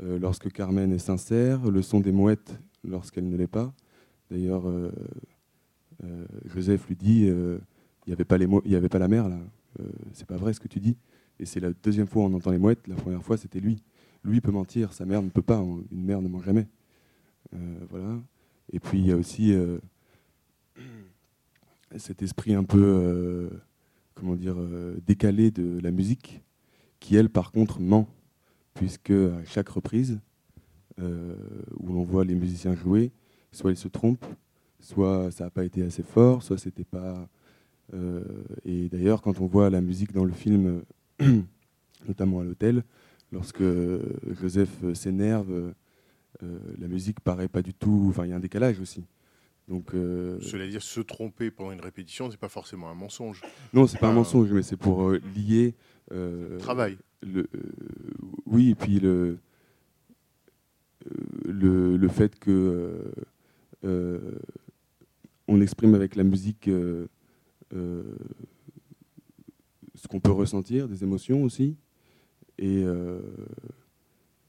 lorsque 0.00 0.50
Carmen 0.50 0.92
est 0.92 0.98
sincère, 0.98 1.70
le 1.70 1.80
son 1.80 2.00
des 2.00 2.12
mouettes 2.12 2.58
lorsqu'elle 2.82 3.28
ne 3.28 3.36
l'est 3.36 3.46
pas. 3.46 3.72
D'ailleurs, 4.30 4.68
euh, 4.68 4.90
euh, 6.04 6.24
Joseph 6.46 6.86
lui 6.88 6.96
dit 6.96 7.26
euh, 7.28 7.58
il 8.06 8.10
n'y 8.10 8.12
avait, 8.14 8.24
pas 8.24 8.36
avait 8.36 8.88
pas 8.88 8.98
la 8.98 9.08
mer 9.08 9.28
là. 9.28 9.38
C'est 10.12 10.26
pas 10.26 10.36
vrai 10.36 10.52
ce 10.52 10.60
que 10.60 10.68
tu 10.68 10.80
dis. 10.80 10.96
Et 11.38 11.46
c'est 11.46 11.60
la 11.60 11.72
deuxième 11.72 12.06
fois 12.06 12.24
on 12.24 12.34
entend 12.34 12.50
les 12.50 12.58
mouettes. 12.58 12.86
La 12.88 12.96
première 12.96 13.22
fois, 13.22 13.36
c'était 13.36 13.60
lui. 13.60 13.82
Lui 14.24 14.40
peut 14.40 14.50
mentir, 14.50 14.92
sa 14.92 15.04
mère 15.04 15.22
ne 15.22 15.30
peut 15.30 15.42
pas. 15.42 15.60
On- 15.60 15.84
Une 15.92 16.04
mère 16.04 16.20
ne 16.20 16.28
ment 16.28 16.42
jamais. 16.42 16.66
Voilà. 17.88 18.18
Et 18.72 18.80
puis 18.80 18.98
il 18.98 19.06
y 19.06 19.12
a 19.12 19.16
aussi 19.16 19.54
cet 21.96 22.22
esprit 22.22 22.54
un 22.54 22.64
peu, 22.64 23.50
comment 24.14 24.36
dire, 24.36 24.56
décalé 25.06 25.50
de 25.50 25.80
la 25.80 25.90
musique, 25.90 26.42
qui 26.98 27.16
elle, 27.16 27.30
par 27.30 27.52
contre, 27.52 27.80
ment, 27.80 28.08
puisque 28.74 29.10
à 29.10 29.44
chaque 29.44 29.68
reprise 29.68 30.20
où 30.98 31.92
l'on 31.92 32.02
voit 32.02 32.24
les 32.24 32.34
musiciens 32.34 32.74
jouer, 32.74 33.12
soit 33.52 33.70
ils 33.72 33.76
se 33.76 33.88
trompent, 33.88 34.26
soit 34.80 35.30
ça 35.30 35.44
n'a 35.44 35.50
pas 35.50 35.64
été 35.64 35.82
assez 35.82 36.02
fort, 36.02 36.42
soit 36.42 36.58
c'était 36.58 36.84
pas. 36.84 37.28
euh, 37.94 38.22
et 38.64 38.88
d'ailleurs, 38.88 39.22
quand 39.22 39.40
on 39.40 39.46
voit 39.46 39.70
la 39.70 39.80
musique 39.80 40.12
dans 40.12 40.24
le 40.24 40.32
film, 40.32 40.82
notamment 42.08 42.40
à 42.40 42.44
l'hôtel, 42.44 42.84
lorsque 43.32 43.62
Joseph 44.40 44.70
s'énerve, 44.94 45.72
euh, 46.42 46.58
la 46.78 46.88
musique 46.88 47.20
paraît 47.20 47.48
pas 47.48 47.62
du 47.62 47.74
tout. 47.74 48.06
Enfin, 48.08 48.24
il 48.24 48.30
y 48.30 48.32
a 48.32 48.36
un 48.36 48.40
décalage 48.40 48.80
aussi. 48.80 49.04
Donc, 49.68 49.94
euh, 49.94 50.40
Cela 50.40 50.66
dire, 50.66 50.82
se 50.82 51.00
tromper 51.00 51.50
pendant 51.52 51.70
une 51.70 51.80
répétition, 51.80 52.28
c'est 52.30 52.40
pas 52.40 52.48
forcément 52.48 52.88
un 52.90 52.94
mensonge. 52.94 53.40
non, 53.72 53.86
c'est 53.86 53.98
pas 53.98 54.08
un 54.08 54.12
mensonge, 54.12 54.50
mais 54.52 54.62
c'est 54.62 54.76
pour 54.76 55.08
euh, 55.08 55.20
lier. 55.36 55.74
euh, 56.12 56.58
Travail. 56.58 56.96
Le, 57.22 57.46
oui, 58.46 58.70
et 58.70 58.74
puis 58.74 58.98
le, 58.98 59.38
le, 61.44 61.96
le 61.96 62.08
fait 62.08 62.38
que 62.38 63.12
on 63.82 65.60
exprime 65.60 65.94
avec 65.94 66.14
la 66.16 66.24
musique 66.24 66.68
euh, 66.68 67.08
euh, 67.74 68.02
ce 69.94 70.08
qu'on 70.08 70.20
peut 70.20 70.30
ressentir, 70.30 70.88
des 70.88 71.02
émotions 71.02 71.42
aussi, 71.42 71.76
et 72.58 72.82
euh, 72.84 73.20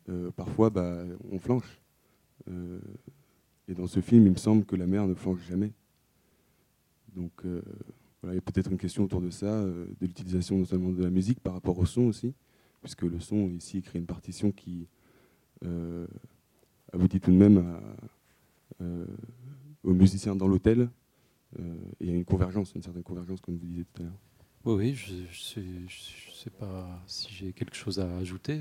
euh, 0.09 0.31
parfois 0.31 0.69
bah, 0.69 1.03
on 1.31 1.39
flanche. 1.39 1.81
Euh, 2.49 2.79
et 3.67 3.73
dans 3.73 3.87
ce 3.87 3.99
film, 3.99 4.25
il 4.25 4.31
me 4.31 4.37
semble 4.37 4.65
que 4.65 4.75
la 4.75 4.87
mère 4.87 5.07
ne 5.07 5.13
flanche 5.13 5.41
jamais. 5.47 5.71
Donc 7.15 7.31
euh, 7.45 7.61
voilà, 8.21 8.33
il 8.33 8.37
y 8.37 8.39
a 8.39 8.41
peut-être 8.41 8.71
une 8.71 8.77
question 8.77 9.03
autour 9.03 9.21
de 9.21 9.29
ça, 9.29 9.45
euh, 9.45 9.85
de 9.99 10.07
l'utilisation 10.07 10.57
non 10.57 10.65
seulement 10.65 10.89
de 10.91 11.03
la 11.03 11.09
musique 11.09 11.39
par 11.39 11.53
rapport 11.53 11.77
au 11.77 11.85
son 11.85 12.03
aussi, 12.03 12.33
puisque 12.81 13.03
le 13.03 13.19
son 13.19 13.49
ici 13.49 13.81
crée 13.81 13.99
une 13.99 14.05
partition 14.05 14.51
qui 14.51 14.87
euh, 15.65 16.07
aboutit 16.93 17.19
tout 17.19 17.31
de 17.31 17.37
même 17.37 17.57
à, 17.57 17.61
euh, 17.61 18.07
aux 19.83 19.93
musiciens 19.93 20.35
dans 20.35 20.47
l'hôtel. 20.47 20.89
euh, 21.59 21.75
il 21.99 22.09
y 22.09 22.11
a 22.11 22.15
une 22.15 22.25
convergence, 22.25 22.73
une 22.75 22.83
certaine 22.83 23.03
convergence, 23.03 23.41
comme 23.41 23.57
vous 23.57 23.65
disiez 23.65 23.85
tout 23.85 24.01
à 24.01 24.05
l'heure. 24.05 24.19
Oui, 24.63 24.93
je 24.93 25.13
ne 25.13 25.87
sais, 25.89 26.49
pas 26.51 27.01
si 27.07 27.33
j'ai 27.33 27.51
quelque 27.51 27.75
chose 27.75 27.99
à 27.99 28.17
ajouter. 28.17 28.59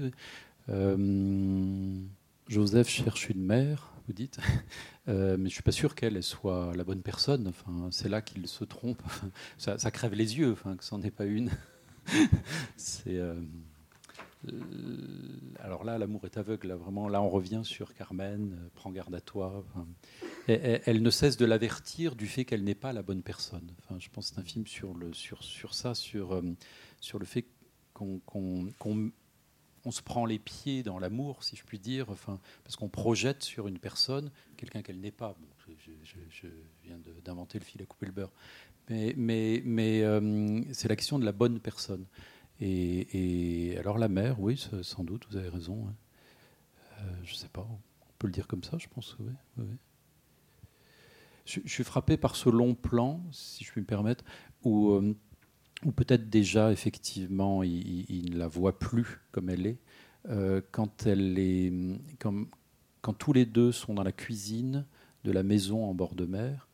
Euh, 0.71 2.01
Joseph 2.49 2.89
cherche 2.89 3.29
une 3.29 3.45
mère, 3.45 3.93
vous 4.07 4.13
dites, 4.15 4.39
Euh, 5.09 5.37
mais 5.37 5.49
je 5.49 5.55
suis 5.55 5.63
pas 5.63 5.73
sûr 5.73 5.97
qu'elle 5.97 6.17
elle 6.17 6.23
soit 6.23 6.73
la 6.77 6.85
bonne 6.85 7.03
personne. 7.03 7.49
Enfin, 7.49 7.89
c'est 7.91 8.09
là 8.09 8.23
qu'il 8.23 8.47
se 8.47 8.65
trompe. 8.65 9.03
Ça, 9.59 9.91
crève 9.91 10.15
les 10.15 10.39
yeux, 10.39 10.53
enfin, 10.53 10.77
que 10.77 10.85
ce 10.85 10.95
n'en 10.95 11.03
est 11.03 11.11
pas 11.11 11.25
une. 11.25 11.51
c'est 12.77 13.17
euh, 13.17 13.35
alors 15.59 15.85
là, 15.85 15.99
l'amour 15.99 16.25
est 16.25 16.37
aveugle. 16.37 16.69
Là, 16.69 16.77
vraiment, 16.77 17.09
là, 17.09 17.21
on 17.23 17.29
revient 17.29 17.61
sur 17.65 17.95
Carmen. 17.95 18.53
euh, 18.53 18.69
prends 18.75 18.91
garde 18.91 19.15
à 19.15 19.21
toi. 19.21 19.65
Elle, 20.47 21.03
ne 21.03 21.11
cesse 21.11 21.37
de 21.37 21.45
l'avertir 21.45 22.17
du 22.17 22.27
fait 22.27 22.45
qu'elle 22.45 22.65
n'est 22.65 22.75
pas 22.75 22.93
la 22.93 23.03
bonne 23.03 23.23
personne. 23.23 23.71
Je 23.99 24.09
pense 24.09 24.31
que 24.31 24.35
c'est 24.37 24.41
un 24.41 24.45
film 24.45 24.67
sur, 24.67 24.95
le, 24.95 25.13
sur, 25.13 25.43
sur 25.45 25.75
ça, 25.75 25.95
sur, 25.95 26.33
euh, 26.33 26.43
sur 27.01 27.19
le 27.19 27.27
fait 27.27 27.45
qu'on 27.93 28.19
qu'on- 28.21 28.69
qu'on- 28.79 29.11
on 29.87 29.91
se 29.91 30.03
prend 30.03 30.27
les 30.27 30.39
pieds 30.39 30.83
dans 30.83 30.99
l'amour, 30.99 31.43
si 31.43 31.57
je 31.57 31.65
puis 31.65 31.79
dire, 31.79 32.11
enfin, 32.11 32.39
parce 32.65 32.77
qu'on 32.77 32.91
projette 32.91 33.43
sur 33.43 33.67
une 33.67 33.79
personne 33.79 34.31
quelqu'un 34.59 34.83
qu'elle 34.83 35.01
n'est 35.01 35.11
pas. 35.11 35.37
Je, 36.31 36.49
viens 36.85 36.99
d'inventer 37.25 37.59
le 37.59 37.65
fil 37.65 37.81
à 37.81 37.87
couper 37.87 38.07
le 38.07 38.13
beurre. 38.13 38.33
Mais, 38.89 39.15
mais, 39.17 39.63
mais 39.65 40.03
euh, 40.03 40.61
c'est 40.73 40.89
la 40.89 40.97
question 40.97 41.19
de 41.19 41.25
la 41.25 41.33
bonne 41.33 41.61
personne. 41.61 42.05
Et, 42.61 43.75
alors 43.79 43.99
la 43.99 44.09
mère, 44.09 44.41
oui, 44.41 44.63
sans 44.83 45.05
doute, 45.05 45.27
vous 45.31 45.37
avez 45.37 45.49
raison. 45.49 45.87
hein. 45.89 45.95
Euh, 47.01 47.11
je 47.25 47.33
ne 47.33 47.39
sais 47.39 47.49
pas, 47.49 47.67
on 47.71 48.13
peut 48.19 48.27
le 48.27 48.33
dire 48.33 48.47
comme 48.47 48.63
ça, 48.63 48.77
je 48.79 48.87
pense. 48.89 49.17
Je, 51.47 51.61
suis 51.67 51.85
frappé 51.85 52.17
par 52.17 52.37
ce 52.37 52.49
long 52.51 52.75
plan, 52.75 53.23
si 53.33 53.65
je 53.65 53.73
puis 53.73 53.81
me 53.81 53.87
permettre, 53.87 54.25
où, 54.63 54.91
euh, 54.91 55.15
peut-être 55.97 56.29
déjà, 56.29 56.71
effectivement, 56.73 57.63
il, 57.63 58.31
ne 58.31 58.39
la 58.39 58.49
voit 58.49 58.79
plus 58.79 59.21
comme 59.33 59.49
elle 59.49 59.67
est, 59.67 59.79
euh, 60.29 60.61
quand, 60.71 61.07
tous 63.19 63.33
les 63.33 63.47
deux 63.47 63.73
sont 63.73 63.95
dans 63.95 64.03
la 64.03 64.13
cuisine 64.13 64.85
de 65.25 65.33
la 65.33 65.43
maison 65.43 65.85
en 65.87 65.95
bord 65.95 66.15
de 66.15 66.27
mer 66.27 66.69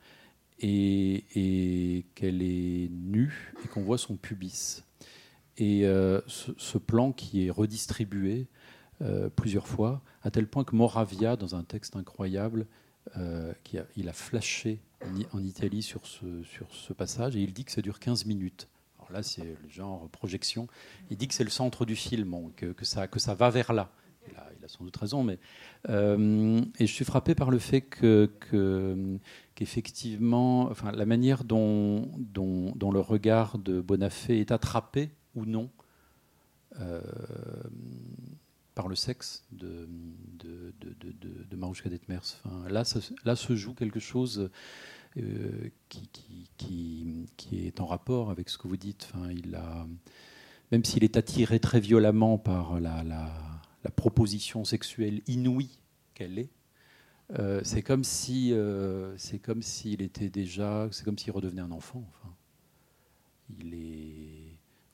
et 0.59 2.07
qu'elle 2.15 2.43
est 2.43 2.89
nue 2.91 3.53
et 3.65 3.69
qu'on 3.69 3.83
voit 3.83 3.99
son 3.99 4.17
pubis. 4.17 4.83
Et 5.59 5.87
euh, 5.87 6.21
ce, 6.27 6.79
plan 6.79 7.13
qui 7.13 7.47
est 7.47 7.51
redistribué 7.51 8.47
euh, 9.01 9.29
plusieurs 9.31 9.67
fois, 9.67 10.03
à 10.23 10.31
tel 10.31 10.47
point 10.47 10.65
que 10.65 10.77
Moravia, 10.77 11.37
dans 11.37 11.55
un 11.55 11.63
texte 11.63 11.97
incroyable, 11.97 12.67
euh, 13.17 13.53
il 13.97 14.09
a 14.09 14.13
flashé 14.13 14.81
en, 15.33 15.43
Italie 15.43 15.83
sur 15.83 16.07
ce, 16.07 16.43
sur 16.43 16.67
ce 16.75 16.93
passage 16.93 17.37
et 17.37 17.41
il 17.41 17.53
dit 17.53 17.65
que 17.65 17.73
ça 17.73 17.81
dure 17.81 18.01
15 18.01 18.27
minutes. 18.27 18.69
Alors 18.99 19.13
là, 19.13 19.23
c'est 19.23 19.45
le 19.45 19.69
genre 19.71 20.09
projection. 20.11 20.67
Il 21.11 21.17
dit 21.17 21.29
que 21.29 21.35
c'est 21.35 21.45
le 21.45 21.51
centre 21.51 21.87
du 21.87 21.97
film, 21.97 22.35
que, 22.57 22.67
que 22.67 22.85
ça, 22.85 23.07
que 23.07 23.21
ça 23.21 23.35
va 23.35 23.49
vers 23.51 23.73
là. 23.73 23.91
Il 24.29 24.37
a, 24.37 24.51
il 24.59 24.65
a 24.65 24.69
sans 24.69 24.83
doute 24.83 24.97
raison, 24.97 25.23
mais 25.23 25.39
et 25.89 26.87
je 26.87 26.93
suis 26.93 27.05
frappé 27.05 27.37
par 27.37 27.51
le 27.51 27.61
fait 27.61 27.81
que- 27.81 28.29
qu'effectivement, 29.55 30.63
enfin, 30.63 30.91
la 30.91 31.07
manière 31.07 31.45
dont, 31.45 32.11
dont, 32.19 32.73
dont 32.75 32.91
le 32.91 32.99
regard 32.99 33.59
de 33.59 33.81
Bonafé 33.81 34.41
est 34.41 34.51
attrapé 34.51 35.11
ou 35.37 35.45
non 35.45 35.71
euh, 36.81 37.01
par 38.75 38.89
le 38.89 38.95
sexe 38.95 39.47
de, 39.53 39.89
de, 40.39 41.57
Marouchka 41.57 41.89
Detmers. 41.89 42.43
Là, 42.69 42.85
se 42.85 43.57
joue 43.57 43.73
quelque 43.73 44.01
chose 44.01 44.51
euh, 45.17 45.71
qui, 45.89 47.27
est 47.53 47.81
en 47.81 47.87
rapport 47.87 48.31
avec 48.31 48.51
ce 48.51 48.59
que 48.59 48.69
vous 48.69 48.77
dites. 48.77 49.11
Il 49.31 49.55
a, 49.55 49.87
même 50.73 50.85
s'il 50.85 51.05
est 51.05 51.17
attiré 51.17 51.59
très 51.59 51.81
violemment 51.81 52.37
par 52.37 52.79
la, 52.79 53.25
proposition 53.97 54.65
sexuelle 54.65 55.23
inouïe 55.27 55.79
qu'elle 56.13 56.39
est. 56.39 56.51
Euh, 57.39 57.63
c'est 57.65 57.83
comme 57.83 58.05
si 58.05 58.53
c'est 59.17 59.39
comme 59.39 59.63
s'il 59.63 60.03
était 60.03 60.29
déjà, 60.29 60.89
c'est 60.91 61.05
comme 61.05 61.17
s'il 61.17 61.33
redevenait 61.33 61.63
un 61.63 61.71
enfant. 61.71 62.05
Il 63.59 63.73
est 63.73 64.26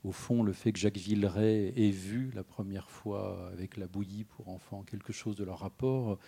au 0.05 0.13
fond 0.13 0.43
le 0.43 0.53
fait 0.53 0.73
que 0.73 0.79
Jacques 0.79 0.97
Villeray 0.99 1.73
ait 1.77 1.91
vu 1.91 2.31
la 2.35 2.43
première 2.45 2.91
fois 2.91 3.49
avec 3.53 3.77
la 3.77 3.87
bouillie 3.87 4.25
pour 4.25 4.49
enfants 4.49 4.83
quelque 4.83 5.13
chose 5.13 5.37
de 5.37 5.45
leur 5.45 5.61
rapport 5.61 6.19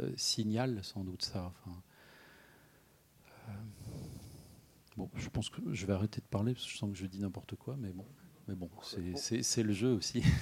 euh, 0.00 0.12
signale 0.16 0.80
sans 0.82 1.04
doute 1.04 1.22
ça. 1.22 1.52
Euh, 3.48 3.52
bon, 4.96 5.10
je 5.14 5.28
pense 5.28 5.48
que 5.50 5.60
je 5.72 5.86
vais 5.86 5.92
arrêter 5.92 6.20
de 6.20 6.26
parler 6.26 6.52
parce 6.54 6.66
que 6.66 6.72
je 6.72 6.76
sens 6.76 6.90
que 6.90 6.96
je 6.96 7.06
dis 7.06 7.20
n'importe 7.20 7.56
quoi, 7.56 7.76
mais 7.78 7.92
bon, 7.92 8.04
mais 8.48 8.54
bon, 8.54 8.68
c'est- 8.82 9.16
le 9.62 9.72
jeu 9.72 9.92
aussi. 9.94 10.22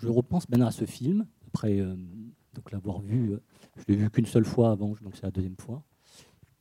Je 0.00 0.08
repense 0.08 0.48
maintenant 0.48 0.66
à 0.66 0.72
ce 0.72 0.84
film, 0.84 1.28
après 1.46 1.78
euh, 1.78 1.94
donc 2.54 2.72
l'avoir 2.72 3.00
vu, 3.00 3.34
je 3.76 3.84
l'ai 3.86 3.94
vu 3.94 4.10
qu'une 4.10 4.26
seule 4.26 4.44
fois 4.44 4.72
avant, 4.72 4.96
donc 5.00 5.14
c'est 5.14 5.22
la 5.22 5.30
deuxième 5.30 5.56
fois. 5.56 5.84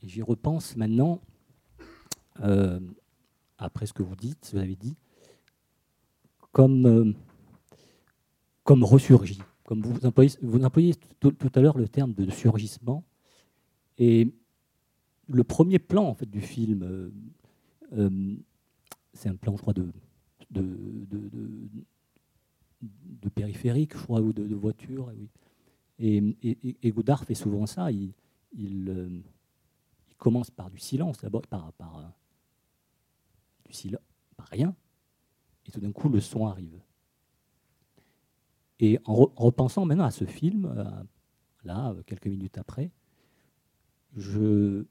Et 0.04 0.08
j'y 0.08 0.22
repense 0.22 0.76
maintenant, 0.76 1.20
après 3.62 3.86
ce 3.86 3.94
que 3.94 4.04
vous 4.04 4.16
dites, 4.16 4.50
vous 4.52 4.60
avez 4.60 4.76
dit, 4.76 4.96
comme, 6.52 6.86
euh, 6.86 7.14
comme 8.64 8.84
ressurgi. 8.84 9.40
Comme 9.64 9.82
vous 9.82 10.06
employez, 10.06 10.32
vous 10.42 10.64
employez 10.64 10.96
tout, 11.20 11.34
à 11.56 11.62
l'heure 11.62 11.78
le 11.78 11.88
terme 11.88 12.14
de 12.14 12.30
surgissement. 12.30 13.04
Et 13.98 14.34
le 15.30 15.44
premier 15.44 15.80
plan 15.80 16.06
en 16.06 16.14
fait, 16.14 16.30
du 16.30 16.42
film, 16.42 16.84
euh, 16.84 17.12
euh, 17.94 18.36
c'est 19.14 19.30
un 19.30 19.36
plan, 19.36 19.56
je 19.56 19.62
crois, 19.62 19.74
de, 19.74 19.88
de, 20.50 20.62
de- 20.62 21.70
périphérique, 23.30 23.94
je 23.96 24.04
crois, 24.04 24.22
ou 24.22 24.34
de, 24.34 24.44
voiture. 24.56 25.12
oui. 25.16 25.30
Et, 26.00 26.36
et- 26.84 26.92
Godard 26.92 27.24
fait 27.24 27.36
souvent 27.36 27.66
ça. 27.66 27.92
Il, 27.92 28.12
il, 28.54 29.22
il 30.10 30.16
commence 30.18 30.52
par 30.52 30.70
du 30.70 30.80
silence, 30.80 31.20
d'abord 31.22 31.44
par, 31.48 31.72
par, 31.74 32.12
par 34.36 34.48
rien, 34.48 34.76
et 35.66 35.72
tout 35.72 35.80
d'un 35.80 35.92
coup 35.92 36.10
le 36.10 36.20
son 36.20 36.48
arrive. 36.48 36.82
Et 38.80 39.00
en 39.06 39.14
re- 39.14 39.34
repensant 39.36 39.86
maintenant 39.86 40.06
à 40.06 40.12
ce 40.12 40.26
film, 40.26 40.66
euh, 40.66 41.04
là, 41.64 41.92
euh, 41.92 42.04
quelques 42.04 42.28
minutes 42.28 42.58
après, 42.58 42.92
je 44.16 44.86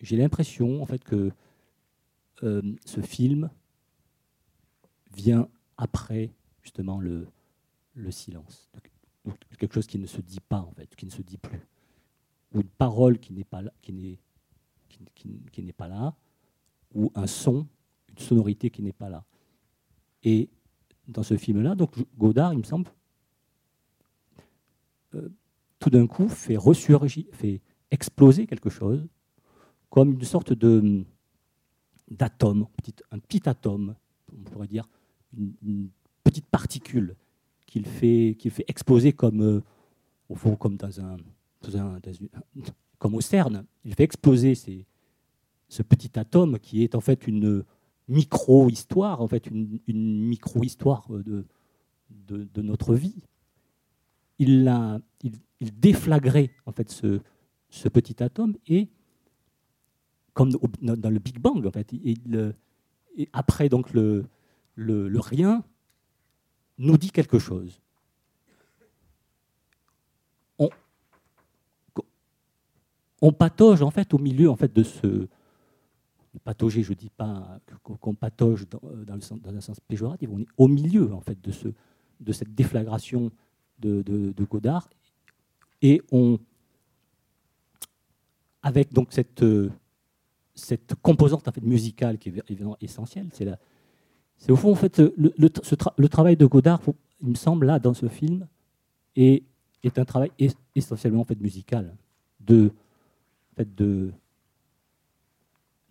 j'ai 0.00 0.16
l'impression 0.16 0.82
en 0.82 0.86
fait 0.86 1.04
que 1.04 1.30
euh, 2.42 2.62
ce 2.86 3.02
film 3.02 3.50
vient 5.14 5.48
après 5.76 6.32
justement 6.62 7.00
le, 7.00 7.28
le 7.94 8.10
silence, 8.10 8.70
quelque 9.58 9.74
chose 9.74 9.86
qui 9.86 9.98
ne 9.98 10.06
se 10.06 10.22
dit 10.22 10.40
pas 10.40 10.60
en 10.60 10.72
fait, 10.72 10.94
qui 10.96 11.04
ne 11.04 11.10
se 11.10 11.20
dit 11.20 11.36
plus, 11.36 11.66
ou 12.54 12.60
une 12.60 12.68
parole 12.68 13.18
qui 13.18 13.32
n'est 13.34 13.44
pas 13.44 13.62
qui 13.82 13.92
n'est 13.92 14.18
qui 15.50 15.62
n'est 15.62 15.72
pas 15.72 15.88
là, 15.88 16.14
ou 16.94 17.10
un 17.14 17.26
son, 17.26 17.66
une 18.08 18.18
sonorité 18.18 18.70
qui 18.70 18.82
n'est 18.82 18.92
pas 18.92 19.08
là. 19.08 19.24
Et 20.22 20.48
dans 21.08 21.22
ce 21.22 21.36
film-là, 21.36 21.74
donc 21.74 21.92
Godard, 22.18 22.52
il 22.52 22.58
me 22.58 22.64
semble, 22.64 22.90
euh, 25.14 25.28
tout 25.78 25.90
d'un 25.90 26.06
coup 26.06 26.28
fait 26.28 26.56
ressurgir, 26.56 27.24
fait 27.32 27.60
exploser 27.90 28.46
quelque 28.46 28.70
chose, 28.70 29.06
comme 29.88 30.12
une 30.12 30.24
sorte 30.24 30.52
de 30.52 31.04
d'atome, 32.10 32.66
un 33.12 33.18
petit 33.20 33.48
atome, 33.48 33.94
on 34.32 34.50
pourrait 34.50 34.66
dire, 34.66 34.88
une, 35.36 35.90
petite 36.24 36.46
particule 36.46 37.16
qu'il 37.66 37.86
fait, 37.86 38.36
fait 38.50 38.64
exploser 38.68 39.12
comme, 39.12 39.40
euh, 39.42 39.62
au 40.28 40.34
fond, 40.34 40.54
comme 40.54 40.76
dans 40.76 41.00
un, 41.00 41.16
comme 42.98 43.14
au 43.14 43.20
CERN. 43.20 43.64
Il 43.84 43.94
fait 43.94 44.04
exploser 44.04 44.54
ces- 44.54 44.86
ce 45.70 45.82
petit 45.82 46.18
atome 46.18 46.58
qui 46.58 46.82
est 46.82 46.94
en 46.96 47.00
fait 47.00 47.26
une 47.28 47.64
micro-histoire, 48.08 49.22
en 49.22 49.28
fait 49.28 49.46
une, 49.46 49.78
micro-histoire 49.86 51.06
de, 51.08 51.46
de, 52.28 52.62
notre 52.62 52.94
vie. 52.94 53.22
Il, 54.40 54.64
l'a- 54.64 55.00
il, 55.22 55.34
il 55.60 55.78
déflagrait 55.78 56.50
en 56.66 56.72
fait 56.72 56.90
ce, 56.90 57.20
petit 57.88 58.20
atome 58.20 58.56
et 58.66 58.88
comme 60.34 60.50
dans 60.50 61.10
le 61.10 61.18
Big 61.20 61.38
Bang 61.38 61.64
en 61.64 61.70
fait, 61.70 61.94
euh, 62.32 62.52
après 63.32 63.68
donc 63.68 63.92
le, 63.92 64.26
rien 64.76 65.62
nous 66.78 66.96
dit 66.98 67.12
quelque 67.12 67.38
chose. 67.38 67.80
On, 70.58 70.68
on 73.22 73.32
patauge 73.32 73.82
en 73.82 73.90
fait 73.92 74.12
au 74.14 74.18
milieu 74.18 74.50
en 74.50 74.56
fait 74.56 74.74
de 74.74 74.82
ce 74.82 75.28
patauger, 76.38 76.82
je 76.82 76.92
dis 76.92 77.10
pas 77.10 77.58
qu'on 77.82 78.14
patauge 78.14 78.66
dans, 78.68 78.80
dans 79.04 79.14
le 79.16 79.20
sens- 79.20 79.40
un 79.56 79.60
sens 79.60 79.80
péjoratif, 79.80 80.28
on 80.32 80.38
est 80.40 80.46
au 80.56 80.68
milieu 80.68 81.12
en 81.12 81.20
fait 81.20 81.40
de 81.40 81.50
ce 81.50 81.68
de 82.20 82.32
cette 82.32 82.54
déflagration 82.54 83.32
de, 83.78 84.02
de- 84.02 84.30
Godard 84.44 84.88
et 85.82 86.02
on 86.12 86.38
avec 88.62 88.92
donc 88.92 89.12
cette 89.12 89.42
euh, 89.42 89.70
cette 90.54 90.94
composante 90.96 91.48
en 91.48 91.52
fait 91.52 91.62
musicale 91.62 92.18
qui 92.18 92.28
est 92.28 92.42
évidemment 92.48 92.76
essentielle, 92.80 93.28
c'est 93.32 93.44
c'est 94.36 94.52
au 94.52 94.56
fond 94.56 94.72
en 94.72 94.76
fait 94.76 94.98
le, 94.98 95.32
travail 96.08 96.36
de 96.36 96.46
Godard, 96.46 96.80
il 97.22 97.28
me 97.30 97.34
semble 97.34 97.66
là 97.66 97.78
dans 97.78 97.94
ce 97.94 98.08
film, 98.08 98.46
est, 99.16 99.42
est 99.82 99.98
un 99.98 100.04
travail 100.04 100.30
es- 100.38 100.54
essentiellement 100.74 101.20
en 101.22 101.24
fait 101.24 101.40
musical, 101.40 101.96
de 102.40 102.70
fait 103.56 103.74
de 103.74 104.12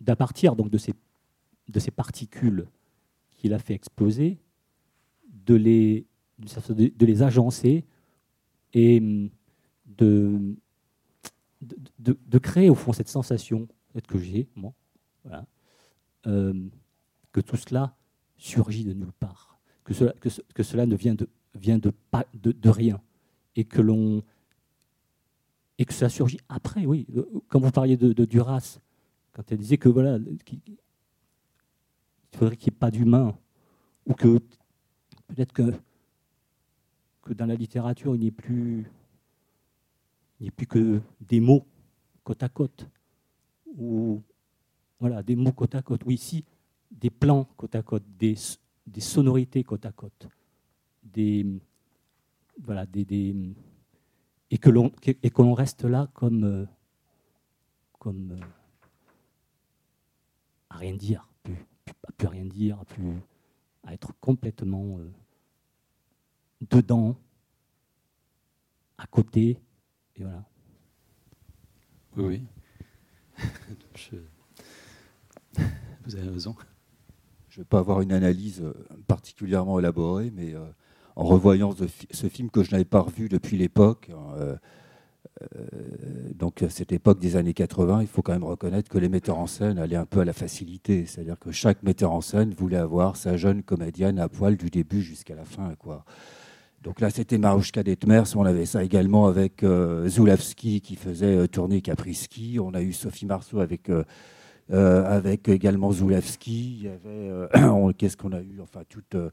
d'à 0.00 0.16
partir 0.16 0.56
donc 0.56 0.70
de 0.70 0.78
ces 0.78 0.94
de 1.68 1.78
ces 1.78 1.90
particules 1.90 2.66
qu'il 3.30 3.54
a 3.54 3.58
fait 3.58 3.74
exploser, 3.74 4.38
de 5.46 5.54
les 5.54 6.06
de, 6.38 7.06
les 7.06 7.22
agencer 7.22 7.84
et 8.72 8.98
hum, 9.00 9.30
de 9.86 10.56
de, 11.98 12.16
de- 12.26 12.38
créer 12.38 12.70
au 12.70 12.74
fond 12.74 12.94
cette 12.94 13.08
sensation 13.10 13.68
que 14.08 14.18
j'ai 14.18 14.48
moi 14.56 14.72
euh, 16.26 16.68
que 17.32 17.40
tout 17.40 17.56
cela 17.56 17.94
surgit 18.38 18.84
de 18.84 18.92
nulle 18.92 19.12
part, 19.12 19.58
que 19.84 19.94
cela, 19.94 20.12
que, 20.20 20.28
que 20.54 20.62
cela 20.62 20.86
ne 20.86 20.96
vient 20.96 21.14
de, 21.14 21.28
vient 21.54 21.78
de, 21.78 21.90
pas, 22.10 22.26
de, 22.34 22.52
de 22.52 22.68
rien, 22.68 23.00
et 23.56 23.64
que 23.64 23.80
l'on 23.80 24.22
et 25.78 25.84
que 25.86 25.94
ça 25.94 26.08
surgit 26.10 26.38
après, 26.48 26.84
oui. 26.84 27.06
Quand 27.48 27.58
vous 27.58 27.70
parliez 27.70 27.96
de, 27.96 28.12
de 28.12 28.24
Duras, 28.26 28.80
quand 29.32 29.50
elle 29.52 29.58
disait 29.58 29.78
que 29.78 29.88
voilà, 29.88 30.18
qu'il 30.44 30.60
il 32.32 32.38
faudrait 32.38 32.56
qu'il 32.56 32.72
n'y 32.72 32.76
ait 32.76 32.78
pas 32.78 32.90
d'humain, 32.90 33.36
ou 34.06 34.14
que 34.14 34.38
peut-être 35.28 35.52
que, 35.52 35.72
dans 37.32 37.46
la 37.46 37.54
littérature, 37.54 38.14
il 38.14 38.20
n'y 38.20 38.26
ait 38.28 38.32
plus, 38.32 38.90
il 40.40 40.50
plus 40.52 40.66
que 40.66 41.00
des 41.20 41.40
mots 41.40 41.66
côte 42.24 42.42
à 42.42 42.48
côte, 42.48 42.88
ou 43.66 44.22
voilà, 44.98 45.22
des 45.22 45.36
mots 45.36 45.52
côte 45.52 45.74
à 45.74 45.82
côte. 45.82 46.04
Ou 46.04 46.10
ici, 46.10 46.44
des 46.90 47.10
plans 47.10 47.44
côte 47.56 47.74
à 47.74 47.82
côte, 47.82 48.04
des, 48.18 48.34
sonorités 48.98 49.62
côte 49.64 49.86
à 49.86 49.92
côte, 49.92 50.28
des 51.02 51.46
voilà, 52.62 52.84
des, 52.84 53.54
et 54.50 54.58
que 54.58 54.70
l'on 54.70 55.54
reste 55.54 55.84
là 55.84 56.08
comme 56.12 56.66
comme 57.98 58.40
à 60.70 60.76
rien 60.78 60.94
dire, 60.94 61.28
plus, 61.42 61.54
plus- 61.84 61.94
à 62.08 62.12
plus 62.12 62.26
rien 62.28 62.44
dire, 62.44 62.78
à 62.80 62.84
plus 62.84 63.12
à 63.84 63.94
être 63.94 64.12
complètement 64.20 64.98
euh, 64.98 65.10
dedans, 66.70 67.16
à 68.98 69.06
côté, 69.06 69.58
et 70.16 70.22
voilà. 70.22 70.44
Oui, 72.16 72.24
oui. 73.38 73.44
Je- 73.94 74.16
Vous 76.04 76.16
avez 76.16 76.28
raison. 76.28 76.54
Je 77.48 77.58
ne 77.58 77.64
vais 77.64 77.68
pas 77.68 77.78
avoir 77.78 78.00
une 78.00 78.12
analyse 78.12 78.60
euh, 78.62 78.72
particulièrement 79.06 79.78
élaborée, 79.78 80.30
mais 80.30 80.54
euh, 80.54 80.64
en 81.16 81.24
revoyant 81.24 81.72
ce, 81.74 81.86
fi- 81.86 82.06
ce 82.10 82.28
film 82.28 82.50
que 82.50 82.62
je 82.62 82.70
n'avais 82.70 82.84
pas 82.84 83.00
revu 83.00 83.28
depuis 83.28 83.56
l'époque, 83.56 84.10
euh, 84.36 84.56
donc 86.34 86.62
à 86.62 86.68
cette 86.70 86.92
époque 86.92 87.18
des 87.20 87.36
années 87.36 87.54
80, 87.54 88.02
il 88.02 88.06
faut 88.06 88.22
quand 88.22 88.32
même 88.32 88.44
reconnaître 88.44 88.88
que 88.90 88.98
les 88.98 89.08
metteurs 89.08 89.38
en 89.38 89.46
scène 89.46 89.78
allaient 89.78 89.96
un 89.96 90.06
peu 90.06 90.20
à 90.20 90.24
la 90.24 90.32
facilité. 90.32 91.06
C'est-à-dire 91.06 91.38
que 91.38 91.50
chaque 91.50 91.82
metteur 91.82 92.12
en 92.12 92.20
scène 92.20 92.54
voulait 92.54 92.76
avoir 92.76 93.16
sa 93.16 93.36
jeune 93.36 93.62
comédienne 93.62 94.18
à 94.18 94.28
poil 94.28 94.56
du 94.56 94.70
début 94.70 95.02
jusqu'à 95.02 95.34
la 95.34 95.44
fin. 95.44 95.74
Quoi. 95.78 96.04
Donc 96.82 97.00
là, 97.00 97.10
c'était 97.10 97.38
Marouchka 97.38 97.82
Detmers. 97.82 98.24
On 98.36 98.44
avait 98.44 98.66
ça 98.66 98.82
également 98.82 99.26
avec 99.26 99.62
euh, 99.62 100.08
qui 100.80 100.96
faisait 100.96 101.36
euh, 101.36 101.46
tourner 101.46 101.82
Caprisky. 101.82 102.58
On 102.60 102.72
a 102.74 102.80
eu 102.80 102.92
Sophie 102.92 103.26
Marceau 103.26 103.60
avec, 103.60 103.90
euh, 103.90 104.04
euh, 104.72 105.04
avec 105.04 105.48
également 105.48 105.92
euh, 107.06 107.48
on- 107.54 107.92
qu'est-ce 107.92 108.16
qu'on 108.16 108.32
a 108.32 108.40
eu? 108.40 108.60
Enfin, 108.62 108.80
toute, 108.88 109.14
euh, 109.14 109.30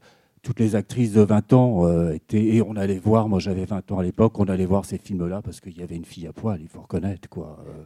toutes 0.48 0.60
les 0.60 0.76
actrices 0.76 1.12
de 1.12 1.20
20 1.20 1.52
ans 1.52 1.86
euh, 1.86 2.14
étaient. 2.14 2.42
Et 2.42 2.62
on 2.62 2.74
allait 2.74 2.98
voir, 2.98 3.28
moi 3.28 3.38
j'avais 3.38 3.66
20 3.66 3.92
ans 3.92 3.98
à 3.98 4.02
l'époque, 4.02 4.38
on 4.38 4.46
allait 4.46 4.64
voir 4.64 4.86
ces 4.86 4.96
films-là 4.96 5.42
parce 5.42 5.60
qu'il 5.60 5.76
y 5.78 5.82
avait 5.82 5.94
une 5.96 6.06
fille 6.06 6.26
à 6.26 6.32
poil, 6.32 6.58
il 6.62 6.68
faut 6.68 6.80
reconnaître, 6.80 7.28
quoi. 7.28 7.58
Euh, 7.68 7.84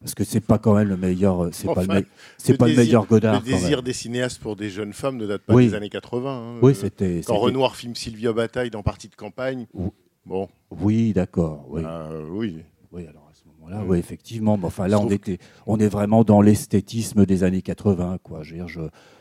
parce 0.00 0.16
que 0.16 0.24
c'est 0.24 0.40
pas 0.40 0.58
quand 0.58 0.74
même 0.74 0.88
le 0.88 0.96
meilleur, 0.96 1.44
euh, 1.44 1.50
c'est 1.52 1.72
pas, 1.72 1.84
le, 1.84 2.04
c'est 2.38 2.56
pas 2.58 2.66
le 2.66 2.74
meilleur 2.74 3.06
Godard. 3.06 3.34
Le 3.40 3.40
désir 3.52 3.84
des 3.84 3.92
cinéastes 3.92 4.40
pour 4.40 4.56
des 4.56 4.68
jeunes 4.68 4.92
femmes 4.92 5.16
ne 5.16 5.28
date 5.28 5.42
pas 5.42 5.54
Oui. 5.54 5.68
des 5.68 5.74
années 5.74 5.90
80. 5.90 6.28
hein. 6.56 6.58
Oui, 6.60 6.74
c'était- 6.74 7.20
Quand 7.24 7.38
Renoir 7.38 7.76
filme 7.76 7.94
Sylvia 7.94 8.32
Bataille 8.32 8.70
dans 8.70 8.82
Partie 8.82 9.06
de 9.06 9.14
campagne. 9.14 9.66
Bon. 10.26 10.48
Oui, 10.72 11.12
d'accord. 11.12 11.66
Oui. 11.70 11.82
Euh, 11.84 12.26
oui. 12.32 12.64
Oui, 12.90 13.06
alors 13.06 13.21
moment-là, 13.64 13.84
oui, 13.86 13.98
effectivement. 13.98 14.56
Mais 14.56 14.66
enfin, 14.66 14.86
là, 14.88 14.96
on 14.98 15.02
trouve 15.02 15.12
était, 15.14 15.38
on 15.66 15.78
est 15.78 15.88
vraiment 15.88 16.24
dans 16.24 16.40
l'esthétisme 16.40 17.24
des 17.26 17.44
années 17.44 17.62
80, 17.62 18.18
quoi. 18.22 18.42
Je 18.42 18.56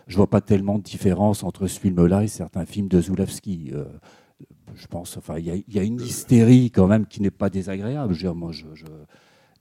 je 0.07 0.15
vois 0.17 0.29
pas 0.29 0.41
tellement 0.41 0.77
de 0.77 0.83
différence 0.83 1.43
entre 1.43 1.67
ce 1.67 1.79
film-là 1.79 2.23
et 2.23 2.27
certains 2.27 2.65
films 2.65 2.87
de 2.89 2.99
Zulawski. 3.01 3.71
Euh, 3.73 3.85
je 4.75 4.87
pense, 4.87 5.17
enfin, 5.17 5.37
il 5.37 5.45
y 5.45 5.51
a, 5.51 5.55
il 5.55 5.73
y 5.73 5.79
a 5.79 5.83
une 5.83 6.01
hystérie 6.01 6.71
quand 6.71 6.87
même 6.87 7.05
qui 7.05 7.21
n'est 7.21 7.31
pas 7.31 7.49
désagréable. 7.49 8.13
Je 8.13 8.19
veux 8.19 8.23
dire, 8.23 8.35
moi, 8.35 8.51
je, 8.51 8.65
je- 8.73 8.85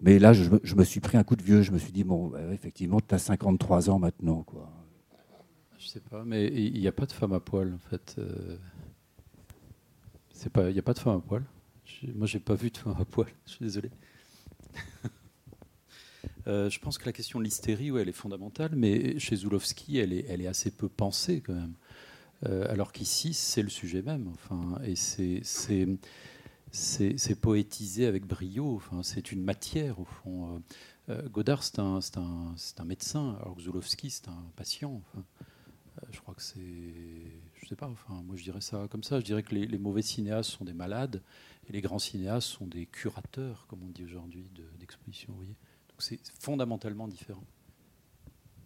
Mais 0.01 0.19
là, 0.19 0.33
je, 0.33 0.49
me- 0.75 0.85
suis 0.85 1.01
pris 1.01 1.19
un 1.19 1.25
coup 1.25 1.37
de 1.37 1.43
vieux. 1.43 1.63
Je 1.63 1.73
me 1.73 1.79
suis 1.79 1.93
dit, 1.93 2.05
bon, 2.05 2.33
effectivement, 2.53 3.01
tu 3.07 3.15
as 3.15 3.19
53 3.19 3.91
ans 3.91 3.99
maintenant, 3.99 4.43
quoi. 4.43 4.71
Je 5.79 5.87
sais 5.89 6.01
pas, 6.01 6.25
mais 6.25 6.47
il 6.47 6.79
n'y 6.81 6.89
a 6.89 6.93
pas 6.93 7.07
de 7.07 7.13
femme 7.13 7.33
à 7.33 7.41
poil, 7.41 7.75
en 7.75 7.79
fait. 7.91 8.17
euh. 8.19 8.57
Il 10.57 10.73
n'y 10.73 10.79
a 10.79 10.83
pas 10.83 10.95
de 10.95 10.99
femme 10.99 11.17
à 11.19 11.21
poil. 11.21 11.43
Moi, 12.15 12.27
j'ai 12.27 12.39
pas 12.41 12.55
vu 12.55 12.71
de 12.71 12.77
femme 12.79 12.97
à 12.99 13.05
poil. 13.05 13.27
Je 13.47 13.53
suis 13.53 13.65
désolé. 13.65 13.91
Euh, 16.51 16.69
je 16.69 16.81
pense 16.81 16.99
que 16.99 17.07
la 17.07 17.13
question 17.13 17.39
de 17.39 17.45
l'hystérie, 17.45 17.93
ouais, 17.93 18.03
elle 18.03 18.09
est 18.09 18.13
fondamentale, 18.13 18.73
mais 18.75 19.19
chez 19.21 19.37
Zulowski, 19.37 19.99
elle 19.99 20.13
est, 20.13 20.47
assez 20.49 20.73
peu 20.73 20.89
pensée 20.89 21.43
quand 21.43 21.55
même. 21.55 21.75
Euh, 22.47 22.67
alors 22.69 22.93
qu'ici, 22.93 23.35
c'est 23.35 23.63
le 23.63 23.69
sujet 23.69 24.03
même. 24.03 24.29
Enfin, 24.35 24.81
et 24.83 24.97
c'est, 24.97 25.43
poétisé 27.41 28.07
avec 28.07 28.27
brio. 28.27 28.75
Enfin, 28.75 29.03
c'est 29.05 29.31
une 29.31 29.43
matière 29.45 30.01
au 30.01 30.05
fond. 30.05 30.61
Euh, 31.09 31.29
Godard, 31.29 31.63
c'est 31.63 31.79
un, 31.79 32.01
médecin, 32.85 33.37
alors 33.41 33.55
que 33.55 33.63
Zulowski, 33.63 34.11
c'est 34.11 34.29
un 34.29 34.45
patient. 34.57 35.03
Je 36.11 36.19
crois 36.21 36.35
que 36.35 36.43
c'est, 36.43 36.59
je 36.59 37.69
sais 37.69 37.77
pas. 37.77 37.87
Enfin, 37.87 38.23
moi, 38.25 38.35
je 38.35 38.43
dirais 38.43 38.61
ça 38.61 38.89
comme 38.91 39.05
ça. 39.05 39.21
Je 39.21 39.25
dirais 39.25 39.45
que 39.45 39.55
les, 39.55 39.79
mauvais 39.79 40.03
cinéastes 40.03 40.51
sont 40.51 40.65
des 40.65 40.73
malades 40.73 41.23
et 41.69 41.73
les 41.73 41.81
grands 41.81 42.01
cinéastes 42.01 42.49
sont 42.49 42.67
des 42.67 42.87
curateurs, 42.87 43.67
comme 43.69 43.85
on 43.85 43.91
dit 43.91 44.05
aujourd'hui, 44.05 44.51
de- 44.53 44.65
d'exposition. 44.81 45.33
vous 45.35 45.45
c'est 46.01 46.21
fondamentalement 46.41 47.09
différent. 47.09 47.45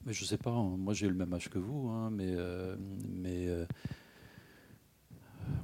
Mais 0.07 0.13
je 0.13 0.25
sais 0.25 0.39
pas. 0.39 0.51
hein, 0.51 0.77
moi, 0.77 0.93
j'ai 0.95 1.09
le 1.09 1.15
même 1.15 1.33
âge 1.33 1.49
que 1.49 1.59
vous, 1.59 1.89
hein, 1.89 2.11
mais 2.11 2.29
euh, 2.29 2.77
mais 3.09 3.49
euh, 3.49 3.67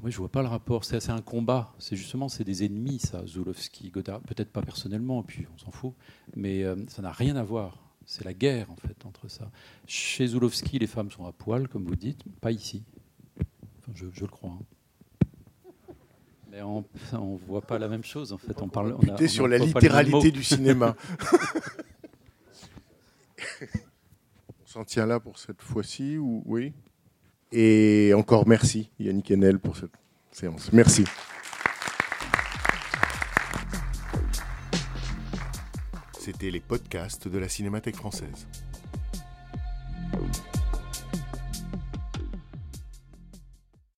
je 0.06 0.16
vois 0.16 0.30
pas 0.30 0.42
le 0.42 0.48
rapport. 0.48 0.84
C'est 0.84 1.10
un 1.10 1.20
combat. 1.20 1.74
C'est 1.78 1.96
justement, 1.96 2.28
c'est 2.28 2.44
des 2.44 2.64
ennemis, 2.64 3.00
ça, 3.00 3.26
Zulowski, 3.26 3.90
Godard. 3.90 4.20
Peut-être 4.22 4.50
pas 4.50 4.62
personnellement, 4.62 5.22
puis 5.22 5.46
on 5.54 5.58
s'en 5.58 5.70
fout, 5.70 5.94
mais 6.36 6.64
euh, 6.64 6.76
ça 6.88 7.02
n'a 7.02 7.12
rien 7.12 7.36
à 7.36 7.42
voir. 7.42 7.76
C'est 8.06 8.24
la 8.24 8.34
guerre, 8.34 8.70
en 8.70 8.76
fait, 8.76 9.04
entre 9.06 9.28
ça. 9.28 9.50
Chez 9.86 10.26
Zulowski, 10.28 10.78
les 10.78 10.86
femmes 10.86 11.10
sont 11.10 11.26
à 11.26 11.32
poil, 11.32 11.68
comme 11.68 11.84
vous 11.84 11.96
dites, 11.96 12.24
pas 12.40 12.50
ici. 12.50 12.82
Je 13.94 14.06
le 14.06 14.26
crois. 14.26 14.50
hein. 14.50 14.64
Mais 16.50 16.62
on 16.62 16.84
ne 17.12 17.38
voit 17.46 17.60
pas 17.62 17.78
la 17.78 17.86
même 17.88 18.02
chose, 18.04 18.32
en 18.32 18.38
fait. 18.38 18.60
On 18.60 18.68
parle. 18.68 18.96
on 18.98 19.08
a- 19.08 19.22
on 19.22 19.28
sur 19.28 19.46
la 19.46 19.58
littéralité 19.58 20.30
du 20.32 20.42
cinéma. 20.42 20.96
On 24.62 24.66
s'en 24.72 24.84
tient 24.84 25.04
là 25.06 25.18
pour 25.18 25.36
cette 25.38 25.62
fois-ci, 25.62 26.16
ou 26.16 26.42
oui 26.46 26.72
Et 27.50 28.12
encore 28.16 28.46
merci, 28.46 28.88
Yannick 29.00 29.32
Enel, 29.32 29.58
pour 29.58 29.76
cette 29.76 29.90
séance. 30.30 30.72
Merci. 30.72 31.04
C'était 36.18 36.50
les 36.52 36.60
podcasts 36.60 37.26
de 37.26 37.38
la 37.38 37.48
Cinémathèque 37.48 37.96
française. 37.96 38.46